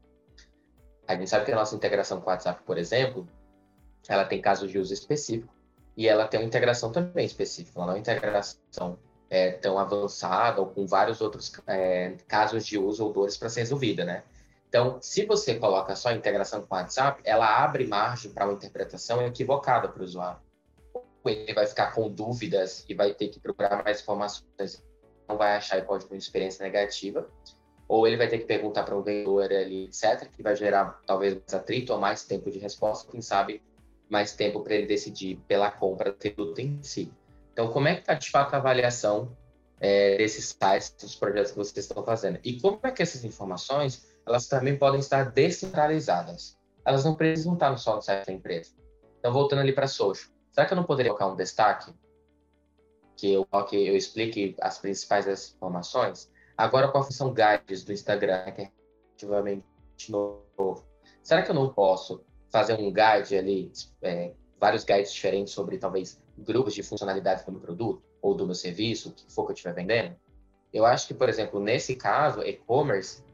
A 1.09 1.17
gente 1.17 1.29
sabe 1.29 1.45
que 1.47 1.53
a 1.53 1.57
nossa 1.57 1.75
integração 1.75 2.21
com 2.21 2.29
o 2.29 2.33
WhatsApp, 2.33 2.63
por 2.65 2.79
exemplo, 2.79 3.27
ela 4.09 4.25
tem 4.25 4.41
casos 4.41 4.71
de 4.71 4.79
uso 4.79 4.93
específico 4.93 5.53
e 5.97 6.09
ela 6.09 6.27
tem 6.27 6.41
uma 6.41 6.47
integração 6.47 6.91
também 6.91 7.27
específica. 7.27 7.79
Ela 7.79 7.87
não 7.87 7.93
é 7.93 7.97
uma 7.97 8.01
integração 8.01 8.99
é, 9.29 9.53
tão 9.53 9.79
avançada 9.79 10.61
ou 10.61 10.67
com 10.67 10.87
vários 10.87 11.21
outros 11.21 11.53
é, 11.67 12.15
casos 12.27 12.67
de 12.67 12.79
uso 12.79 13.05
ou 13.05 13.13
dores 13.13 13.37
para 13.37 13.49
ser 13.49 13.61
resolvida, 13.61 14.05
né? 14.05 14.25
Então, 14.69 14.99
se 15.03 15.27
você 15.27 15.55
coloca 15.57 15.95
só 15.95 16.09
a 16.09 16.15
integração 16.15 16.63
com 16.63 16.75
o 16.75 16.79
WhatsApp, 16.79 17.21
ela 17.25 17.63
abre 17.63 17.87
margem 17.87 18.31
para 18.31 18.47
uma 18.47 18.55
interpretação 18.55 19.21
equivocada 19.27 19.87
para 19.87 20.01
o 20.01 20.05
usuário. 20.05 20.41
Ele 21.27 21.53
vai 21.53 21.67
ficar 21.67 21.93
com 21.93 22.11
dúvidas 22.11 22.85
e 22.89 22.95
vai 22.95 23.13
ter 23.13 23.29
que 23.29 23.39
procurar 23.39 23.85
mais 23.85 24.01
informações, 24.01 24.83
não 25.29 25.37
vai 25.37 25.57
achar 25.57 25.79
e 25.79 25.83
pode 25.83 26.07
ter 26.07 26.15
uma 26.15 26.19
experiência 26.19 26.65
negativa. 26.65 27.29
Ou 27.87 28.07
ele 28.07 28.17
vai 28.17 28.29
ter 28.29 28.39
que 28.39 28.47
perguntar 28.47 28.85
para 28.85 28.97
um 28.97 29.03
vendedor 29.03 29.45
ali, 29.53 29.85
etc., 29.85 30.27
que 30.31 30.43
vai 30.43 30.57
gerar 30.57 31.01
talvez 31.07 31.35
mais 31.35 31.53
atrito 31.55 31.93
ou 31.93 32.01
mais 32.01 32.25
tempo 32.25 32.51
de 32.51 32.59
resposta, 32.59 33.11
quem 33.11 33.21
sabe 33.21 33.63
mais 34.13 34.35
tempo 34.35 34.61
para 34.61 34.75
ele 34.75 34.87
decidir 34.87 35.41
pela 35.49 35.71
compra 35.71 36.13
do 36.13 36.19
produto 36.19 36.59
em 36.59 36.83
si. 36.83 37.11
Então, 37.53 37.73
como 37.73 37.89
é 37.89 37.95
que 37.95 38.03
está 38.03 38.15
de 38.15 38.31
fato 38.31 38.55
a 38.55 38.59
avaliação 38.59 39.37
é, 39.81 40.17
desses 40.19 40.57
sites, 40.57 40.95
dos 41.01 41.17
projetos 41.17 41.53
que 41.53 41.57
vocês 41.57 41.87
estão 41.87 42.05
fazendo? 42.05 42.39
E 42.45 42.61
como 42.61 42.79
é 42.85 42.91
que 42.91 43.03
essas 43.03 43.25
informações 43.25 44.07
elas 44.27 44.47
também 44.47 44.77
podem 44.77 45.01
estar 45.01 45.31
descentralizadas. 45.31 46.57
Elas 46.85 47.05
não 47.05 47.15
precisam 47.15 47.55
estar 47.55 47.71
no 47.71 47.79
só 47.79 47.97
no 47.97 48.03
site 48.03 48.27
da 48.27 48.33
empresa. 48.33 48.73
Então, 49.19 49.33
voltando 49.33 49.61
ali 49.61 49.73
para 49.73 49.87
social, 49.87 50.31
será 50.53 50.67
que 50.67 50.73
eu 50.73 50.77
não 50.77 50.85
poderia 50.85 51.13
colocar 51.13 51.33
um 51.33 51.37
destaque 51.37 51.93
que 53.17 53.33
eu, 53.33 53.47
que 53.69 53.77
eu 53.77 53.97
explique 53.97 54.57
as 54.61 54.79
principais 54.79 55.27
das 55.27 55.55
informações? 55.55 56.31
Agora, 56.57 56.89
com 56.89 56.99
a 56.99 57.03
função 57.03 57.33
guides 57.33 57.85
do 57.85 57.93
Instagram, 57.93 58.51
que 58.53 58.63
é 58.63 58.73
relativamente 59.19 59.65
novo, 60.09 60.85
será 61.23 61.43
que 61.43 61.51
eu 61.51 61.55
não 61.55 61.73
posso 61.73 62.25
fazer 62.53 62.75
um 62.75 62.93
guide 62.93 63.37
ali, 63.37 63.73
é, 64.03 64.33
vários 64.61 64.85
guides 64.85 65.13
diferentes 65.13 65.55
sobre 65.55 65.79
talvez 65.79 66.21
grupos 66.37 66.75
de 66.75 66.83
funcionalidades 66.83 67.45
do 67.45 67.53
meu 67.53 67.61
produto 67.61 68.03
ou 68.21 68.35
do 68.35 68.45
meu 68.45 68.55
serviço, 68.55 69.09
o 69.09 69.13
que 69.13 69.25
for 69.33 69.47
que 69.47 69.53
eu 69.53 69.55
estiver 69.55 69.75
vendendo? 69.75 70.15
Eu 70.73 70.85
acho 70.85 71.09
que, 71.09 71.15
por 71.15 71.29
exemplo, 71.29 71.59
nesse 71.59 71.97
caso, 71.97 72.43
e-commerce, 72.43 73.25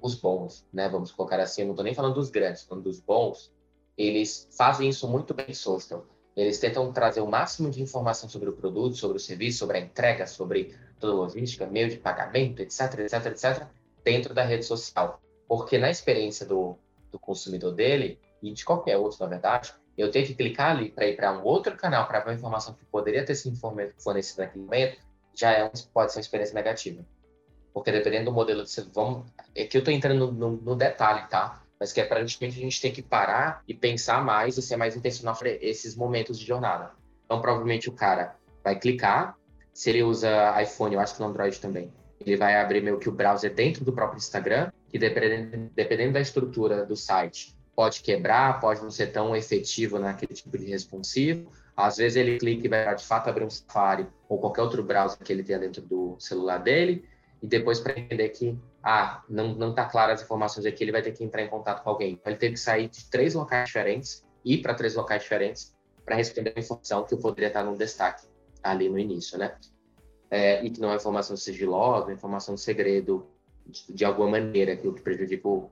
os 0.00 0.14
bons, 0.14 0.66
né? 0.72 0.88
Vamos 0.88 1.12
colocar 1.12 1.38
assim, 1.38 1.62
eu 1.62 1.66
não 1.66 1.74
estou 1.74 1.84
nem 1.84 1.94
falando 1.94 2.14
dos 2.14 2.30
grandes, 2.30 2.62
falando 2.62 2.84
dos 2.84 2.98
bons, 2.98 3.52
eles 3.96 4.48
fazem 4.56 4.88
isso 4.88 5.06
muito 5.06 5.32
bem 5.32 5.54
social. 5.54 6.06
Eles 6.34 6.58
tentam 6.58 6.90
trazer 6.92 7.20
o 7.20 7.26
máximo 7.26 7.70
de 7.70 7.82
informação 7.82 8.28
sobre 8.28 8.48
o 8.48 8.54
produto, 8.54 8.96
sobre 8.96 9.18
o 9.18 9.20
serviço, 9.20 9.58
sobre 9.58 9.78
a 9.78 9.80
entrega, 9.80 10.26
sobre 10.26 10.74
toda 10.98 11.12
a 11.12 11.16
logística, 11.16 11.66
meio 11.66 11.90
de 11.90 11.98
pagamento, 11.98 12.60
etc, 12.60 13.00
etc, 13.00 13.26
etc, 13.26 13.66
dentro 14.02 14.34
da 14.34 14.42
rede 14.42 14.64
social. 14.64 15.20
Porque 15.46 15.76
na 15.78 15.90
experiência 15.90 16.46
do, 16.46 16.76
do 17.10 17.18
consumidor 17.18 17.74
dele, 17.74 18.18
e 18.42 18.52
de 18.52 18.64
qualquer 18.64 18.96
outro, 18.96 19.18
na 19.20 19.26
verdade, 19.26 19.72
eu 19.96 20.10
tenho 20.10 20.26
que 20.26 20.34
clicar 20.34 20.70
ali 20.70 20.90
para 20.90 21.06
ir 21.06 21.16
para 21.16 21.32
um 21.32 21.44
outro 21.44 21.76
canal 21.76 22.06
para 22.06 22.20
ver 22.20 22.30
a 22.30 22.34
informação 22.34 22.74
que 22.74 22.84
poderia 22.86 23.24
ter 23.24 23.34
sido 23.34 23.56
fornecida 23.98 24.44
naquele 24.44 24.64
momento, 24.64 24.98
já 25.34 25.52
é, 25.52 25.70
pode 25.92 26.12
ser 26.12 26.18
uma 26.18 26.22
experiência 26.22 26.54
negativa. 26.54 27.04
Porque 27.72 27.90
dependendo 27.90 28.26
do 28.26 28.32
modelo 28.32 28.64
de 28.64 28.80
vamos 28.92 29.30
é 29.54 29.64
que 29.64 29.76
eu 29.76 29.80
estou 29.80 29.92
entrando 29.92 30.32
no, 30.32 30.52
no, 30.52 30.76
detalhe, 30.76 31.26
tá? 31.28 31.62
Mas 31.78 31.92
que 31.92 32.00
é 32.00 32.04
para 32.04 32.20
a 32.20 32.24
gente 32.24 32.80
ter 32.80 32.90
que 32.90 33.02
parar 33.02 33.62
e 33.66 33.74
pensar 33.74 34.22
mais 34.22 34.56
e 34.56 34.62
ser 34.62 34.76
mais 34.76 34.96
intencional 34.96 35.34
para 35.36 35.48
esses 35.48 35.96
momentos 35.96 36.38
de 36.38 36.46
jornada. 36.46 36.92
Então, 37.24 37.40
provavelmente 37.40 37.88
o 37.88 37.92
cara 37.92 38.36
vai 38.62 38.78
clicar, 38.78 39.36
se 39.72 39.90
ele 39.90 40.02
usa 40.02 40.60
iPhone, 40.62 40.94
eu 40.94 41.00
acho 41.00 41.14
que 41.14 41.20
no 41.20 41.28
Android 41.28 41.58
também, 41.58 41.92
ele 42.20 42.36
vai 42.36 42.56
abrir 42.56 42.82
meio 42.82 42.98
que 42.98 43.08
o 43.08 43.12
browser 43.12 43.52
dentro 43.52 43.84
do 43.84 43.92
próprio 43.92 44.18
Instagram, 44.18 44.70
que 44.88 44.98
dependendo, 44.98 45.70
dependendo 45.74 46.12
da 46.12 46.20
estrutura 46.20 46.84
do 46.84 46.94
site, 46.94 47.56
pode 47.74 48.02
quebrar, 48.02 48.60
pode 48.60 48.82
não 48.82 48.90
ser 48.90 49.08
tão 49.08 49.34
efetivo 49.34 49.98
naquele 49.98 50.34
tipo 50.34 50.56
de 50.56 50.66
responsivo. 50.66 51.50
Às 51.76 51.96
vezes 51.96 52.16
ele 52.16 52.38
clica 52.38 52.66
e 52.66 52.68
vai 52.68 52.94
de 52.94 53.04
fato 53.04 53.28
abrir 53.28 53.44
um 53.44 53.50
Safari 53.50 54.06
ou 54.28 54.38
qualquer 54.38 54.62
outro 54.62 54.82
browser 54.82 55.18
que 55.18 55.32
ele 55.32 55.42
tenha 55.42 55.58
dentro 55.58 55.82
do 55.82 56.16
celular 56.18 56.58
dele 56.58 57.08
e 57.42 57.46
depois 57.46 57.80
para 57.80 57.98
entender 57.98 58.28
que 58.28 58.58
ah, 58.82 59.22
não 59.28 59.54
não 59.54 59.70
está 59.70 59.84
claro 59.86 60.12
as 60.12 60.22
informações 60.22 60.66
aqui, 60.66 60.84
ele 60.84 60.92
vai 60.92 61.02
ter 61.02 61.12
que 61.12 61.24
entrar 61.24 61.42
em 61.42 61.48
contato 61.48 61.82
com 61.82 61.90
alguém. 61.90 62.12
Então, 62.12 62.30
ele 62.30 62.38
teve 62.38 62.54
que 62.54 62.60
sair 62.60 62.88
de 62.88 63.08
três 63.10 63.34
locais 63.34 63.66
diferentes, 63.66 64.24
ir 64.44 64.58
para 64.58 64.74
três 64.74 64.94
locais 64.94 65.22
diferentes 65.22 65.74
para 66.04 66.16
responder 66.16 66.52
a 66.56 66.60
informação 66.60 67.04
que 67.04 67.16
poderia 67.16 67.48
estar 67.48 67.64
no 67.64 67.76
destaque 67.76 68.26
ali 68.62 68.88
no 68.88 68.98
início, 68.98 69.38
né? 69.38 69.56
É, 70.30 70.64
e 70.64 70.70
que 70.70 70.80
não 70.80 70.92
é 70.92 70.96
informação 70.96 71.36
sigilosa, 71.36 72.12
informação 72.12 72.56
segredo 72.56 73.26
de, 73.66 73.92
de 73.92 74.04
alguma 74.04 74.30
maneira, 74.30 74.76
que 74.76 74.90
prejudica 74.90 75.46
o 75.46 75.70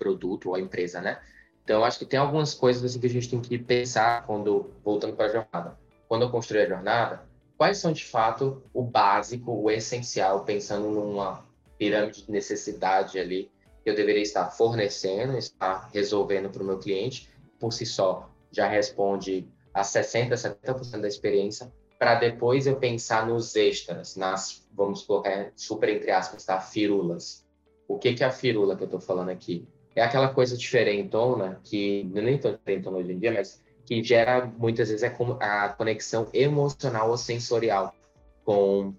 produto 0.00 0.48
ou 0.48 0.54
a 0.54 0.60
empresa, 0.60 1.00
né? 1.00 1.20
Então, 1.62 1.84
acho 1.84 1.98
que 1.98 2.06
tem 2.06 2.18
algumas 2.18 2.54
coisas 2.54 2.82
assim 2.82 2.98
que 2.98 3.06
a 3.06 3.10
gente 3.10 3.28
tem 3.28 3.40
que 3.40 3.58
pensar 3.58 4.26
quando 4.26 4.72
voltando 4.82 5.14
para 5.14 5.26
a 5.26 5.28
jornada. 5.28 5.78
Quando 6.08 6.22
eu 6.22 6.30
construí 6.30 6.62
a 6.62 6.68
jornada, 6.68 7.22
quais 7.56 7.78
são 7.78 7.92
de 7.92 8.04
fato 8.04 8.62
o 8.72 8.82
básico, 8.82 9.52
o 9.52 9.70
essencial, 9.70 10.44
pensando 10.44 10.88
numa 10.90 11.44
pirâmide 11.78 12.24
de 12.24 12.32
necessidade 12.32 13.18
ali 13.18 13.50
que 13.84 13.90
eu 13.90 13.94
deveria 13.94 14.22
estar 14.22 14.50
fornecendo, 14.50 15.36
estar 15.36 15.90
resolvendo 15.92 16.50
para 16.50 16.62
o 16.62 16.66
meu 16.66 16.78
cliente, 16.78 17.28
por 17.58 17.72
si 17.72 17.86
só 17.86 18.28
já 18.50 18.66
responde 18.66 19.46
a 19.72 19.82
60%, 19.82 20.30
70% 20.30 21.00
da 21.00 21.08
experiência, 21.08 21.72
para 21.98 22.14
depois 22.16 22.66
eu 22.66 22.76
pensar 22.76 23.26
nos 23.26 23.54
extras, 23.54 24.16
nas, 24.16 24.66
vamos 24.72 25.02
colocar 25.02 25.52
super 25.54 25.88
entre 25.88 26.10
aspas, 26.10 26.44
tá? 26.44 26.58
Firulas. 26.58 27.46
O 27.86 27.98
que, 27.98 28.14
que 28.14 28.24
é 28.24 28.26
a 28.26 28.32
firula 28.32 28.74
que 28.74 28.82
eu 28.82 28.86
estou 28.86 29.00
falando 29.00 29.28
aqui? 29.28 29.68
É 30.00 30.02
aquela 30.02 30.28
coisa 30.32 30.56
diferentona, 30.56 31.60
que 31.62 32.04
nem 32.04 32.38
tão 32.38 32.52
diferentona 32.52 32.96
hoje 32.96 33.12
em 33.12 33.18
dia, 33.18 33.32
mas 33.32 33.62
que 33.84 34.02
gera 34.02 34.46
muitas 34.56 34.88
vezes 34.88 35.04
a 35.04 35.68
conexão 35.68 36.26
emocional 36.32 37.10
ou 37.10 37.18
sensorial 37.18 37.94
com 38.42 38.94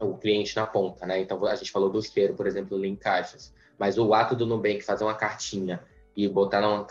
o 0.00 0.16
cliente 0.16 0.56
na 0.56 0.66
ponta, 0.66 1.04
né? 1.04 1.20
Então 1.20 1.44
a 1.44 1.54
gente 1.54 1.70
falou 1.70 1.90
do 1.90 2.00
cheiro, 2.00 2.32
por 2.32 2.46
exemplo, 2.46 2.82
em 2.86 2.96
caixas, 2.96 3.52
mas 3.78 3.98
o 3.98 4.14
ato 4.14 4.34
do 4.34 4.46
Nubank 4.46 4.80
fazer 4.80 5.04
uma 5.04 5.14
cartinha 5.14 5.84
e 6.16 6.26
botar 6.26 6.86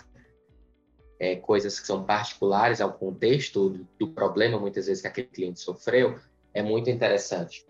é, 1.19 1.35
coisas 1.35 1.79
que 1.79 1.87
são 1.87 2.03
particulares 2.03 2.81
ao 2.81 2.93
contexto 2.93 3.67
do, 3.67 3.87
do, 3.97 4.07
problema, 4.09 4.59
muitas 4.59 4.85
vezes, 4.85 5.01
que 5.01 5.07
aquele 5.07 5.27
cliente 5.29 5.59
sofreu, 5.59 6.19
é 6.53 6.61
muito 6.61 6.87
interessante. 6.87 7.65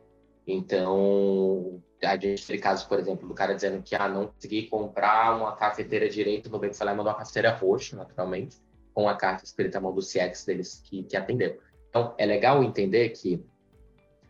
Então, 0.46 1.82
a 2.04 2.18
gente 2.18 2.46
teve 2.46 2.60
casos, 2.60 2.86
por 2.86 3.00
exemplo, 3.00 3.28
do 3.28 3.34
cara 3.34 3.54
dizendo 3.56 3.82
que 3.82 3.96
ah, 3.96 4.10
não 4.10 4.28
consegui 4.28 4.68
comprar 4.68 5.36
uma 5.38 5.56
cafeteira 5.56 6.10
direito, 6.10 6.48
o 6.48 6.50
Nubank 6.50 6.76
foi 6.76 6.86
lá 6.86 6.94
e 6.94 6.96
mandou 6.96 7.12
uma 7.12 7.20
cafeteira 7.20 7.52
roxa, 7.56 7.96
naturalmente, 7.96 8.58
com 8.94 9.08
a 9.08 9.16
carta 9.16 9.46
escrita 9.46 9.78
à 9.78 9.82
mão 9.82 9.94
do 9.94 10.02
CX 10.02 10.46
deles 10.46 10.82
que, 10.84 11.04
que 11.04 11.16
atendeu. 11.16 11.60
Então, 11.90 12.14
é 12.18 12.26
legal 12.26 12.64
entender 12.64 13.10
que 13.10 13.44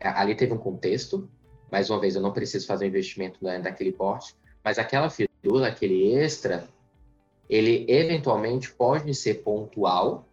ali 0.00 0.34
teve 0.34 0.52
um 0.52 0.58
contexto, 0.58 1.28
mais 1.70 1.90
uma 1.90 2.00
vez, 2.00 2.14
eu 2.14 2.22
não 2.22 2.32
preciso 2.32 2.66
fazer 2.66 2.84
um 2.84 2.88
investimento 2.88 3.42
né, 3.42 3.58
daquele 3.58 3.92
porte, 3.92 4.34
mas 4.62 4.78
aquela 4.78 5.10
firula, 5.10 5.68
aquele 5.68 6.14
extra, 6.14 6.68
ele 7.48 7.84
eventualmente 7.88 8.72
pode 8.72 9.14
ser 9.14 9.42
pontual 9.42 10.26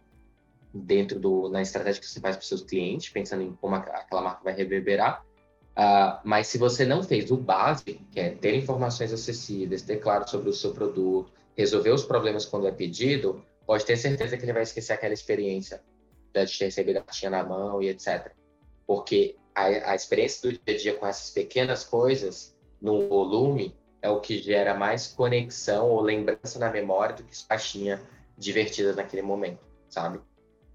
dentro 0.72 1.20
do 1.20 1.48
na 1.48 1.60
estratégia 1.60 2.00
que 2.00 2.06
você 2.06 2.20
faz 2.20 2.36
para 2.36 2.42
os 2.42 2.48
seus 2.48 2.62
clientes, 2.62 3.10
pensando 3.10 3.42
em 3.42 3.52
como 3.52 3.74
aquela 3.74 4.22
marca 4.22 4.42
vai 4.42 4.54
reverberar. 4.54 5.24
Uh, 5.72 6.20
mas 6.22 6.48
se 6.48 6.58
você 6.58 6.84
não 6.84 7.02
fez 7.02 7.30
o 7.30 7.36
básico, 7.36 7.98
que 8.10 8.20
é 8.20 8.30
ter 8.30 8.54
informações 8.54 9.12
acessíveis, 9.12 9.82
ter 9.82 9.96
claro 9.96 10.28
sobre 10.28 10.50
o 10.50 10.52
seu 10.52 10.72
produto, 10.72 11.32
resolver 11.56 11.90
os 11.90 12.04
problemas 12.04 12.44
quando 12.44 12.66
é 12.66 12.72
pedido, 12.72 13.42
pode 13.66 13.84
ter 13.84 13.96
certeza 13.96 14.36
que 14.36 14.44
ele 14.44 14.52
vai 14.52 14.62
esquecer 14.62 14.92
aquela 14.92 15.14
experiência 15.14 15.82
de 16.34 16.58
ter 16.58 16.64
recebido 16.64 16.98
a 16.98 17.02
caixinha 17.02 17.30
na 17.30 17.42
mão 17.42 17.82
e 17.82 17.88
etc. 17.88 18.32
Porque 18.86 19.36
a, 19.54 19.92
a 19.92 19.94
experiência 19.94 20.50
do 20.50 20.58
dia 20.58 20.74
a 20.74 20.78
dia 20.78 20.94
com 20.94 21.06
essas 21.06 21.30
pequenas 21.30 21.84
coisas, 21.84 22.54
no 22.80 23.08
volume, 23.08 23.74
é 24.02 24.10
o 24.10 24.20
que 24.20 24.42
gera 24.42 24.74
mais 24.74 25.06
conexão 25.06 25.88
ou 25.88 26.00
lembrança 26.00 26.58
na 26.58 26.70
memória 26.70 27.14
do 27.14 27.22
que 27.22 27.46
caixinha 27.46 28.02
divertida 28.36 28.92
naquele 28.92 29.22
momento, 29.22 29.60
sabe? 29.88 30.20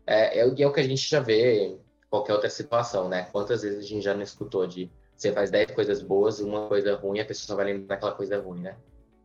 É, 0.05 0.39
é, 0.39 0.61
é 0.61 0.67
o 0.67 0.71
que 0.71 0.79
a 0.79 0.87
gente 0.87 1.07
já 1.07 1.19
vê 1.19 1.77
qualquer 2.09 2.33
outra 2.33 2.49
situação, 2.49 3.09
né? 3.09 3.27
Quantas 3.31 3.61
vezes 3.61 3.79
a 3.79 3.87
gente 3.87 4.03
já 4.03 4.13
não 4.13 4.21
escutou 4.21 4.65
de 4.65 4.91
você 5.15 5.31
faz 5.31 5.49
10 5.49 5.71
coisas 5.71 6.01
boas 6.01 6.39
uma 6.39 6.67
coisa 6.67 6.95
ruim, 6.95 7.19
a 7.19 7.25
pessoa 7.25 7.47
só 7.47 7.55
vai 7.55 7.65
lembrar 7.65 7.95
daquela 7.95 8.11
coisa 8.11 8.39
ruim, 8.39 8.61
né? 8.61 8.77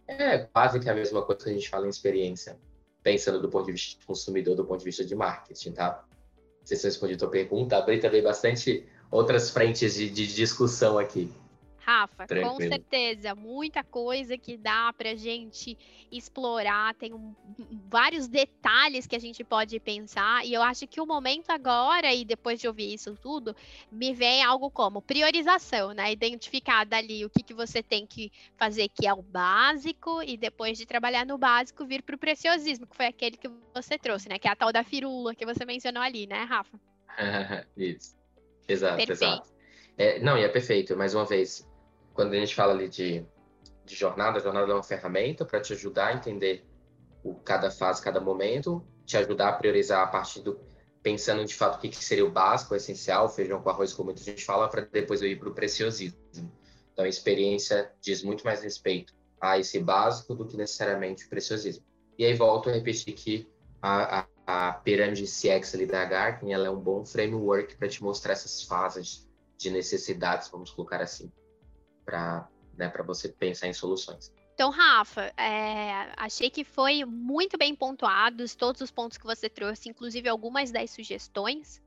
É 0.09 0.39
quase 0.39 0.81
que 0.81 0.89
a 0.89 0.95
mesma 0.95 1.23
coisa 1.23 1.45
que 1.45 1.51
a 1.51 1.53
gente 1.53 1.69
fala 1.69 1.87
em 1.87 1.91
experiência, 1.91 2.59
pensando 3.03 3.41
do 3.41 3.49
ponto 3.49 3.67
de 3.67 3.73
vista 3.73 4.01
de 4.01 4.07
consumidor, 4.07 4.57
do 4.57 4.65
ponto 4.65 4.79
de 4.79 4.87
vista 4.87 5.05
de 5.05 5.15
marketing, 5.15 5.73
tá? 5.73 6.05
Se 6.65 6.75
eu 6.75 6.81
respondi 6.83 7.15
a 7.15 7.19
tua 7.19 7.29
pergunta, 7.29 7.77
abri 7.77 8.01
também 8.01 8.23
bastante 8.23 8.87
outras 9.11 9.51
frentes 9.51 9.95
de, 9.95 10.09
de 10.09 10.35
discussão 10.35 10.99
aqui. 10.99 11.31
Rafa, 11.85 12.27
Tranquilo. 12.27 12.53
com 12.53 12.69
certeza, 12.69 13.35
muita 13.35 13.83
coisa 13.83 14.39
que 14.39 14.57
dá 14.57 14.93
pra 14.93 15.17
gente 15.17 15.77
explorar, 16.11 16.95
tem 16.95 17.13
um, 17.13 17.35
vários 17.89 18.29
detalhes 18.29 19.07
que 19.07 19.17
a 19.17 19.19
gente 19.19 19.43
pode 19.43 19.79
pensar, 19.81 20.47
e 20.47 20.55
eu 20.55 20.63
acho 20.63 20.87
que 20.87 21.01
o 21.01 21.07
momento 21.07 21.51
agora, 21.51 22.15
e 22.15 22.25
depois 22.25 22.61
de 22.61 22.69
ouvir 22.69 22.95
isso 22.95 23.17
tudo, 23.17 23.55
me 23.91 24.15
vem 24.15 24.43
algo 24.43 24.71
como 24.71 25.03
priorização, 25.03 25.93
né? 25.93 26.13
Identificar 26.13 26.85
dali 26.85 27.25
o 27.25 27.31
que, 27.31 27.43
que 27.43 27.55
você 27.55 27.83
tem 27.83 28.07
que 28.07 28.31
fazer 28.57 28.89
que 28.89 29.07
é 29.07 29.13
o 29.13 29.23
básico, 29.23 30.23
e 30.23 30.37
depois 30.37 30.79
de 30.79 30.87
trabalhar 30.87 31.27
no 31.27 31.37
básico, 31.37 31.85
vir 31.85 32.03
pro 32.03 32.17
preciosismo, 32.17 32.87
que 32.87 32.97
foi 32.97 33.07
aquele 33.07 33.37
que 33.37 33.51
você 33.75 33.99
trouxe, 33.99 34.29
né? 34.29 34.39
Que 34.39 34.47
é 34.47 34.53
a 34.53 34.57
tal 34.57 34.73
da 34.73 34.85
firula 34.85 35.35
que 35.35 35.45
você 35.45 35.65
mencionou 35.65 36.03
ali, 36.03 36.29
né, 36.29 36.45
Rafa? 36.45 36.79
isso. 37.77 38.17
Exato, 38.69 38.97
Perfeito. 38.97 39.25
exato. 39.25 39.53
É, 39.99 40.19
não, 40.21 40.39
e 40.39 40.43
é 40.43 40.49
perfeito. 40.49 40.97
Mais 40.97 41.15
uma 41.15 41.25
vez, 41.25 41.67
quando 42.15 42.33
a 42.33 42.37
gente 42.37 42.55
fala 42.55 42.73
ali 42.73 42.89
de, 42.89 43.25
de 43.85 43.95
jornada, 43.95 44.39
a 44.39 44.43
jornada 44.43 44.71
é 44.71 44.75
uma 44.75 44.83
ferramenta 44.83 45.45
para 45.45 45.61
te 45.61 45.73
ajudar 45.73 46.09
a 46.09 46.15
entender 46.15 46.65
o, 47.23 47.35
cada 47.35 47.71
fase, 47.71 48.03
cada 48.03 48.21
momento, 48.21 48.85
te 49.05 49.17
ajudar 49.17 49.49
a 49.49 49.53
priorizar 49.53 50.03
a 50.03 50.07
partir 50.07 50.41
do 50.41 50.59
pensando 51.03 51.45
de 51.45 51.55
fato 51.55 51.77
o 51.77 51.81
que, 51.81 51.89
que 51.89 52.05
seria 52.05 52.25
o 52.25 52.31
básico, 52.31 52.75
o 52.75 52.77
essencial, 52.77 53.29
feijão 53.29 53.61
com 53.61 53.69
arroz, 53.69 53.93
como 53.93 54.07
muita 54.07 54.23
gente 54.23 54.45
fala, 54.45 54.69
para 54.69 54.83
depois 54.83 55.21
eu 55.21 55.29
ir 55.29 55.37
para 55.37 55.49
o 55.49 55.55
preciosismo. 55.55 56.17
Então, 56.93 57.05
a 57.05 57.09
experiência 57.09 57.91
diz 58.01 58.23
muito 58.23 58.45
mais 58.45 58.63
respeito 58.63 59.13
a 59.41 59.59
esse 59.59 59.81
básico 59.81 60.33
do 60.33 60.47
que 60.47 60.57
necessariamente 60.57 61.25
o 61.25 61.29
preciosismo. 61.29 61.85
E 62.17 62.25
aí 62.25 62.35
volto 62.35 62.71
a 62.71 62.73
repetir 62.73 63.15
que 63.15 63.51
a, 63.81 64.21
a, 64.21 64.69
a 64.69 64.73
pirâmide 64.75 65.25
CX 65.25 65.75
ali 65.75 65.87
da 65.87 66.05
Gartner, 66.05 66.55
ela 66.55 66.69
é 66.69 66.71
um 66.71 66.79
bom 66.79 67.05
framework 67.05 67.77
para 67.77 67.89
te 67.89 68.01
mostrar 68.01 68.35
essas 68.35 68.63
fases 68.63 69.29
de 69.59 69.71
necessidades, 69.71 70.49
vamos 70.49 70.71
colocar 70.71 71.03
assim 71.03 71.33
para 72.05 72.49
né, 72.77 72.93
você 73.05 73.29
pensar 73.29 73.69
em 73.69 73.73
soluções. 73.73 74.33
Então, 74.55 74.71
Rafa, 74.71 75.33
é, 75.37 76.13
achei 76.17 76.51
que 76.51 76.63
foi 76.63 77.05
muito 77.05 77.57
bem 77.57 77.75
pontuados 77.75 78.55
todos 78.55 78.81
os 78.81 78.91
pontos 78.91 79.17
que 79.17 79.25
você 79.25 79.49
trouxe, 79.49 79.89
inclusive 79.89 80.29
algumas 80.29 80.71
das 80.71 80.91
sugestões. 80.91 81.81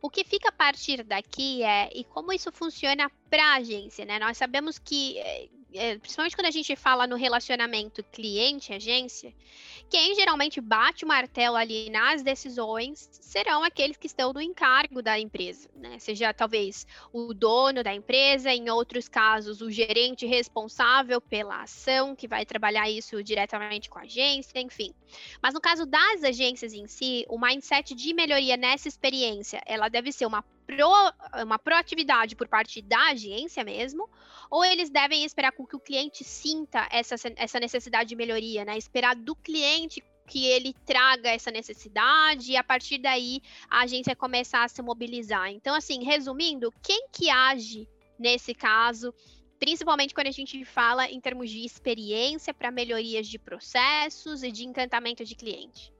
O 0.00 0.08
que 0.08 0.24
fica 0.24 0.48
a 0.48 0.52
partir 0.52 1.02
daqui 1.02 1.62
é 1.62 1.90
e 1.94 2.04
como 2.04 2.32
isso 2.32 2.50
funciona 2.50 3.10
para 3.28 3.42
a 3.42 3.56
agência, 3.56 4.04
né? 4.04 4.18
Nós 4.18 4.38
sabemos 4.38 4.78
que 4.78 5.18
é, 5.72 5.98
principalmente 5.98 6.36
quando 6.36 6.46
a 6.46 6.50
gente 6.50 6.74
fala 6.76 7.06
no 7.06 7.16
relacionamento 7.16 8.02
cliente-agência, 8.04 9.34
quem 9.88 10.14
geralmente 10.14 10.60
bate 10.60 11.04
o 11.04 11.08
martelo 11.08 11.56
ali 11.56 11.90
nas 11.90 12.22
decisões 12.22 13.08
serão 13.12 13.62
aqueles 13.62 13.96
que 13.96 14.06
estão 14.06 14.32
no 14.32 14.40
encargo 14.40 15.02
da 15.02 15.18
empresa, 15.18 15.68
né? 15.74 15.98
Seja 15.98 16.32
talvez 16.32 16.86
o 17.12 17.32
dono 17.32 17.82
da 17.82 17.94
empresa, 17.94 18.52
em 18.52 18.68
outros 18.70 19.08
casos, 19.08 19.60
o 19.60 19.70
gerente 19.70 20.26
responsável 20.26 21.20
pela 21.20 21.62
ação, 21.62 22.16
que 22.16 22.26
vai 22.26 22.44
trabalhar 22.44 22.90
isso 22.90 23.22
diretamente 23.22 23.88
com 23.88 23.98
a 23.98 24.02
agência, 24.02 24.58
enfim. 24.60 24.92
Mas 25.42 25.54
no 25.54 25.60
caso 25.60 25.86
das 25.86 26.24
agências 26.24 26.72
em 26.72 26.86
si, 26.86 27.24
o 27.28 27.38
mindset 27.38 27.94
de 27.94 28.12
melhoria 28.14 28.56
nessa 28.56 28.88
experiência, 28.88 29.62
ela 29.66 29.88
deve 29.88 30.10
ser 30.10 30.26
uma 30.26 30.42
pro, 30.66 31.42
uma 31.42 31.58
proatividade 31.58 32.34
por 32.34 32.48
parte 32.48 32.82
da 32.82 33.10
agência 33.10 33.64
mesmo, 33.64 34.08
ou 34.50 34.64
eles 34.64 34.90
devem 34.90 35.24
esperar 35.24 35.52
com 35.52 35.66
que 35.66 35.76
o 35.76 35.80
cliente 35.80 36.24
sinta 36.24 36.88
essa, 36.90 37.14
essa 37.36 37.60
necessidade 37.60 38.08
de 38.08 38.16
melhoria, 38.16 38.64
né? 38.64 38.76
Esperar 38.76 39.14
do 39.14 39.34
cliente 39.34 40.02
que 40.26 40.44
ele 40.44 40.74
traga 40.84 41.30
essa 41.30 41.50
necessidade 41.50 42.52
e 42.52 42.56
a 42.56 42.64
partir 42.64 42.98
daí 42.98 43.40
a 43.70 43.82
agência 43.82 44.16
começar 44.16 44.64
a 44.64 44.68
se 44.68 44.82
mobilizar. 44.82 45.50
Então, 45.50 45.74
assim, 45.74 46.02
resumindo, 46.02 46.72
quem 46.82 47.06
que 47.12 47.30
age 47.30 47.88
nesse 48.18 48.52
caso, 48.54 49.14
principalmente 49.58 50.14
quando 50.14 50.26
a 50.26 50.32
gente 50.32 50.64
fala 50.64 51.08
em 51.08 51.20
termos 51.20 51.48
de 51.48 51.64
experiência 51.64 52.52
para 52.52 52.70
melhorias 52.70 53.28
de 53.28 53.38
processos 53.38 54.42
e 54.42 54.50
de 54.50 54.64
encantamento 54.64 55.24
de 55.24 55.34
cliente? 55.36 55.95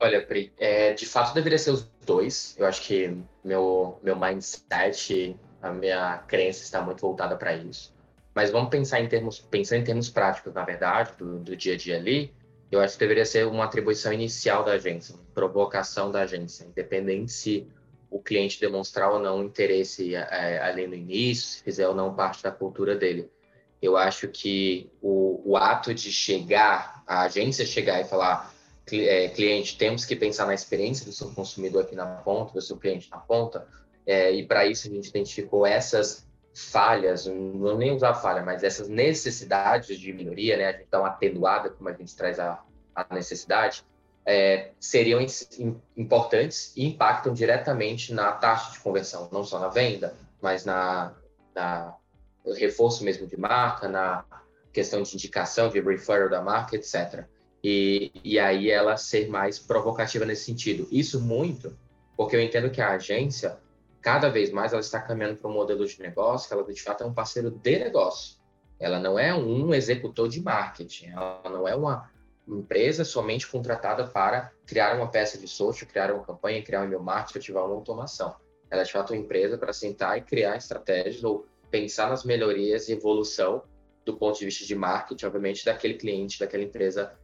Olha, 0.00 0.24
Pri, 0.24 0.52
é, 0.58 0.92
de 0.92 1.04
fato 1.06 1.34
deveria 1.34 1.58
ser 1.58 1.72
os 1.72 1.82
dois. 2.06 2.54
Eu 2.56 2.66
acho 2.66 2.82
que 2.82 3.16
meu, 3.42 3.98
meu 4.02 4.16
mindset, 4.16 5.36
a 5.60 5.72
minha 5.72 6.18
crença 6.28 6.62
está 6.62 6.80
muito 6.80 7.00
voltada 7.00 7.36
para 7.36 7.54
isso. 7.54 7.92
Mas 8.32 8.50
vamos 8.50 8.70
pensar 8.70 9.00
em 9.00 9.08
termos, 9.08 9.40
pensando 9.40 9.80
em 9.80 9.84
termos 9.84 10.08
práticos, 10.08 10.54
na 10.54 10.64
verdade, 10.64 11.12
do, 11.18 11.40
do 11.40 11.56
dia 11.56 11.74
a 11.74 11.76
dia 11.76 11.96
ali, 11.96 12.32
eu 12.70 12.80
acho 12.80 12.94
que 12.94 13.00
deveria 13.00 13.24
ser 13.24 13.46
uma 13.46 13.64
atribuição 13.64 14.12
inicial 14.12 14.62
da 14.62 14.72
agência, 14.72 15.14
uma 15.14 15.24
provocação 15.34 16.12
da 16.12 16.20
agência, 16.20 16.64
independente 16.64 17.32
se 17.32 17.66
o 18.10 18.20
cliente 18.20 18.60
demonstrar 18.60 19.10
ou 19.10 19.18
não 19.18 19.42
interesse 19.42 20.14
é, 20.14 20.60
ali 20.60 20.86
no 20.86 20.94
início, 20.94 21.48
se 21.48 21.62
fizer 21.62 21.88
ou 21.88 21.94
não 21.94 22.14
parte 22.14 22.42
da 22.42 22.52
cultura 22.52 22.94
dele. 22.94 23.28
Eu 23.82 23.96
acho 23.96 24.28
que 24.28 24.90
o, 25.02 25.52
o 25.52 25.56
ato 25.56 25.92
de 25.92 26.12
chegar, 26.12 27.02
a 27.06 27.22
agência 27.22 27.66
chegar 27.66 28.00
e 28.00 28.04
falar 28.04 28.52
cliente, 28.88 29.76
temos 29.76 30.04
que 30.04 30.16
pensar 30.16 30.46
na 30.46 30.54
experiência 30.54 31.04
do 31.04 31.12
seu 31.12 31.30
consumidor 31.30 31.82
aqui 31.82 31.94
na 31.94 32.06
ponta, 32.06 32.52
do 32.52 32.62
seu 32.62 32.76
cliente 32.76 33.10
na 33.10 33.18
ponta, 33.18 33.66
é, 34.06 34.32
e 34.32 34.46
para 34.46 34.66
isso 34.66 34.88
a 34.88 34.90
gente 34.90 35.08
identificou 35.08 35.66
essas 35.66 36.26
falhas, 36.54 37.26
não 37.26 37.76
nem 37.76 37.92
usar 37.92 38.14
falha, 38.14 38.42
mas 38.42 38.64
essas 38.64 38.88
necessidades 38.88 39.98
de 39.98 40.12
melhoria, 40.12 40.56
né, 40.56 40.66
a 40.68 40.72
gente 40.72 40.88
atenuada 40.92 41.70
como 41.70 41.88
a 41.88 41.92
gente 41.92 42.16
traz 42.16 42.40
a, 42.40 42.62
a 42.94 43.14
necessidade, 43.14 43.84
é, 44.26 44.72
seriam 44.80 45.20
importantes 45.96 46.72
e 46.76 46.86
impactam 46.86 47.32
diretamente 47.32 48.12
na 48.12 48.32
taxa 48.32 48.72
de 48.72 48.80
conversão, 48.80 49.28
não 49.30 49.44
só 49.44 49.58
na 49.58 49.68
venda, 49.68 50.14
mas 50.40 50.64
na, 50.64 51.14
na 51.54 51.94
reforço 52.56 53.04
mesmo 53.04 53.26
de 53.26 53.38
marca, 53.38 53.88
na 53.88 54.24
questão 54.72 55.02
de 55.02 55.14
indicação, 55.14 55.68
de 55.68 55.80
referral 55.80 56.28
da 56.28 56.42
marca, 56.42 56.76
etc 56.76 57.26
e, 57.62 58.12
e 58.22 58.38
aí 58.38 58.70
ela 58.70 58.96
ser 58.96 59.28
mais 59.28 59.58
provocativa 59.58 60.24
nesse 60.24 60.44
sentido. 60.44 60.86
Isso 60.90 61.20
muito 61.20 61.76
porque 62.18 62.34
eu 62.34 62.40
entendo 62.40 62.68
que 62.68 62.80
a 62.80 62.94
agência, 62.94 63.60
cada 64.02 64.28
vez 64.28 64.50
mais 64.50 64.72
ela 64.72 64.80
está 64.80 65.00
caminhando 65.00 65.36
para 65.36 65.48
um 65.48 65.54
modelo 65.54 65.86
de 65.86 66.00
negócio 66.00 66.48
que 66.48 66.52
ela 66.52 66.64
de 66.64 66.82
fato 66.82 67.04
é 67.04 67.06
um 67.06 67.14
parceiro 67.14 67.48
de 67.48 67.78
negócio. 67.78 68.36
Ela 68.80 68.98
não 68.98 69.16
é 69.16 69.32
um 69.32 69.72
executor 69.72 70.28
de 70.28 70.42
marketing, 70.42 71.10
ela 71.10 71.40
não 71.44 71.66
é 71.66 71.76
uma 71.76 72.10
empresa 72.48 73.04
somente 73.04 73.46
contratada 73.46 74.06
para 74.06 74.50
criar 74.66 74.96
uma 74.96 75.08
peça 75.08 75.38
de 75.38 75.46
social, 75.46 75.88
criar 75.88 76.12
uma 76.12 76.24
campanha, 76.24 76.62
criar 76.62 76.80
um 76.80 76.84
e-mail 76.86 77.02
marketing, 77.02 77.38
ativar 77.38 77.64
uma 77.66 77.74
automação. 77.74 78.34
Ela 78.68 78.82
é 78.82 78.84
de 78.84 78.92
fato 78.92 79.12
uma 79.12 79.20
empresa 79.20 79.56
para 79.56 79.72
sentar 79.72 80.18
e 80.18 80.22
criar 80.22 80.56
estratégias 80.56 81.22
ou 81.22 81.46
pensar 81.70 82.08
nas 82.08 82.24
melhorias 82.24 82.88
e 82.88 82.92
evolução 82.92 83.62
do 84.04 84.16
ponto 84.16 84.38
de 84.38 84.44
vista 84.46 84.64
de 84.64 84.74
marketing, 84.74 85.26
obviamente, 85.26 85.64
daquele 85.64 85.94
cliente, 85.94 86.40
daquela 86.40 86.64
empresa 86.64 87.16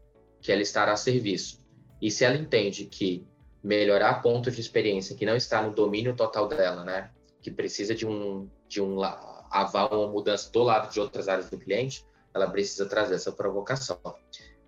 que 0.44 0.52
ela 0.52 0.60
estará 0.60 0.92
a 0.92 0.96
serviço. 0.96 1.64
E 2.02 2.10
se 2.10 2.22
ela 2.22 2.36
entende 2.36 2.84
que 2.84 3.26
melhorar 3.62 4.20
pontos 4.20 4.54
de 4.54 4.60
experiência 4.60 5.16
que 5.16 5.24
não 5.24 5.34
está 5.34 5.62
no 5.62 5.74
domínio 5.74 6.14
total 6.14 6.46
dela, 6.46 6.84
né, 6.84 7.10
que 7.40 7.50
precisa 7.50 7.94
de 7.94 8.06
um 8.06 8.46
de 8.68 8.82
um 8.82 9.02
aval, 9.02 9.88
uma 9.90 10.12
mudança 10.12 10.50
do 10.52 10.62
lado 10.62 10.92
de 10.92 11.00
outras 11.00 11.28
áreas 11.28 11.48
do 11.48 11.56
cliente, 11.58 12.04
ela 12.34 12.50
precisa 12.50 12.86
trazer 12.86 13.14
essa 13.14 13.32
provocação. 13.32 13.98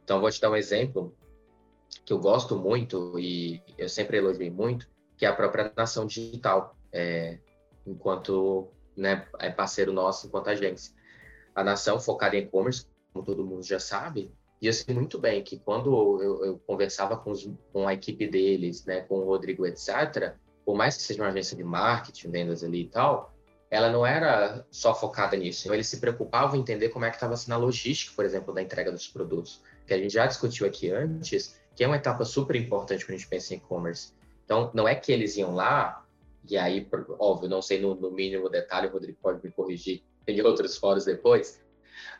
Então, 0.02 0.18
vou 0.18 0.30
te 0.30 0.40
dar 0.40 0.50
um 0.50 0.56
exemplo 0.56 1.14
que 2.06 2.12
eu 2.12 2.18
gosto 2.18 2.56
muito 2.56 3.18
e 3.18 3.60
eu 3.76 3.88
sempre 3.88 4.16
elogiei 4.16 4.50
muito, 4.50 4.88
que 5.18 5.26
é 5.26 5.28
a 5.28 5.34
própria 5.34 5.70
nação 5.76 6.06
digital, 6.06 6.74
é, 6.90 7.38
enquanto 7.86 8.70
né, 8.96 9.26
é 9.40 9.50
parceiro 9.50 9.92
nosso, 9.92 10.26
enquanto 10.28 10.48
agência. 10.48 10.94
A 11.54 11.62
nação 11.62 12.00
focada 12.00 12.34
em 12.34 12.44
e-commerce, 12.44 12.86
como 13.12 13.24
todo 13.24 13.44
mundo 13.44 13.62
já 13.62 13.80
sabe, 13.80 14.32
e 14.60 14.66
eu 14.66 14.72
sei 14.72 14.94
muito 14.94 15.18
bem 15.18 15.42
que 15.42 15.58
quando 15.58 16.22
eu, 16.22 16.44
eu 16.44 16.58
conversava 16.66 17.16
com, 17.16 17.30
os, 17.30 17.48
com, 17.72 17.86
a 17.86 17.92
equipe 17.92 18.26
deles, 18.26 18.84
né, 18.84 19.02
com 19.02 19.16
o 19.16 19.24
Rodrigo, 19.24 19.66
etc., 19.66 20.34
por 20.64 20.74
mais 20.74 20.96
que 20.96 21.02
seja 21.02 21.22
uma 21.22 21.28
agência 21.28 21.56
de 21.56 21.62
marketing, 21.62 22.30
vendas 22.30 22.64
ali 22.64 22.82
e 22.82 22.88
tal, 22.88 23.32
ela 23.70 23.90
não 23.90 24.04
era 24.04 24.64
só 24.70 24.94
focada 24.94 25.36
nisso. 25.36 25.62
Então, 25.64 25.74
eles 25.74 25.86
se 25.86 26.00
preocupavam 26.00 26.56
em 26.56 26.60
entender 26.60 26.88
como 26.88 27.04
é 27.04 27.10
que 27.10 27.16
estava 27.16 27.36
sendo 27.36 27.54
a 27.54 27.58
logística, 27.58 28.12
por 28.16 28.24
exemplo, 28.24 28.52
da 28.52 28.62
entrega 28.62 28.90
dos 28.90 29.06
produtos, 29.06 29.62
que 29.86 29.94
a 29.94 29.98
gente 29.98 30.12
já 30.12 30.26
discutiu 30.26 30.66
aqui 30.66 30.90
antes, 30.90 31.60
que 31.74 31.84
é 31.84 31.86
uma 31.86 31.96
etapa 31.96 32.24
super 32.24 32.56
importante 32.56 33.04
quando 33.04 33.14
a 33.14 33.18
gente 33.18 33.28
pensa 33.28 33.54
em 33.54 33.58
e-commerce. 33.58 34.12
Então, 34.44 34.70
não 34.72 34.88
é 34.88 34.94
que 34.94 35.12
eles 35.12 35.36
iam 35.36 35.54
lá, 35.54 36.04
e 36.48 36.56
aí, 36.56 36.88
óbvio, 37.18 37.48
não 37.48 37.60
sei 37.60 37.80
no, 37.80 37.94
no 37.94 38.10
mínimo 38.10 38.48
detalhe, 38.48 38.88
o 38.88 38.92
Rodrigo 38.92 39.18
pode 39.20 39.44
me 39.44 39.50
corrigir 39.50 40.02
em 40.26 40.40
outros 40.40 40.76
fóruns 40.76 41.04
depois, 41.04 41.62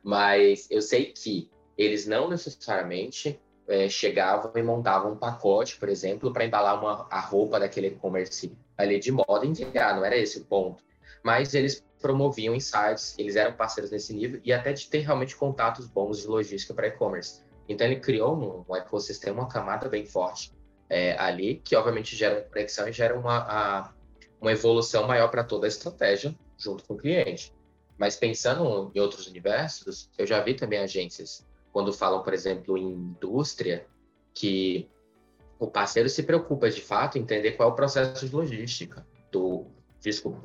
mas 0.03 0.69
eu 0.71 0.83
sei 0.83 1.07
que 1.13 1.51
eles 1.77 2.07
não 2.07 2.29
necessariamente 2.29 3.41
é, 3.69 3.89
chegavam 3.89 4.53
e 4.55 4.63
montavam 4.63 5.13
um 5.13 5.17
pacote, 5.17 5.77
por 5.79 5.89
exemplo, 5.89 6.33
para 6.33 6.45
embalar 6.45 6.79
uma, 6.79 7.07
a 7.11 7.21
roupa 7.21 7.59
daquele 7.59 7.89
e-commerce 7.89 8.57
ali 8.77 8.99
de 8.99 9.11
moda 9.11 9.45
e 9.45 9.49
enviar, 9.49 9.97
não 9.97 10.05
era 10.05 10.17
esse 10.17 10.39
o 10.39 10.45
ponto. 10.45 10.83
Mas 11.23 11.55
eles 11.55 11.85
promoviam 12.01 12.55
insights, 12.55 13.17
eles 13.19 13.37
eram 13.37 13.53
parceiros 13.55 13.91
nesse 13.91 14.13
nível 14.15 14.41
e 14.45 14.53
até 14.53 14.73
de 14.73 14.89
ter 14.89 15.01
realmente 15.01 15.35
contatos 15.35 15.87
bons 15.87 16.21
de 16.21 16.27
logística 16.27 16.73
para 16.73 16.87
e-commerce. 16.89 17.45
Então 17.69 17.87
ele 17.87 18.01
criou 18.01 18.37
um, 18.37 18.65
um, 18.73 18.77
ecossistema, 18.77 19.43
uma 19.43 19.49
camada 19.49 19.89
bem 19.89 20.07
forte 20.07 20.53
é, 20.89 21.19
ali, 21.19 21.61
que 21.65 21.75
obviamente 21.75 22.15
gera 22.15 22.37
uma 22.37 22.43
conexão 22.43 22.89
e 22.89 22.93
gera 22.93 23.19
uma, 23.19 23.39
a, 23.39 23.93
uma 24.41 24.53
evolução 24.53 25.07
maior 25.07 25.29
para 25.29 25.43
toda 25.43 25.67
a 25.67 25.69
estratégia 25.69 26.35
junto 26.57 26.85
com 26.85 26.95
o 26.95 26.97
cliente. 26.97 27.53
Mas 27.99 28.15
pensando 28.15 28.93
em 28.95 29.01
outros 29.01 29.27
universos, 29.27 30.11
eu 30.19 30.27
já 30.27 30.41
vi 30.41 30.55
também 30.55 30.79
agências 30.79 31.46
quando 31.77 31.93
falam, 31.93 32.23
por 32.23 32.33
exemplo, 32.33 32.79
em 32.79 32.89
indústria, 32.89 33.87
que 34.33 34.89
o 35.59 35.67
parceiro 35.67 36.09
se 36.09 36.23
preocupa 36.23 36.71
de 36.71 36.81
fato 36.81 37.19
em 37.19 37.21
entender 37.21 37.53
qual 37.53 37.69
é 37.69 37.73
o 37.73 37.75
processo 37.75 38.27
de 38.27 38.35
logística 38.35 39.07
do 39.31 39.67
desculpa, 40.01 40.41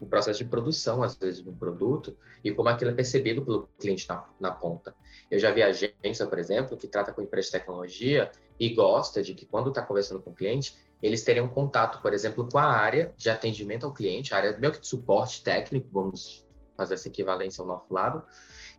o 0.00 0.06
processo 0.06 0.44
de 0.44 0.48
produção, 0.48 1.02
às 1.02 1.16
vezes, 1.16 1.42
do 1.42 1.52
produto 1.52 2.16
e 2.44 2.52
como 2.52 2.68
aquilo 2.68 2.92
é 2.92 2.94
percebido 2.94 3.44
pelo 3.44 3.68
cliente 3.80 4.08
na, 4.08 4.28
na 4.38 4.52
ponta. 4.52 4.94
Eu 5.28 5.40
já 5.40 5.50
vi 5.50 5.60
agência, 5.60 6.24
por 6.24 6.38
exemplo, 6.38 6.76
que 6.76 6.86
trata 6.86 7.12
com 7.12 7.20
empresa 7.20 7.46
de 7.46 7.52
tecnologia 7.54 8.30
e 8.56 8.68
gosta 8.72 9.24
de 9.24 9.34
que, 9.34 9.44
quando 9.44 9.70
está 9.70 9.82
conversando 9.82 10.22
com 10.22 10.30
o 10.30 10.34
cliente, 10.34 10.76
eles 11.02 11.24
teriam 11.24 11.48
contato, 11.48 12.00
por 12.00 12.14
exemplo, 12.14 12.48
com 12.48 12.58
a 12.58 12.64
área 12.64 13.12
de 13.16 13.28
atendimento 13.28 13.86
ao 13.86 13.92
cliente, 13.92 14.32
a 14.32 14.36
área 14.36 14.56
meio 14.56 14.72
que 14.72 14.78
de 14.78 14.86
suporte 14.86 15.42
técnico, 15.42 15.88
vamos 15.92 16.46
fazer 16.76 16.94
essa 16.94 17.08
equivalência 17.08 17.60
ao 17.60 17.66
nosso 17.66 17.92
lado, 17.92 18.22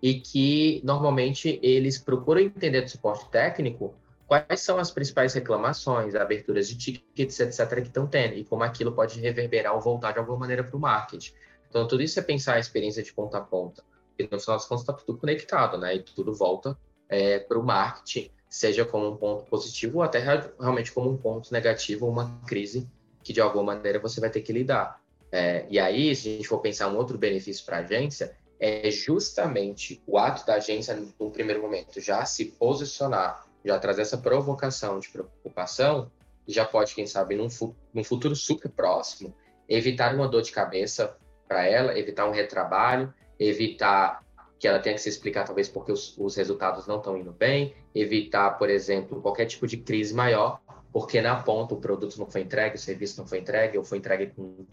e 0.02 0.20
que 0.20 0.82
normalmente 0.84 1.60
eles 1.62 1.98
procuram 1.98 2.42
entender 2.42 2.82
do 2.82 2.90
suporte 2.90 3.30
técnico 3.30 3.96
quais 4.28 4.60
são 4.60 4.78
as 4.78 4.92
principais 4.92 5.34
reclamações, 5.34 6.14
aberturas 6.14 6.68
de 6.68 6.76
tickets, 6.78 7.40
etc., 7.40 7.82
que 7.82 7.88
estão 7.88 8.06
tendo, 8.06 8.36
e 8.36 8.44
como 8.44 8.64
aquilo 8.64 8.92
pode 8.92 9.20
reverberar 9.20 9.74
ou 9.74 9.82
voltar 9.82 10.12
de 10.12 10.20
alguma 10.20 10.38
maneira 10.38 10.64
para 10.64 10.76
o 10.76 10.80
marketing. 10.80 11.32
Então, 11.70 11.88
tudo 11.88 12.04
isso 12.04 12.20
é 12.20 12.22
pensar 12.22 12.56
a 12.56 12.60
experiência 12.60 13.02
de 13.02 13.14
ponta 13.14 13.38
a 13.38 13.42
ponta. 13.42 13.84
E 14.20 14.24
no 14.24 14.40
final 14.40 14.58
das 14.58 14.66
contas, 14.66 14.82
está 14.82 14.94
tudo 14.94 15.18
conectado, 15.18 15.78
né? 15.78 15.96
E 15.96 16.00
tudo 16.04 16.34
volta 16.34 16.78
é, 17.08 17.40
para 17.40 17.58
o 17.58 17.64
marketing, 17.64 18.30
seja 18.50 18.84
como 18.84 19.08
um 19.08 19.16
ponto 19.16 19.46
positivo 19.46 20.00
ou 20.00 20.04
até 20.04 20.20
realmente 20.60 20.92
como 20.92 21.10
um 21.10 21.18
ponto 21.18 21.52
negativo, 21.54 22.08
uma 22.08 22.40
crise 22.48 22.90
que 23.24 23.32
de 23.32 23.42
alguma 23.42 23.76
maneira 23.76 24.00
você 24.00 24.20
vai 24.20 24.30
ter 24.30 24.42
que 24.42 24.52
lidar. 24.52 25.02
É, 25.32 25.66
e 25.70 25.80
aí, 25.80 26.16
se 26.16 26.30
a 26.30 26.32
gente 26.38 26.48
for 26.48 26.60
pensar 26.60 26.88
um 26.88 26.98
outro 26.98 27.18
benefício 27.18 27.66
para 27.66 27.78
a 27.78 27.80
agência, 27.82 28.36
é 28.60 28.90
justamente 28.90 30.02
o 30.08 30.18
ato 30.18 30.46
da 30.46 30.56
agência, 30.56 30.98
no 31.20 31.32
primeiro 31.32 31.62
momento, 31.62 32.00
já 32.02 32.26
se 32.26 32.46
posicionar, 32.46 33.46
já 33.64 33.78
trazer 33.80 34.02
essa 34.02 34.18
provocação 34.18 35.00
de 35.00 35.10
preocupação, 35.10 36.12
já 36.48 36.66
pode, 36.66 36.96
quem 36.96 37.06
sabe, 37.06 37.36
num, 37.36 37.48
num 37.94 38.04
futuro 38.04 38.36
super 38.36 38.70
próximo, 38.70 39.36
evitar 39.68 40.16
uma 40.16 40.28
dor 40.28 40.42
de 40.42 40.52
cabeça 40.52 41.18
para 41.48 41.66
ela, 41.66 41.98
evitar 41.98 42.28
um 42.28 42.32
retrabalho, 42.32 43.14
evitar 43.40 44.26
que 44.60 44.68
ela 44.68 44.80
tenha 44.80 44.96
que 44.96 45.02
se 45.02 45.10
explicar, 45.10 45.44
talvez, 45.46 45.70
porque 45.70 45.92
os, 45.92 46.18
os 46.18 46.36
resultados 46.36 46.88
não 46.88 46.98
estão 46.98 47.16
indo 47.18 47.32
bem, 47.32 47.76
evitar, 47.94 48.52
por 48.58 48.70
exemplo, 48.70 49.22
qualquer 49.22 49.46
tipo 49.46 49.68
de 49.68 49.78
crise 49.78 50.14
maior, 50.14 50.60
porque 50.92 51.22
na 51.22 51.36
ponta 51.44 51.76
o 51.76 51.80
produto 51.80 52.18
não 52.18 52.26
foi 52.26 52.42
entregue, 52.42 52.76
o 52.76 52.80
serviço 52.80 53.20
não 53.20 53.28
foi 53.28 53.40
entregue, 53.40 53.78
ou 53.78 53.84
foi 53.84 54.00
entregue 54.00 54.34
com, 54.34 54.66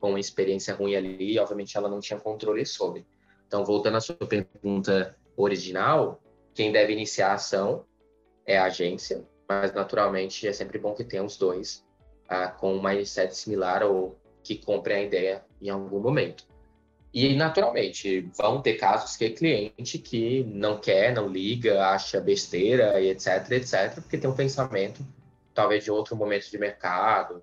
com 0.00 0.10
uma 0.10 0.20
experiência 0.20 0.74
ruim 0.74 0.94
ali, 0.96 1.34
e 1.34 1.38
obviamente 1.38 1.76
ela 1.76 1.88
não 1.88 2.00
tinha 2.00 2.18
controle 2.18 2.64
sobre. 2.64 3.04
Então, 3.46 3.64
voltando 3.64 3.96
à 3.96 4.00
sua 4.00 4.16
pergunta 4.16 5.16
original, 5.36 6.20
quem 6.54 6.72
deve 6.72 6.92
iniciar 6.92 7.30
a 7.30 7.34
ação 7.34 7.84
é 8.44 8.58
a 8.58 8.64
agência, 8.64 9.24
mas 9.48 9.72
naturalmente 9.72 10.46
é 10.46 10.52
sempre 10.52 10.78
bom 10.78 10.94
que 10.94 11.04
tenha 11.04 11.22
os 11.22 11.36
dois 11.36 11.84
ah, 12.28 12.48
com 12.48 12.74
uma 12.74 12.90
mindset 12.90 13.36
similar 13.36 13.82
ou 13.82 14.18
que 14.42 14.56
comprem 14.56 14.96
a 14.96 15.02
ideia 15.02 15.44
em 15.60 15.68
algum 15.68 16.00
momento. 16.00 16.44
E 17.12 17.34
naturalmente 17.34 18.28
vão 18.36 18.60
ter 18.60 18.74
casos 18.74 19.16
que 19.16 19.24
é 19.24 19.30
cliente 19.30 19.98
que 19.98 20.44
não 20.44 20.78
quer, 20.78 21.14
não 21.14 21.28
liga, 21.28 21.86
acha 21.86 22.20
besteira 22.20 23.00
e 23.00 23.10
etc, 23.10 23.50
etc, 23.52 23.94
porque 23.94 24.18
tem 24.18 24.28
um 24.28 24.34
pensamento 24.34 25.06
talvez 25.54 25.84
de 25.84 25.90
outro 25.90 26.14
momento 26.14 26.50
de 26.50 26.58
mercado, 26.58 27.42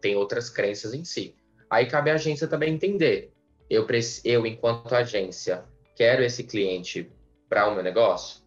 tem 0.00 0.16
outras 0.16 0.48
crenças 0.48 0.94
em 0.94 1.04
si. 1.04 1.34
Aí 1.68 1.86
cabe 1.86 2.10
a 2.10 2.14
agência 2.14 2.48
também 2.48 2.72
entender 2.72 3.30
eu, 3.70 3.86
eu 4.24 4.44
enquanto 4.44 4.92
agência, 4.92 5.64
quero 5.94 6.24
esse 6.24 6.42
cliente 6.42 7.08
para 7.48 7.68
o 7.68 7.74
meu 7.74 7.84
negócio? 7.84 8.42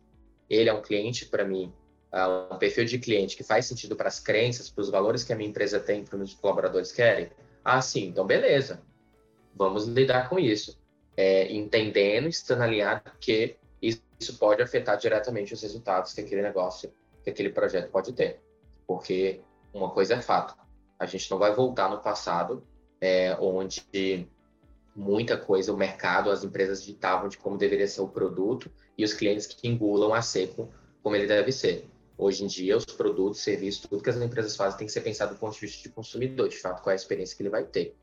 Ele 0.49 0.69
é 0.69 0.73
um 0.73 0.81
cliente 0.81 1.25
para 1.25 1.45
mim, 1.45 1.73
uh, 2.11 2.53
um 2.53 2.57
perfil 2.57 2.83
de 2.83 2.99
cliente 2.99 3.37
que 3.37 3.43
faz 3.43 3.65
sentido 3.65 3.95
para 3.95 4.09
as 4.09 4.19
crenças, 4.19 4.69
para 4.69 4.81
os 4.81 4.89
valores 4.89 5.23
que 5.23 5.31
a 5.31 5.35
minha 5.35 5.49
empresa 5.49 5.79
tem, 5.79 6.03
para 6.03 6.15
os 6.15 6.19
meus 6.19 6.33
colaboradores 6.33 6.91
querem? 6.91 7.29
Ah, 7.63 7.81
sim, 7.81 8.07
então 8.07 8.27
beleza. 8.27 8.81
Vamos 9.55 9.87
lidar 9.87 10.29
com 10.29 10.37
isso. 10.37 10.77
É, 11.15 11.51
entendendo, 11.53 12.27
estando 12.27 12.63
alinhado 12.63 13.11
que 13.19 13.55
isso 13.81 14.37
pode 14.37 14.61
afetar 14.61 14.97
diretamente 14.97 15.53
os 15.53 15.61
resultados 15.61 16.13
que 16.13 16.21
aquele 16.21 16.41
negócio, 16.41 16.93
que 17.23 17.29
aquele 17.29 17.49
projeto 17.49 17.89
pode 17.89 18.11
ter. 18.13 18.41
Porque 18.85 19.41
uma 19.73 19.89
coisa 19.89 20.15
é 20.15 20.21
fato, 20.21 20.55
a 20.99 21.05
gente 21.05 21.29
não 21.29 21.37
vai 21.37 21.53
voltar 21.53 21.89
no 21.89 22.01
passado, 22.01 22.65
é, 22.99 23.35
onde 23.39 24.27
muita 24.95 25.37
coisa 25.37 25.73
o 25.73 25.77
mercado, 25.77 26.29
as 26.29 26.43
empresas 26.43 26.83
ditavam 26.83 27.27
de 27.27 27.37
como 27.37 27.57
deveria 27.57 27.87
ser 27.87 28.01
o 28.01 28.07
produto 28.07 28.71
e 28.97 29.03
os 29.03 29.13
clientes 29.13 29.47
que 29.47 29.67
engulam 29.67 30.13
a 30.13 30.21
seco 30.21 30.69
como 31.01 31.15
ele 31.15 31.27
deve 31.27 31.51
ser. 31.51 31.89
Hoje 32.17 32.43
em 32.43 32.47
dia, 32.47 32.77
os 32.77 32.85
produtos, 32.85 33.41
serviços, 33.41 33.81
tudo 33.81 34.03
que 34.03 34.09
as 34.09 34.17
empresas 34.17 34.55
fazem 34.55 34.77
tem 34.77 34.87
que 34.87 34.93
ser 34.93 35.01
pensado 35.01 35.33
do 35.33 35.39
ponto 35.39 35.53
de 35.55 35.61
vista 35.61 35.81
de 35.81 35.89
consumidor, 35.89 36.47
de 36.47 36.57
fato, 36.57 36.81
qual 36.81 36.91
é 36.91 36.93
a 36.93 36.95
experiência 36.95 37.35
que 37.35 37.41
ele 37.41 37.49
vai 37.49 37.63
ter. 37.63 37.95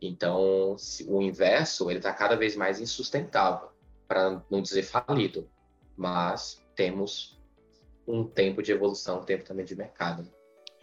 Então, 0.00 0.76
o 1.06 1.22
inverso, 1.22 1.90
ele 1.90 1.98
está 1.98 2.12
cada 2.12 2.36
vez 2.36 2.56
mais 2.56 2.80
insustentável, 2.80 3.70
para 4.06 4.42
não 4.50 4.60
dizer 4.60 4.82
falido, 4.82 5.48
mas 5.96 6.62
temos 6.74 7.40
um 8.06 8.24
tempo 8.24 8.62
de 8.62 8.72
evolução, 8.72 9.20
um 9.20 9.24
tempo 9.24 9.44
também 9.44 9.64
de 9.64 9.74
mercado. 9.74 10.28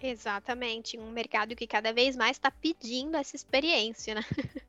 Exatamente, 0.01 0.97
um 0.97 1.11
mercado 1.11 1.55
que 1.55 1.67
cada 1.67 1.91
vez 1.91 2.15
mais 2.15 2.37
está 2.37 2.49
pedindo 2.49 3.17
essa 3.17 3.35
experiência, 3.35 4.15
né? 4.15 4.21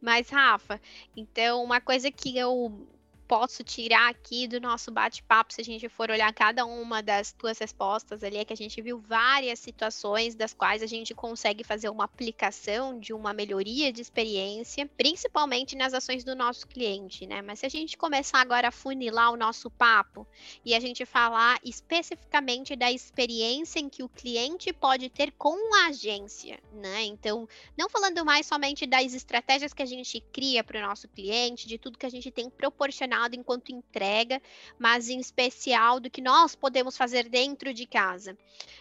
Mas, 0.00 0.30
Rafa, 0.30 0.80
então, 1.16 1.62
uma 1.62 1.80
coisa 1.80 2.10
que 2.10 2.36
eu 2.38 2.88
posso 3.26 3.64
tirar 3.64 4.10
aqui 4.10 4.46
do 4.46 4.60
nosso 4.60 4.90
bate-papo, 4.90 5.52
se 5.52 5.60
a 5.60 5.64
gente 5.64 5.88
for 5.88 6.10
olhar 6.10 6.32
cada 6.32 6.64
uma 6.64 7.02
das 7.02 7.32
tuas 7.32 7.58
respostas 7.58 8.22
ali, 8.22 8.36
é 8.36 8.44
que 8.44 8.52
a 8.52 8.56
gente 8.56 8.80
viu 8.82 8.98
várias 8.98 9.58
situações 9.58 10.34
das 10.34 10.52
quais 10.52 10.82
a 10.82 10.86
gente 10.86 11.14
consegue 11.14 11.64
fazer 11.64 11.88
uma 11.88 12.04
aplicação 12.04 12.98
de 12.98 13.12
uma 13.12 13.32
melhoria 13.32 13.92
de 13.92 14.02
experiência, 14.02 14.86
principalmente 14.96 15.74
nas 15.74 15.94
ações 15.94 16.22
do 16.22 16.34
nosso 16.34 16.66
cliente, 16.66 17.26
né? 17.26 17.40
Mas 17.40 17.60
se 17.60 17.66
a 17.66 17.68
gente 17.68 17.96
começar 17.96 18.40
agora 18.40 18.68
a 18.68 18.72
funilar 18.72 19.32
o 19.32 19.36
nosso 19.36 19.70
papo 19.70 20.26
e 20.64 20.74
a 20.74 20.80
gente 20.80 21.06
falar 21.06 21.58
especificamente 21.64 22.76
da 22.76 22.92
experiência 22.92 23.80
em 23.80 23.88
que 23.88 24.02
o 24.02 24.08
cliente 24.08 24.72
pode 24.72 25.08
ter 25.08 25.32
com 25.32 25.56
a 25.76 25.86
agência, 25.86 26.60
né? 26.72 27.04
Então, 27.04 27.48
não 27.76 27.88
falando 27.88 28.24
mais 28.24 28.46
somente 28.46 28.86
das 28.86 29.14
estratégias 29.14 29.72
que 29.72 29.82
a 29.82 29.86
gente 29.86 30.20
cria 30.32 30.62
para 30.62 30.78
o 30.78 30.86
nosso 30.86 31.08
cliente, 31.08 31.66
de 31.66 31.78
tudo 31.78 31.98
que 31.98 32.06
a 32.06 32.10
gente 32.10 32.30
tem 32.30 32.50
proporcionado 32.50 33.13
enquanto 33.34 33.70
entrega, 33.70 34.40
mas 34.78 35.08
em 35.08 35.18
especial 35.18 36.00
do 36.00 36.10
que 36.10 36.20
nós 36.20 36.54
podemos 36.54 36.96
fazer 36.96 37.28
dentro 37.28 37.72
de 37.72 37.86
casa. 37.86 38.36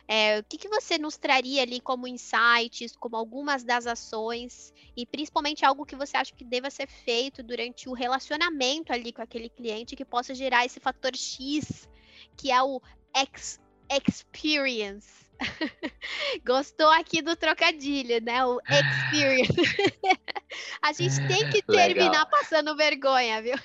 É, 0.07 0.39
o 0.39 0.43
que, 0.43 0.57
que 0.57 0.67
você 0.67 0.97
nos 0.97 1.17
traria 1.17 1.61
ali 1.61 1.79
como 1.79 2.07
insights, 2.07 2.95
como 2.95 3.15
algumas 3.15 3.63
das 3.63 3.87
ações 3.87 4.73
e 4.95 5.05
principalmente 5.05 5.65
algo 5.65 5.85
que 5.85 5.95
você 5.95 6.17
acha 6.17 6.35
que 6.35 6.43
deva 6.43 6.69
ser 6.69 6.87
feito 6.87 7.41
durante 7.41 7.87
o 7.87 7.93
relacionamento 7.93 8.91
ali 8.91 9.11
com 9.11 9.21
aquele 9.21 9.49
cliente 9.49 9.95
que 9.95 10.05
possa 10.05 10.33
gerar 10.33 10.65
esse 10.65 10.79
fator 10.79 11.15
X, 11.15 11.87
que 12.35 12.51
é 12.51 12.61
o 12.61 12.81
ex 13.15 13.59
experience. 13.89 15.23
Gostou 16.45 16.89
aqui 16.89 17.21
do 17.21 17.35
trocadilho, 17.35 18.21
né? 18.21 18.45
O 18.45 18.59
experience. 18.69 19.53
a 20.81 20.93
gente 20.93 21.27
tem 21.27 21.49
que 21.49 21.61
terminar 21.61 22.09
Legal. 22.11 22.29
passando 22.29 22.75
vergonha, 22.75 23.41
viu? 23.41 23.55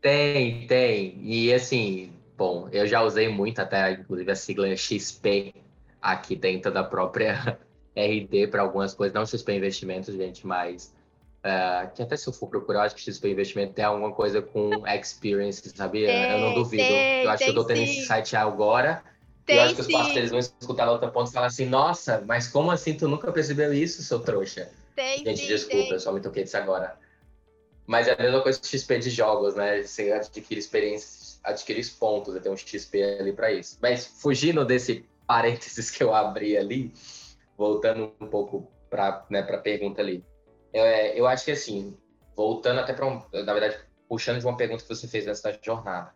Tem, 0.00 0.66
tem. 0.66 1.18
E 1.22 1.52
assim, 1.52 2.12
bom, 2.36 2.68
eu 2.70 2.86
já 2.86 3.02
usei 3.02 3.28
muito 3.28 3.60
até, 3.60 3.92
inclusive, 3.92 4.30
a 4.30 4.36
sigla 4.36 4.76
XP 4.76 5.54
aqui 6.00 6.36
dentro 6.36 6.72
da 6.72 6.84
própria 6.84 7.58
RD 7.96 8.48
para 8.48 8.62
algumas 8.62 8.94
coisas, 8.94 9.14
não 9.14 9.26
XP 9.26 9.52
Investimentos, 9.54 10.14
gente, 10.14 10.46
mas 10.46 10.94
uh, 11.38 11.92
que 11.92 12.02
até 12.02 12.16
se 12.16 12.28
eu 12.28 12.32
for 12.32 12.48
procurar, 12.48 12.82
acho 12.82 12.94
que 12.94 13.00
XP 13.02 13.30
Investimento 13.30 13.72
tem 13.72 13.84
alguma 13.84 14.12
coisa 14.12 14.40
com 14.40 14.86
experience, 14.86 15.68
sabia? 15.70 16.06
Tem, 16.06 16.30
eu 16.30 16.38
não 16.38 16.54
duvido. 16.54 16.82
Tem, 16.82 17.24
eu 17.24 17.30
acho 17.30 17.44
que 17.44 17.50
eu 17.50 17.54
tô 17.54 17.64
tendo 17.64 17.78
sim. 17.78 17.84
esse 17.84 18.06
site 18.06 18.36
agora. 18.36 19.02
Tem, 19.44 19.56
eu 19.56 19.62
acho 19.62 19.74
que 19.74 19.80
os 19.80 19.88
parceiros 19.88 20.30
vão 20.30 20.38
escutar 20.38 20.86
na 20.86 20.92
outra 20.92 21.10
ponta 21.10 21.30
e 21.30 21.32
falar 21.32 21.46
assim, 21.46 21.66
nossa, 21.66 22.22
mas 22.26 22.48
como 22.48 22.70
assim 22.70 22.94
tu 22.94 23.08
nunca 23.08 23.32
percebeu 23.32 23.72
isso, 23.72 24.02
seu 24.02 24.20
trouxa? 24.20 24.70
Tem, 24.94 25.24
Gente, 25.24 25.40
sim, 25.40 25.46
desculpa, 25.46 25.94
eu 25.94 26.00
só 26.00 26.12
me 26.12 26.20
toquei 26.20 26.44
disso 26.44 26.56
agora. 26.56 26.96
Mas 27.88 28.06
é 28.06 28.12
a 28.12 28.22
mesma 28.22 28.42
coisa 28.42 28.60
que 28.60 28.68
XP 28.68 28.98
de 28.98 29.08
jogos, 29.08 29.54
né? 29.54 29.82
Você 29.82 30.12
adquire 30.12 30.60
experiências, 30.60 31.40
adquire 31.42 31.82
pontos, 31.98 32.38
tem 32.38 32.52
um 32.52 32.56
XP 32.56 33.02
ali 33.02 33.32
para 33.32 33.50
isso. 33.50 33.78
Mas 33.80 34.06
fugindo 34.06 34.62
desse 34.62 35.06
parênteses 35.26 35.90
que 35.90 36.04
eu 36.04 36.14
abri 36.14 36.54
ali, 36.54 36.92
voltando 37.56 38.12
um 38.20 38.26
pouco 38.26 38.70
para 38.90 39.24
né, 39.30 39.40
a 39.40 39.56
pergunta 39.56 40.02
ali. 40.02 40.22
Eu, 40.70 40.84
é, 40.84 41.18
eu 41.18 41.26
acho 41.26 41.46
que 41.46 41.50
assim, 41.50 41.96
voltando 42.36 42.80
até 42.80 42.92
para 42.92 43.06
um, 43.06 43.22
na 43.32 43.54
verdade, 43.54 43.78
puxando 44.06 44.38
de 44.38 44.44
uma 44.44 44.56
pergunta 44.56 44.82
que 44.82 44.88
você 44.88 45.08
fez 45.08 45.24
nessa 45.24 45.58
jornada, 45.62 46.14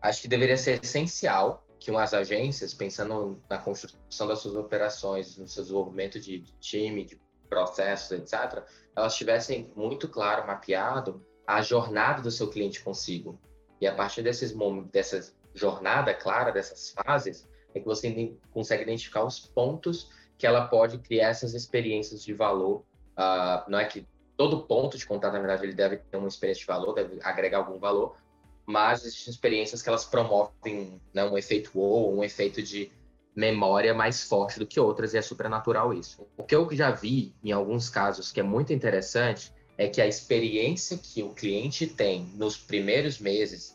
acho 0.00 0.22
que 0.22 0.28
deveria 0.28 0.56
ser 0.56 0.80
essencial 0.80 1.66
que 1.80 1.90
umas 1.90 2.14
agências, 2.14 2.72
pensando 2.72 3.42
na 3.50 3.58
construção 3.58 4.28
das 4.28 4.38
suas 4.38 4.54
operações, 4.54 5.36
no 5.36 5.48
seu 5.48 5.64
desenvolvimento 5.64 6.20
de 6.20 6.44
time, 6.60 7.04
de 7.04 7.20
processos, 7.50 8.12
etc., 8.12 8.64
elas 8.96 9.14
tivessem 9.14 9.70
muito 9.76 10.08
claro, 10.08 10.46
mapeado 10.46 11.22
a 11.46 11.60
jornada 11.60 12.22
do 12.22 12.30
seu 12.30 12.48
cliente 12.48 12.82
consigo. 12.82 13.38
E 13.80 13.86
a 13.86 13.94
partir 13.94 14.22
desses 14.22 14.52
momentos, 14.54 14.90
dessa 14.90 15.34
jornada 15.52 16.14
clara, 16.14 16.52
dessas 16.52 16.90
fases, 16.90 17.48
é 17.74 17.80
que 17.80 17.86
você 17.86 18.34
consegue 18.52 18.84
identificar 18.84 19.24
os 19.24 19.40
pontos 19.40 20.10
que 20.38 20.46
ela 20.46 20.66
pode 20.66 20.98
criar 20.98 21.28
essas 21.28 21.54
experiências 21.54 22.22
de 22.22 22.32
valor. 22.32 22.84
Uh, 23.12 23.68
não 23.68 23.78
é 23.78 23.84
que 23.84 24.06
todo 24.36 24.62
ponto 24.62 24.96
de 24.96 25.04
contato, 25.04 25.32
na 25.32 25.38
verdade, 25.38 25.64
ele 25.64 25.74
deve 25.74 25.98
ter 25.98 26.16
uma 26.16 26.28
experiência 26.28 26.60
de 26.60 26.66
valor, 26.66 26.94
deve 26.94 27.18
agregar 27.22 27.58
algum 27.58 27.78
valor, 27.78 28.16
mas 28.64 29.04
existem 29.04 29.32
experiências 29.32 29.82
que 29.82 29.88
elas 29.88 30.04
promovem 30.04 31.00
né, 31.12 31.24
um 31.24 31.36
efeito 31.36 31.70
ou 31.78 32.16
um 32.16 32.22
efeito 32.22 32.62
de 32.62 32.90
memória 33.34 33.94
mais 33.94 34.24
forte 34.24 34.58
do 34.58 34.66
que 34.66 34.80
outras, 34.80 35.14
e 35.14 35.18
é 35.18 35.22
super 35.22 35.48
natural 35.48 35.94
isso. 35.94 36.26
O 36.36 36.42
que 36.42 36.54
eu 36.54 36.68
já 36.72 36.90
vi 36.90 37.34
em 37.42 37.52
alguns 37.52 37.88
casos 37.88 38.32
que 38.32 38.40
é 38.40 38.42
muito 38.42 38.72
interessante 38.72 39.52
é 39.78 39.88
que 39.88 40.00
a 40.00 40.06
experiência 40.06 40.98
que 40.98 41.22
o 41.22 41.30
cliente 41.30 41.86
tem 41.86 42.24
nos 42.34 42.56
primeiros 42.56 43.18
meses, 43.18 43.74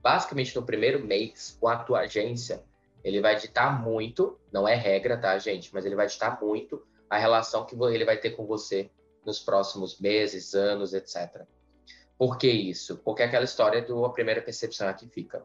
basicamente 0.00 0.54
no 0.54 0.62
primeiro 0.62 1.04
mês 1.04 1.56
com 1.60 1.66
a 1.66 1.76
tua 1.76 2.00
agência, 2.00 2.62
ele 3.02 3.20
vai 3.20 3.36
ditar 3.36 3.82
muito, 3.82 4.38
não 4.52 4.66
é 4.66 4.74
regra, 4.74 5.16
tá, 5.16 5.36
gente? 5.38 5.74
Mas 5.74 5.84
ele 5.84 5.96
vai 5.96 6.06
ditar 6.06 6.40
muito 6.40 6.82
a 7.10 7.18
relação 7.18 7.66
que 7.66 7.74
ele 7.74 8.04
vai 8.04 8.16
ter 8.16 8.30
com 8.30 8.46
você 8.46 8.90
nos 9.24 9.40
próximos 9.40 9.98
meses, 9.98 10.54
anos, 10.54 10.94
etc. 10.94 11.42
Por 12.16 12.38
que 12.38 12.48
isso? 12.48 12.98
Porque 12.98 13.22
é 13.22 13.26
aquela 13.26 13.44
história 13.44 13.82
do 13.82 14.04
a 14.04 14.12
primeira 14.12 14.40
percepção 14.40 14.88
é 14.88 14.94
que 14.94 15.08
fica. 15.08 15.44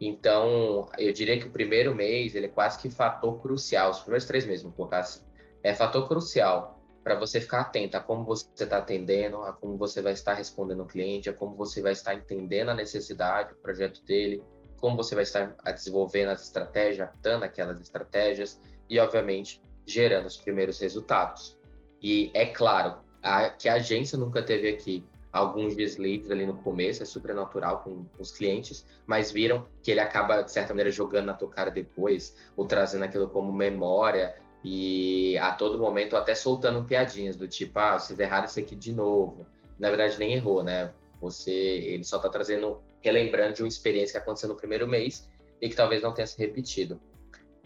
Então, 0.00 0.88
eu 0.98 1.12
diria 1.12 1.38
que 1.38 1.46
o 1.46 1.50
primeiro 1.50 1.94
mês 1.94 2.34
ele 2.34 2.46
é 2.46 2.50
quase 2.50 2.78
que 2.78 2.90
fator 2.90 3.40
crucial, 3.40 3.90
os 3.90 4.00
primeiros 4.00 4.26
três 4.26 4.44
meses, 4.44 4.62
vou 4.62 4.72
colocar 4.72 4.98
assim, 4.98 5.20
é 5.62 5.74
fator 5.74 6.06
crucial 6.06 6.76
para 7.02 7.14
você 7.14 7.40
ficar 7.40 7.60
atento 7.60 7.96
a 7.96 8.00
como 8.00 8.24
você 8.24 8.46
está 8.64 8.78
atendendo, 8.78 9.42
a 9.42 9.52
como 9.52 9.76
você 9.76 10.02
vai 10.02 10.12
estar 10.12 10.34
respondendo 10.34 10.82
o 10.82 10.86
cliente, 10.86 11.30
a 11.30 11.32
como 11.32 11.54
você 11.54 11.80
vai 11.80 11.92
estar 11.92 12.14
entendendo 12.14 12.70
a 12.70 12.74
necessidade, 12.74 13.52
o 13.52 13.56
projeto 13.56 14.04
dele, 14.04 14.42
como 14.76 14.96
você 14.96 15.14
vai 15.14 15.22
estar 15.22 15.56
desenvolvendo 15.72 16.30
as 16.30 16.42
estratégias, 16.42 17.08
adaptando 17.08 17.44
aquelas 17.44 17.80
estratégias 17.80 18.60
e, 18.90 18.98
obviamente, 18.98 19.62
gerando 19.86 20.26
os 20.26 20.36
primeiros 20.36 20.80
resultados. 20.80 21.56
E 22.02 22.30
é 22.34 22.46
claro 22.46 22.98
a, 23.22 23.50
que 23.50 23.68
a 23.68 23.74
agência 23.74 24.18
nunca 24.18 24.42
teve 24.42 24.68
aqui 24.68 25.04
alguns 25.36 25.76
deslizes 25.76 26.30
ali 26.30 26.46
no 26.46 26.54
começo, 26.56 27.02
é 27.02 27.06
super 27.06 27.34
natural 27.34 27.82
com 27.82 28.06
os 28.18 28.32
clientes, 28.32 28.86
mas 29.06 29.30
viram 29.30 29.66
que 29.82 29.90
ele 29.90 30.00
acaba, 30.00 30.42
de 30.42 30.50
certa 30.50 30.70
maneira, 30.72 30.90
jogando 30.90 31.26
na 31.26 31.34
tua 31.34 31.48
cara 31.48 31.70
depois, 31.70 32.34
ou 32.56 32.66
trazendo 32.66 33.04
aquilo 33.04 33.28
como 33.28 33.52
memória, 33.52 34.34
e 34.64 35.36
a 35.38 35.52
todo 35.52 35.78
momento 35.78 36.16
até 36.16 36.34
soltando 36.34 36.84
piadinhas 36.84 37.36
do 37.36 37.46
tipo, 37.46 37.78
ah, 37.78 37.98
vocês 37.98 38.18
erraram 38.18 38.46
isso 38.46 38.58
aqui 38.58 38.74
de 38.74 38.92
novo. 38.92 39.46
Na 39.78 39.88
verdade, 39.90 40.18
nem 40.18 40.32
errou, 40.32 40.62
né? 40.62 40.92
Você, 41.20 41.52
ele 41.52 42.02
só 42.02 42.16
está 42.16 42.28
trazendo, 42.28 42.80
relembrando 43.00 43.54
de 43.54 43.62
uma 43.62 43.68
experiência 43.68 44.12
que 44.12 44.18
aconteceu 44.18 44.48
no 44.48 44.56
primeiro 44.56 44.88
mês 44.88 45.28
e 45.60 45.68
que 45.68 45.76
talvez 45.76 46.02
não 46.02 46.12
tenha 46.12 46.26
se 46.26 46.38
repetido. 46.38 47.00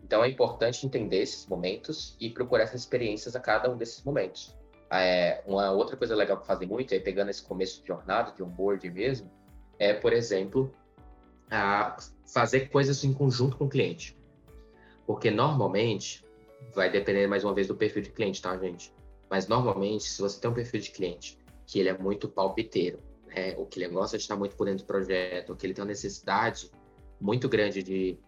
Então 0.04 0.24
é 0.24 0.28
importante 0.28 0.84
entender 0.84 1.22
esses 1.22 1.46
momentos 1.46 2.16
e 2.20 2.30
procurar 2.30 2.64
essas 2.64 2.80
experiências 2.80 3.36
a 3.36 3.40
cada 3.40 3.70
um 3.70 3.76
desses 3.76 4.02
momentos. 4.02 4.56
É, 4.92 5.42
uma 5.46 5.70
outra 5.70 5.96
coisa 5.96 6.16
legal 6.16 6.38
que 6.38 6.46
fazem 6.46 6.66
muito, 6.66 6.92
aí 6.92 7.00
pegando 7.00 7.30
esse 7.30 7.42
começo 7.42 7.80
de 7.80 7.86
jornada, 7.86 8.32
de 8.32 8.42
onboard 8.42 8.90
mesmo, 8.90 9.30
é, 9.78 9.94
por 9.94 10.12
exemplo, 10.12 10.74
fazer 12.26 12.68
coisas 12.68 13.02
em 13.04 13.12
conjunto 13.12 13.56
com 13.56 13.64
o 13.64 13.68
cliente. 13.68 14.16
Porque 15.06 15.30
normalmente, 15.30 16.24
vai 16.74 16.90
depender 16.90 17.26
mais 17.26 17.44
uma 17.44 17.54
vez 17.54 17.66
do 17.66 17.74
perfil 17.74 18.02
de 18.02 18.10
cliente, 18.10 18.42
tá, 18.42 18.56
gente? 18.56 18.92
Mas 19.28 19.46
normalmente, 19.46 20.04
se 20.04 20.20
você 20.20 20.40
tem 20.40 20.50
um 20.50 20.54
perfil 20.54 20.80
de 20.80 20.90
cliente 20.90 21.38
que 21.66 21.78
ele 21.78 21.88
é 21.88 21.96
muito 21.96 22.28
palpiteiro, 22.28 22.98
né, 23.26 23.54
ou 23.56 23.64
que 23.64 23.80
ele 23.80 23.92
gosta 23.92 24.16
de 24.16 24.24
estar 24.24 24.36
muito 24.36 24.56
por 24.56 24.66
dentro 24.66 24.84
do 24.84 24.86
projeto, 24.86 25.50
ou 25.50 25.56
que 25.56 25.66
ele 25.66 25.72
tem 25.72 25.82
uma 25.82 25.88
necessidade 25.88 26.70
muito 27.20 27.48
grande 27.48 27.82
de 27.82 28.18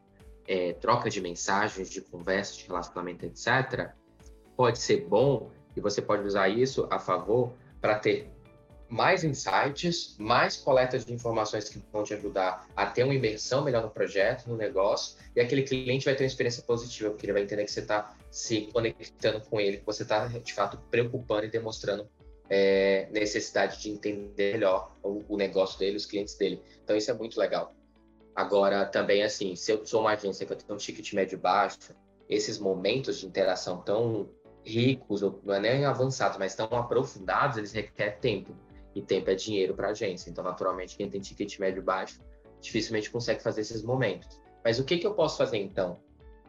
é, 0.46 0.72
troca 0.74 1.10
de 1.10 1.20
mensagens, 1.20 1.90
de 1.90 2.00
conversa, 2.00 2.54
de 2.56 2.66
relacionamento, 2.66 3.26
etc., 3.26 3.90
pode 4.56 4.78
ser 4.78 5.08
bom 5.08 5.50
e 5.76 5.80
você 5.80 6.00
pode 6.02 6.26
usar 6.26 6.48
isso 6.48 6.86
a 6.90 6.98
favor 6.98 7.52
para 7.80 7.98
ter 7.98 8.30
mais 8.92 9.24
insights, 9.24 10.14
mais 10.18 10.54
coletas 10.54 11.02
de 11.02 11.14
informações 11.14 11.66
que 11.66 11.82
vão 11.90 12.04
te 12.04 12.12
ajudar 12.12 12.68
a 12.76 12.84
ter 12.84 13.04
uma 13.04 13.14
imersão 13.14 13.64
melhor 13.64 13.82
no 13.82 13.88
projeto, 13.88 14.46
no 14.46 14.54
negócio, 14.54 15.16
e 15.34 15.40
aquele 15.40 15.62
cliente 15.62 16.04
vai 16.04 16.14
ter 16.14 16.24
uma 16.24 16.28
experiência 16.28 16.62
positiva, 16.62 17.08
porque 17.08 17.24
ele 17.24 17.32
vai 17.32 17.42
entender 17.42 17.64
que 17.64 17.72
você 17.72 17.80
está 17.80 18.14
se 18.30 18.68
conectando 18.70 19.40
com 19.40 19.58
ele, 19.58 19.78
que 19.78 19.86
você 19.86 20.02
está, 20.02 20.26
de 20.26 20.52
fato, 20.52 20.76
preocupando 20.90 21.46
e 21.46 21.48
demonstrando 21.48 22.06
é, 22.50 23.08
necessidade 23.10 23.80
de 23.80 23.88
entender 23.88 24.52
melhor 24.52 24.94
o, 25.02 25.24
o, 25.26 25.36
negócio 25.38 25.78
dele, 25.78 25.96
os 25.96 26.04
clientes 26.04 26.34
dele. 26.34 26.60
Então, 26.84 26.94
isso 26.94 27.10
é 27.10 27.14
muito 27.14 27.40
legal. 27.40 27.74
Agora, 28.36 28.84
também, 28.84 29.22
assim, 29.22 29.56
se 29.56 29.72
eu 29.72 29.86
sou 29.86 30.02
uma 30.02 30.12
agência 30.12 30.44
que 30.44 30.52
eu 30.52 30.56
tenho 30.56 30.74
um 30.74 30.76
ticket 30.76 31.14
médio 31.14 31.38
baixo, 31.38 31.78
esses 32.28 32.58
momentos 32.58 33.20
de 33.20 33.26
interação 33.26 33.80
tão 33.80 34.28
ricos, 34.64 35.22
ou 35.22 35.40
não 35.44 35.54
é 35.54 35.60
nem 35.60 35.84
avançados, 35.84 36.38
mas 36.38 36.54
tão 36.54 36.66
aprofundados, 36.66 37.56
eles 37.56 37.72
requerem 37.72 38.18
tempo. 38.18 38.56
E 38.94 39.00
tempo 39.00 39.30
é 39.30 39.34
dinheiro 39.34 39.74
para 39.74 39.88
a 39.88 39.90
agência. 39.90 40.28
Então, 40.28 40.44
naturalmente, 40.44 40.96
quem 40.96 41.08
tem 41.08 41.20
ticket 41.20 41.58
médio 41.58 41.82
baixo 41.82 42.20
dificilmente 42.60 43.10
consegue 43.10 43.42
fazer 43.42 43.62
esses 43.62 43.82
momentos. 43.82 44.40
Mas 44.64 44.78
o 44.78 44.84
que, 44.84 44.98
que 44.98 45.06
eu 45.06 45.14
posso 45.14 45.38
fazer, 45.38 45.58
então? 45.58 45.98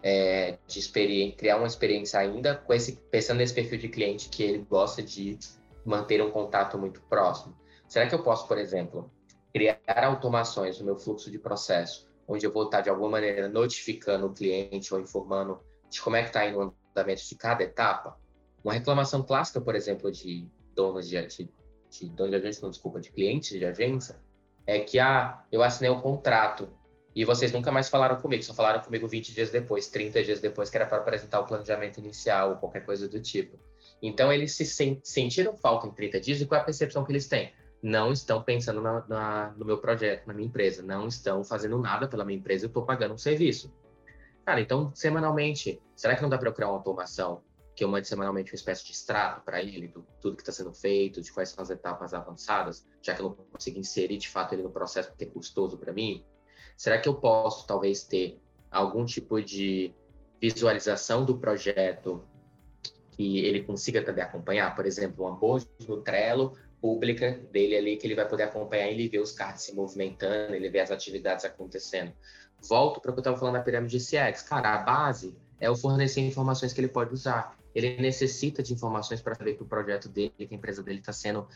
É, 0.02 0.58
de 0.68 1.36
criar 1.38 1.58
uma 1.58 1.66
experiência 1.66 2.20
ainda 2.20 2.56
com 2.56 2.74
esse, 2.74 2.98
pensando 3.10 3.38
nesse 3.38 3.54
perfil 3.54 3.80
de 3.80 3.88
cliente 3.88 4.28
que 4.28 4.44
ele 4.44 4.60
gosta 4.70 5.02
de 5.02 5.40
manter 5.86 6.22
um 6.22 6.30
contato 6.30 6.78
muito 6.78 7.02
próximo. 7.04 7.56
Será 7.88 8.06
que 8.08 8.14
eu 8.14 8.22
posso, 8.22 8.48
por 8.48 8.58
exemplo, 8.58 9.10
criar 9.54 9.80
automações 10.04 10.80
no 10.80 10.86
meu 10.86 10.98
fluxo 10.98 11.32
de 11.32 11.40
processo, 11.40 12.08
onde 12.28 12.46
eu 12.46 12.52
vou 12.52 12.66
estar, 12.66 12.82
de 12.82 12.90
alguma 12.90 13.10
maneira, 13.10 13.48
notificando 13.48 14.28
o 14.28 14.34
cliente 14.34 14.94
ou 14.94 15.00
informando 15.00 15.60
de 15.90 16.02
como 16.02 16.16
é 16.16 16.22
que 16.22 16.30
está 16.30 16.46
indo 16.46 16.60
o 16.60 16.74
andamento 16.94 17.28
de 17.28 17.36
cada 17.36 17.64
etapa. 17.64 18.18
Uma 18.64 18.74
reclamação 18.74 19.22
clássica, 19.24 19.60
por 19.60 19.76
exemplo, 19.76 20.12
de 20.12 20.48
donos 20.74 21.08
de, 21.08 21.22
de, 21.28 21.50
de 21.90 22.10
donos 22.10 22.32
de 22.32 22.38
agência, 22.38 22.62
não, 22.62 22.70
desculpa, 22.70 23.00
de 23.00 23.12
clientes 23.12 23.50
de 23.50 23.66
agência, 23.66 24.20
é 24.66 24.80
que 24.80 25.00
ah, 25.00 25.44
eu 25.52 25.62
assinei 25.62 25.92
um 25.92 26.00
contrato 26.00 26.70
e 27.16 27.26
vocês 27.26 27.52
nunca 27.52 27.72
mais 27.72 27.90
falaram 27.90 28.16
comigo, 28.20 28.42
só 28.42 28.54
falaram 28.54 28.82
comigo 28.82 29.08
20 29.08 29.34
dias 29.34 29.52
depois, 29.52 29.88
30 29.88 30.24
dias 30.24 30.40
depois, 30.40 30.70
que 30.70 30.78
era 30.78 30.86
para 30.86 30.98
apresentar 30.98 31.42
o 31.42 31.46
planejamento 31.46 32.00
inicial 32.00 32.52
ou 32.52 32.56
qualquer 32.56 32.86
coisa 32.86 33.08
do 33.08 33.20
tipo. 33.20 33.58
Então, 34.02 34.34
eles 34.34 34.56
se 34.56 34.66
sentiram 35.04 35.56
falta 35.56 35.88
em 35.88 35.92
30 35.92 36.20
dias 36.20 36.42
e 36.42 36.46
qual 36.46 36.60
é 36.60 36.62
a 36.62 36.66
percepção 36.66 37.04
que 37.06 37.12
eles 37.12 37.28
têm? 37.28 37.54
Não 37.82 38.12
estão 38.12 38.42
pensando 38.42 38.82
na, 38.82 39.06
na, 39.08 39.54
no 39.58 39.66
meu 39.66 39.78
projeto, 39.78 40.26
na 40.26 40.34
minha 40.34 40.48
empresa, 40.48 40.82
não 40.82 41.08
estão 41.08 41.44
fazendo 41.44 41.78
nada 41.78 42.08
pela 42.08 42.26
minha 42.26 42.40
empresa, 42.40 42.66
eu 42.66 42.68
estou 42.68 42.84
pagando 42.84 43.14
um 43.14 43.18
serviço. 43.18 43.72
Cara, 44.46 44.60
então, 44.60 44.94
semanalmente, 44.94 45.82
será 45.96 46.16
que 46.16 46.22
não 46.22 46.30
dá 46.30 46.38
para 46.38 46.50
eu 46.50 46.54
criar 46.54 46.68
uma 46.68 46.78
automação 46.78 47.42
que 47.76 47.84
eu 47.84 47.88
mande 47.88 48.08
semanalmente 48.08 48.52
uma 48.52 48.56
espécie 48.56 48.86
de 48.86 48.92
extrato 48.92 49.42
para 49.44 49.62
ele, 49.62 49.88
do 49.88 50.06
tudo 50.22 50.36
que 50.36 50.44
está 50.44 50.52
sendo 50.52 50.74
feito, 50.74 51.22
de 51.22 51.32
quais 51.32 51.50
são 51.50 51.64
as 51.64 51.70
etapas 51.70 52.14
avançadas, 52.14 52.86
já 53.02 53.16
que 53.16 53.22
eu 53.22 53.30
não 53.30 53.36
consigo 53.36 53.80
inserir 53.80 54.18
de 54.18 54.30
fato 54.30 54.54
ele 54.54 54.62
no 54.62 54.70
processo 54.70 55.10
porque 55.10 55.24
é 55.24 55.28
custoso 55.28 55.78
para 55.78 55.92
mim? 55.92 56.24
Será 56.78 57.00
que 57.00 57.08
eu 57.10 57.16
posso, 57.16 57.66
talvez, 57.66 58.04
ter 58.04 58.40
algum 58.70 59.06
tipo 59.06 59.42
de 59.42 59.94
visualização 60.40 61.26
do 61.26 61.38
projeto 61.38 62.24
que 63.12 63.40
ele 63.40 63.64
consiga 63.64 64.04
também 64.04 64.24
acompanhar? 64.24 64.76
Por 64.76 64.86
exemplo, 64.86 65.26
uma 65.26 65.36
bolsa 65.36 65.68
no 65.88 66.02
Trello 66.02 66.56
pública 66.80 67.40
dele 67.50 67.78
ali, 67.78 67.98
que 67.98 68.06
ele 68.06 68.16
vai 68.16 68.28
poder 68.28 68.44
acompanhar, 68.44 68.90
ele 68.90 69.08
ver 69.08 69.20
os 69.20 69.32
cards 69.32 69.64
se 69.64 69.74
movimentando, 69.74 70.54
ele 70.54 70.70
ver 70.70 70.82
as 70.82 70.92
atividades 70.92 71.46
acontecendo. 71.46 72.12
Volto 72.68 73.02
para 73.02 73.12
o 73.12 73.14
que 73.14 73.20
eu 73.20 73.22
estava 73.22 73.38
falando 73.38 73.56
da 73.56 73.62
pirâmide 73.62 73.98
de 73.98 74.04
CX. 74.04 74.42
Cara, 74.44 74.76
a 74.76 74.78
base 74.80 75.36
é 75.60 75.70
o 75.70 75.76
fornecer 75.76 76.22
informações 76.22 76.74
que 76.74 76.80
ele 76.80 76.88
pode 76.88 77.14
usar. 77.14 77.58
Ele 77.76 77.98
necessita 77.98 78.62
de 78.62 78.74
informações 78.74 79.22
para 79.22 79.36
saber 79.36 79.56
que 79.56 79.64
o 79.64 79.66
projeto 79.66 80.08
dele, 80.08 80.34
que 80.38 80.54
a 80.54 80.56
empresa 80.56 80.84
dele 80.84 81.00
está 81.00 81.12
sendo 81.12 81.48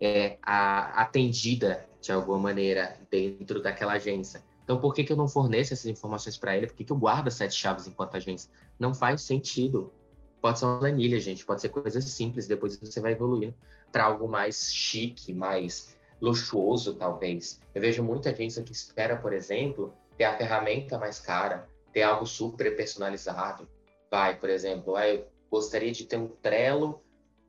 é, 0.00 0.38
a, 0.42 1.02
atendida 1.02 1.86
de 2.00 2.12
alguma 2.12 2.38
maneira 2.38 2.96
dentro 3.10 3.62
daquela 3.62 3.94
agência. 3.94 4.42
Então, 4.64 4.80
por 4.80 4.92
que, 4.94 5.04
que 5.04 5.12
eu 5.12 5.16
não 5.16 5.28
forneço 5.28 5.72
essas 5.72 5.86
informações 5.86 6.36
para 6.36 6.56
ele? 6.56 6.66
Por 6.66 6.76
que, 6.76 6.84
que 6.84 6.92
eu 6.92 6.96
guardo 6.96 7.30
sete 7.30 7.54
chaves 7.54 7.86
enquanto 7.86 8.16
agência? 8.16 8.50
Não 8.78 8.92
faz 8.92 9.22
sentido. 9.22 9.92
Pode 10.40 10.58
ser 10.58 10.64
uma 10.64 10.78
planilha, 10.78 11.20
gente, 11.20 11.44
pode 11.44 11.60
ser 11.60 11.68
coisas 11.68 12.04
simples, 12.04 12.46
depois 12.46 12.76
você 12.76 13.00
vai 13.00 13.12
evoluindo 13.12 13.54
para 13.92 14.04
algo 14.04 14.28
mais 14.28 14.72
chique, 14.72 15.32
mais 15.32 15.96
luxuoso, 16.20 16.94
talvez. 16.94 17.60
Eu 17.74 17.80
vejo 17.80 18.02
muita 18.02 18.30
agência 18.30 18.62
que 18.62 18.72
espera, 18.72 19.16
por 19.16 19.32
exemplo, 19.32 19.94
ter 20.16 20.24
a 20.24 20.36
ferramenta 20.36 20.98
mais 20.98 21.18
cara, 21.18 21.68
ter 21.92 22.02
algo 22.02 22.26
super 22.26 22.74
personalizado. 22.76 23.68
Vai, 24.10 24.36
por 24.36 24.50
exemplo, 24.50 24.96
ah, 24.96 25.08
eu 25.08 25.26
gostaria 25.50 25.92
de 25.92 26.04
ter 26.04 26.16
um 26.16 26.28
Trello 26.28 27.02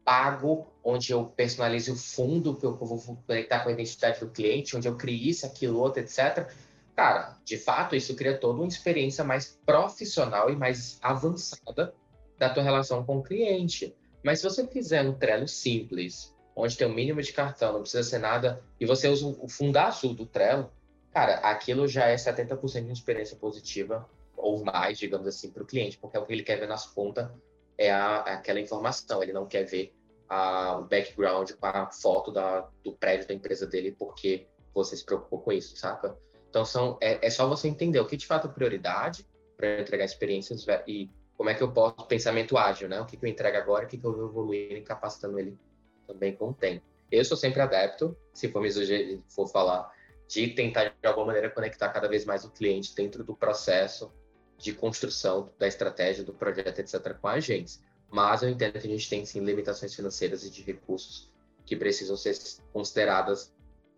pago, 0.04 0.72
onde 0.84 1.12
eu 1.12 1.26
personalize 1.26 1.92
o 1.92 1.96
fundo 1.96 2.56
que 2.56 2.66
eu 2.66 2.78
vou 2.78 2.98
conectar 3.28 3.60
com 3.60 3.70
a 3.70 3.74
identidade 3.74 4.22
do 4.22 4.30
cliente, 4.30 4.78
onde 4.78 4.88
eu 4.88 4.96
crie 4.96 5.30
isso, 5.30 5.46
aquilo, 5.46 5.80
outro, 5.80 6.02
etc 6.02 6.50
Cara, 6.98 7.38
de 7.46 7.60
fato, 7.60 7.96
isso 7.96 8.16
cria 8.16 8.36
toda 8.36 8.58
uma 8.58 8.68
experiência 8.68 9.24
mais 9.24 9.60
profissional 9.64 10.50
e 10.50 10.56
mais 10.56 10.98
avançada 11.00 11.94
da 12.40 12.50
tua 12.50 12.64
relação 12.64 13.06
com 13.06 13.20
o 13.20 13.24
cliente. 13.24 13.96
Mas 14.24 14.40
se 14.40 14.50
você 14.50 14.66
fizer 14.66 15.04
um 15.04 15.14
Trello 15.14 15.48
simples, 15.48 16.36
onde 16.56 16.76
tem 16.76 16.88
o 16.88 16.90
um 16.90 16.96
mínimo 16.96 17.22
de 17.22 17.32
cartão, 17.32 17.74
não 17.74 17.82
precisa 17.82 18.02
ser 18.02 18.18
nada, 18.18 18.64
e 18.80 18.86
você 18.88 19.08
usa 19.08 19.28
o 19.28 19.48
fundo 19.48 19.78
azul 19.78 20.16
do 20.16 20.26
Trello, 20.26 20.72
cara, 21.18 21.38
aquilo 21.38 21.88
já 21.88 22.06
é 22.06 22.16
70% 22.16 22.86
de 22.86 22.92
experiência 22.92 23.36
positiva 23.36 24.08
ou 24.36 24.64
mais, 24.64 25.00
digamos 25.00 25.26
assim, 25.26 25.50
para 25.50 25.64
o 25.64 25.66
cliente, 25.66 25.98
porque 25.98 26.16
o 26.16 26.24
que 26.24 26.32
ele 26.32 26.44
quer 26.44 26.60
ver 26.60 26.68
nas 26.68 26.86
pontas 26.86 27.28
é, 27.76 27.92
a, 27.92 28.24
é 28.28 28.34
aquela 28.34 28.60
informação, 28.60 29.24
ele 29.24 29.34
não 29.34 29.48
quer 29.48 29.64
ver 29.64 29.96
a, 30.30 30.78
o 30.78 30.84
background 30.84 31.54
com 31.54 31.66
a 31.66 31.90
foto 31.90 32.32
da, 32.32 32.70
do 32.84 32.94
prédio 32.94 33.28
da 33.28 33.34
empresa 33.34 33.66
dele, 33.66 33.96
porque 33.98 34.46
você 34.76 34.96
se 34.96 35.04
preocupou 35.04 35.42
com 35.42 35.52
isso, 35.52 35.76
saca? 35.76 36.16
Então, 36.52 36.64
são, 36.64 37.00
é, 37.02 37.26
é 37.26 37.30
só 37.32 37.48
você 37.48 37.68
entender 37.68 38.00
o 38.00 38.06
que 38.06 38.16
de 38.16 38.28
fato 38.28 38.48
é 38.48 38.52
prioridade 38.52 39.26
para 39.58 39.82
entregar 39.82 40.06
experiências 40.06 40.68
e 40.86 41.10
como 41.36 41.50
é 41.50 41.56
que 41.56 41.64
eu 41.64 41.72
posso, 41.72 42.06
pensamento 42.06 42.60
ágil, 42.60 42.88
né? 42.88 43.02
O 43.02 43.08
que, 43.08 43.18
que 43.18 43.26
eu 43.26 43.30
entrego 43.30 43.58
agora, 43.58 43.86
o 43.86 43.88
que, 43.88 43.98
que 43.98 44.06
eu 44.06 44.16
vou 44.16 44.30
evoluir 44.30 44.84
capacitando 44.84 45.40
ele 45.40 45.58
também 46.06 46.36
com 46.36 46.50
o 46.50 46.54
tempo. 46.54 46.86
Eu 47.12 47.26
sou 47.26 47.36
sempre 47.36 47.60
adepto, 47.60 48.16
se 48.36 48.50
for 48.50 48.62
me 48.62 48.70
sugerir, 48.70 49.24
for 49.28 49.48
falar, 49.48 49.92
de 50.28 50.48
tentar 50.50 50.96
de 51.02 51.08
alguma 51.08 51.28
maneira 51.28 51.50
conectar 51.50 51.90
cada 51.90 52.08
vez 52.08 52.26
mais 52.26 52.44
o 52.44 52.52
cliente 52.52 52.94
dentro 52.94 53.24
do 53.24 53.36
processo 53.36 54.12
de 54.58 54.74
construção 54.74 55.52
da 55.58 55.68
estratégia 55.68 56.24
do 56.24 56.34
projeto, 56.34 56.80
etc., 56.80 57.14
com 57.20 57.28
a 57.28 57.34
agência. 57.34 57.82
Mas 58.10 58.42
eu 58.42 58.50
entendo 58.50 58.74
que 58.74 58.88
a 58.88 58.90
gente 58.90 59.10
tem 59.10 59.26
sim 59.26 59.40
limitações 59.42 59.94
financeiras 59.94 60.44
e 60.44 60.50
de 60.50 60.62
recursos 60.62 61.32
que 61.66 61.76
precisam 61.76 62.16
ser 62.18 62.36
consideradas 62.74 63.54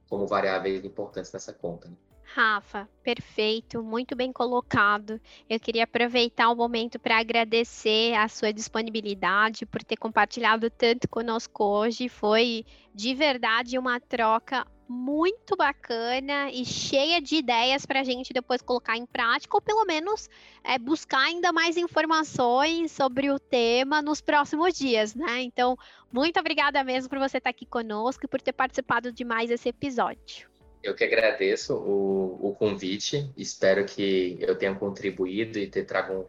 como 0.10 0.28
variáveis 0.28 0.84
importantes 0.84 1.32
nessa 1.32 1.54
conta. 1.54 1.88
Né? 1.88 1.96
Rafa, 2.24 2.88
perfeito, 3.04 3.82
muito 3.82 4.16
bem 4.16 4.32
colocado. 4.32 5.20
Eu 5.50 5.60
queria 5.60 5.84
aproveitar 5.84 6.50
o 6.52 6.56
momento 6.56 7.00
para 7.00 7.20
agradecer 7.20 8.14
a 8.14 8.28
sua 8.28 8.54
disponibilidade 8.54 9.66
por 9.66 9.84
ter 9.84 9.98
compartilhado 9.98 10.70
tanto 10.70 11.08
conosco 11.08 11.64
hoje. 11.64 12.08
Foi 12.08 12.66
de 12.94 13.16
verdade 13.16 13.80
uma 13.80 14.00
troca 14.00 14.66
muito 14.90 15.56
bacana 15.56 16.50
e 16.50 16.66
cheia 16.66 17.22
de 17.22 17.36
ideias 17.36 17.86
para 17.86 18.00
a 18.00 18.04
gente 18.04 18.34
depois 18.34 18.60
colocar 18.60 18.98
em 18.98 19.06
prática, 19.06 19.56
ou 19.56 19.62
pelo 19.62 19.86
menos 19.86 20.28
é, 20.64 20.80
buscar 20.80 21.20
ainda 21.20 21.54
mais 21.54 21.78
informações 21.78 22.92
sobre 22.92 23.30
o 23.30 23.38
tema 23.38 24.02
nos 24.02 24.20
próximos 24.20 24.74
dias, 24.74 25.14
né? 25.14 25.44
Então, 25.44 25.78
muito 26.12 26.40
obrigada 26.40 26.84
mesmo 26.84 27.08
por 27.08 27.20
você 27.20 27.38
estar 27.38 27.52
aqui 27.52 27.68
conosco 27.68 28.26
e 28.26 28.28
por 28.28 28.42
ter 28.42 28.52
participado 28.52 29.12
de 29.12 29.24
mais 29.24 29.52
esse 29.52 29.70
episódio. 29.70 30.50
Eu 30.82 30.96
que 30.96 31.04
agradeço 31.04 31.76
o, 31.76 32.50
o 32.50 32.56
convite, 32.56 33.30
espero 33.38 33.86
que 33.86 34.40
eu 34.42 34.58
tenha 34.58 34.74
contribuído 34.74 35.60
e 35.60 35.68
ter 35.68 35.84
trago 35.86 36.28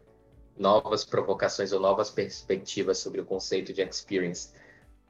novas 0.59 1.03
provocações 1.03 1.73
ou 1.73 1.81
novas 1.81 2.11
perspectivas 2.11 2.99
sobre 2.99 3.23
o 3.23 3.25
conceito 3.25 3.73
de 3.73 3.81
experience 3.81 4.53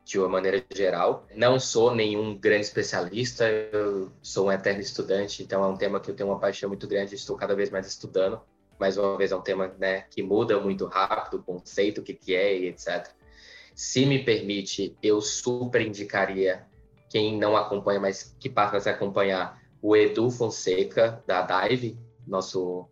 de 0.04 0.18
uma 0.18 0.28
maneira 0.28 0.64
geral. 0.74 1.26
Não 1.34 1.58
sou 1.58 1.94
nenhum 1.94 2.36
grande 2.36 2.66
especialista, 2.66 3.48
eu 3.48 4.10
sou 4.22 4.48
um 4.48 4.52
eterno 4.52 4.80
estudante, 4.80 5.42
então 5.42 5.62
é 5.62 5.66
um 5.66 5.76
tema 5.76 6.00
que 6.00 6.10
eu 6.10 6.14
tenho 6.14 6.28
uma 6.28 6.38
paixão 6.38 6.68
muito 6.68 6.86
grande, 6.86 7.14
estou 7.14 7.36
cada 7.36 7.54
vez 7.54 7.70
mais 7.70 7.86
estudando. 7.86 8.40
Mais 8.78 8.96
uma 8.96 9.16
vez, 9.16 9.30
é 9.30 9.36
um 9.36 9.42
tema 9.42 9.74
né, 9.78 10.06
que 10.10 10.22
muda 10.22 10.58
muito 10.58 10.86
rápido, 10.86 11.36
o 11.36 11.42
conceito, 11.42 12.00
o 12.00 12.04
que, 12.04 12.14
que 12.14 12.34
é 12.34 12.58
e 12.58 12.68
etc. 12.68 13.08
Se 13.74 14.06
me 14.06 14.24
permite, 14.24 14.96
eu 15.02 15.20
super 15.20 15.82
indicaria 15.82 16.66
quem 17.10 17.36
não 17.36 17.56
acompanha, 17.56 18.00
mas 18.00 18.34
que 18.38 18.48
passa 18.48 18.78
a 18.78 18.80
se 18.80 18.88
acompanhar, 18.88 19.60
o 19.82 19.96
Edu 19.96 20.30
Fonseca, 20.30 21.22
da 21.26 21.42
Dive, 21.42 21.98
nosso 22.26 22.88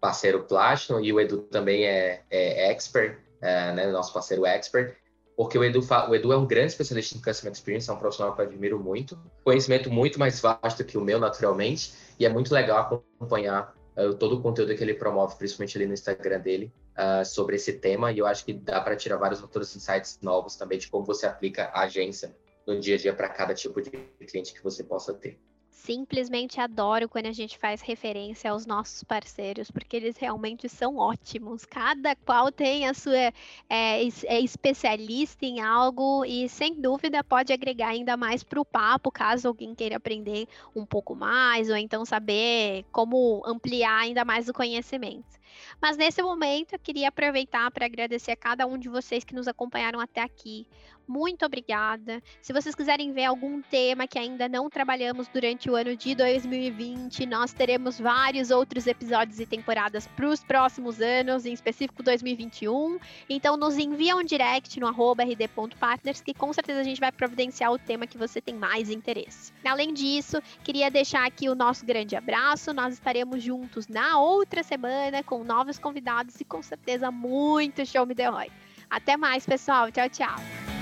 parceiro 0.00 0.44
Platinum, 0.44 1.00
e 1.00 1.12
o 1.12 1.20
Edu 1.20 1.38
também 1.42 1.84
é, 1.84 2.22
é 2.30 2.70
expert, 2.70 3.18
é, 3.40 3.72
né, 3.72 3.86
nosso 3.90 4.12
parceiro 4.12 4.44
expert, 4.44 4.94
porque 5.36 5.58
o 5.58 5.64
Edu, 5.64 5.80
o 6.08 6.14
Edu 6.14 6.32
é 6.32 6.36
um 6.36 6.46
grande 6.46 6.68
especialista 6.68 7.16
em 7.16 7.20
Customer 7.20 7.52
Experience, 7.52 7.90
é 7.90 7.92
um 7.92 7.98
profissional 7.98 8.34
que 8.34 8.40
eu 8.40 8.46
admiro 8.46 8.78
muito, 8.78 9.18
conhecimento 9.42 9.90
muito 9.90 10.18
mais 10.18 10.40
vasto 10.40 10.84
que 10.84 10.96
o 10.96 11.00
meu, 11.00 11.18
naturalmente, 11.18 11.92
e 12.18 12.24
é 12.24 12.28
muito 12.28 12.54
legal 12.54 13.02
acompanhar 13.18 13.74
uh, 13.96 14.14
todo 14.14 14.36
o 14.36 14.42
conteúdo 14.42 14.74
que 14.76 14.82
ele 14.82 14.94
promove, 14.94 15.36
principalmente 15.36 15.76
ali 15.76 15.86
no 15.86 15.94
Instagram 15.94 16.40
dele, 16.40 16.72
uh, 16.96 17.24
sobre 17.24 17.56
esse 17.56 17.72
tema, 17.74 18.12
e 18.12 18.18
eu 18.18 18.26
acho 18.26 18.44
que 18.44 18.52
dá 18.52 18.80
para 18.80 18.94
tirar 18.96 19.16
vários 19.16 19.42
outros 19.42 19.74
insights 19.74 20.18
novos 20.22 20.56
também 20.56 20.78
de 20.78 20.88
como 20.88 21.04
você 21.04 21.26
aplica 21.26 21.64
a 21.72 21.82
agência 21.82 22.34
no 22.66 22.78
dia 22.78 22.94
a 22.94 22.98
dia 22.98 23.12
para 23.12 23.28
cada 23.28 23.54
tipo 23.54 23.82
de 23.82 23.90
cliente 24.26 24.54
que 24.54 24.62
você 24.62 24.84
possa 24.84 25.12
ter. 25.12 25.38
Simplesmente 25.84 26.58
adoro 26.62 27.06
quando 27.10 27.26
a 27.26 27.32
gente 27.32 27.58
faz 27.58 27.82
referência 27.82 28.50
aos 28.50 28.64
nossos 28.64 29.04
parceiros, 29.04 29.70
porque 29.70 29.94
eles 29.94 30.16
realmente 30.16 30.66
são 30.66 30.96
ótimos. 30.96 31.66
Cada 31.66 32.16
qual 32.16 32.50
tem 32.50 32.88
a 32.88 32.94
sua 32.94 33.14
é, 33.14 33.34
é 33.68 34.40
especialista 34.40 35.44
em 35.44 35.60
algo 35.60 36.24
e 36.24 36.48
sem 36.48 36.80
dúvida 36.80 37.22
pode 37.22 37.52
agregar 37.52 37.88
ainda 37.88 38.16
mais 38.16 38.42
para 38.42 38.58
o 38.58 38.64
papo, 38.64 39.12
caso 39.12 39.46
alguém 39.46 39.74
queira 39.74 39.98
aprender 39.98 40.48
um 40.74 40.86
pouco 40.86 41.14
mais, 41.14 41.68
ou 41.68 41.76
então 41.76 42.02
saber 42.06 42.86
como 42.90 43.42
ampliar 43.44 44.04
ainda 44.04 44.24
mais 44.24 44.48
o 44.48 44.54
conhecimento. 44.54 45.38
Mas 45.80 45.96
nesse 45.96 46.22
momento 46.22 46.74
eu 46.74 46.78
queria 46.78 47.08
aproveitar 47.08 47.70
para 47.70 47.86
agradecer 47.86 48.32
a 48.32 48.36
cada 48.36 48.66
um 48.66 48.78
de 48.78 48.88
vocês 48.88 49.24
que 49.24 49.34
nos 49.34 49.48
acompanharam 49.48 50.00
até 50.00 50.20
aqui. 50.20 50.66
Muito 51.06 51.44
obrigada. 51.44 52.22
Se 52.40 52.52
vocês 52.52 52.74
quiserem 52.74 53.12
ver 53.12 53.24
algum 53.24 53.60
tema 53.60 54.06
que 54.06 54.18
ainda 54.18 54.48
não 54.48 54.70
trabalhamos 54.70 55.28
durante 55.28 55.68
o 55.68 55.76
ano 55.76 55.94
de 55.94 56.14
2020, 56.14 57.26
nós 57.26 57.52
teremos 57.52 58.00
vários 58.00 58.50
outros 58.50 58.86
episódios 58.86 59.38
e 59.38 59.44
temporadas 59.44 60.06
para 60.06 60.26
os 60.26 60.42
próximos 60.42 61.02
anos, 61.02 61.44
em 61.44 61.52
específico 61.52 62.02
2021. 62.02 62.98
Então 63.28 63.56
nos 63.56 63.76
envia 63.76 64.16
um 64.16 64.24
direct 64.24 64.80
no 64.80 64.88
rd.partners 64.88 66.22
que 66.22 66.32
com 66.32 66.52
certeza 66.54 66.80
a 66.80 66.84
gente 66.84 67.00
vai 67.00 67.12
providenciar 67.12 67.70
o 67.70 67.78
tema 67.78 68.06
que 68.06 68.16
você 68.16 68.40
tem 68.40 68.54
mais 68.54 68.88
interesse. 68.88 69.52
Além 69.62 69.92
disso, 69.92 70.40
queria 70.62 70.90
deixar 70.90 71.26
aqui 71.26 71.50
o 71.50 71.54
nosso 71.54 71.84
grande 71.84 72.16
abraço. 72.16 72.72
Nós 72.72 72.94
estaremos 72.94 73.42
juntos 73.42 73.88
na 73.88 74.18
outra 74.18 74.62
semana 74.62 75.22
com 75.22 75.43
novos 75.44 75.78
convidados 75.78 76.40
e 76.40 76.44
com 76.44 76.62
certeza 76.62 77.10
muito 77.10 77.86
show 77.86 78.04
me 78.04 78.14
the 78.14 78.26
Roy. 78.26 78.50
Até 78.90 79.16
mais, 79.16 79.46
pessoal. 79.46 79.90
Tchau, 79.92 80.08
tchau. 80.08 80.73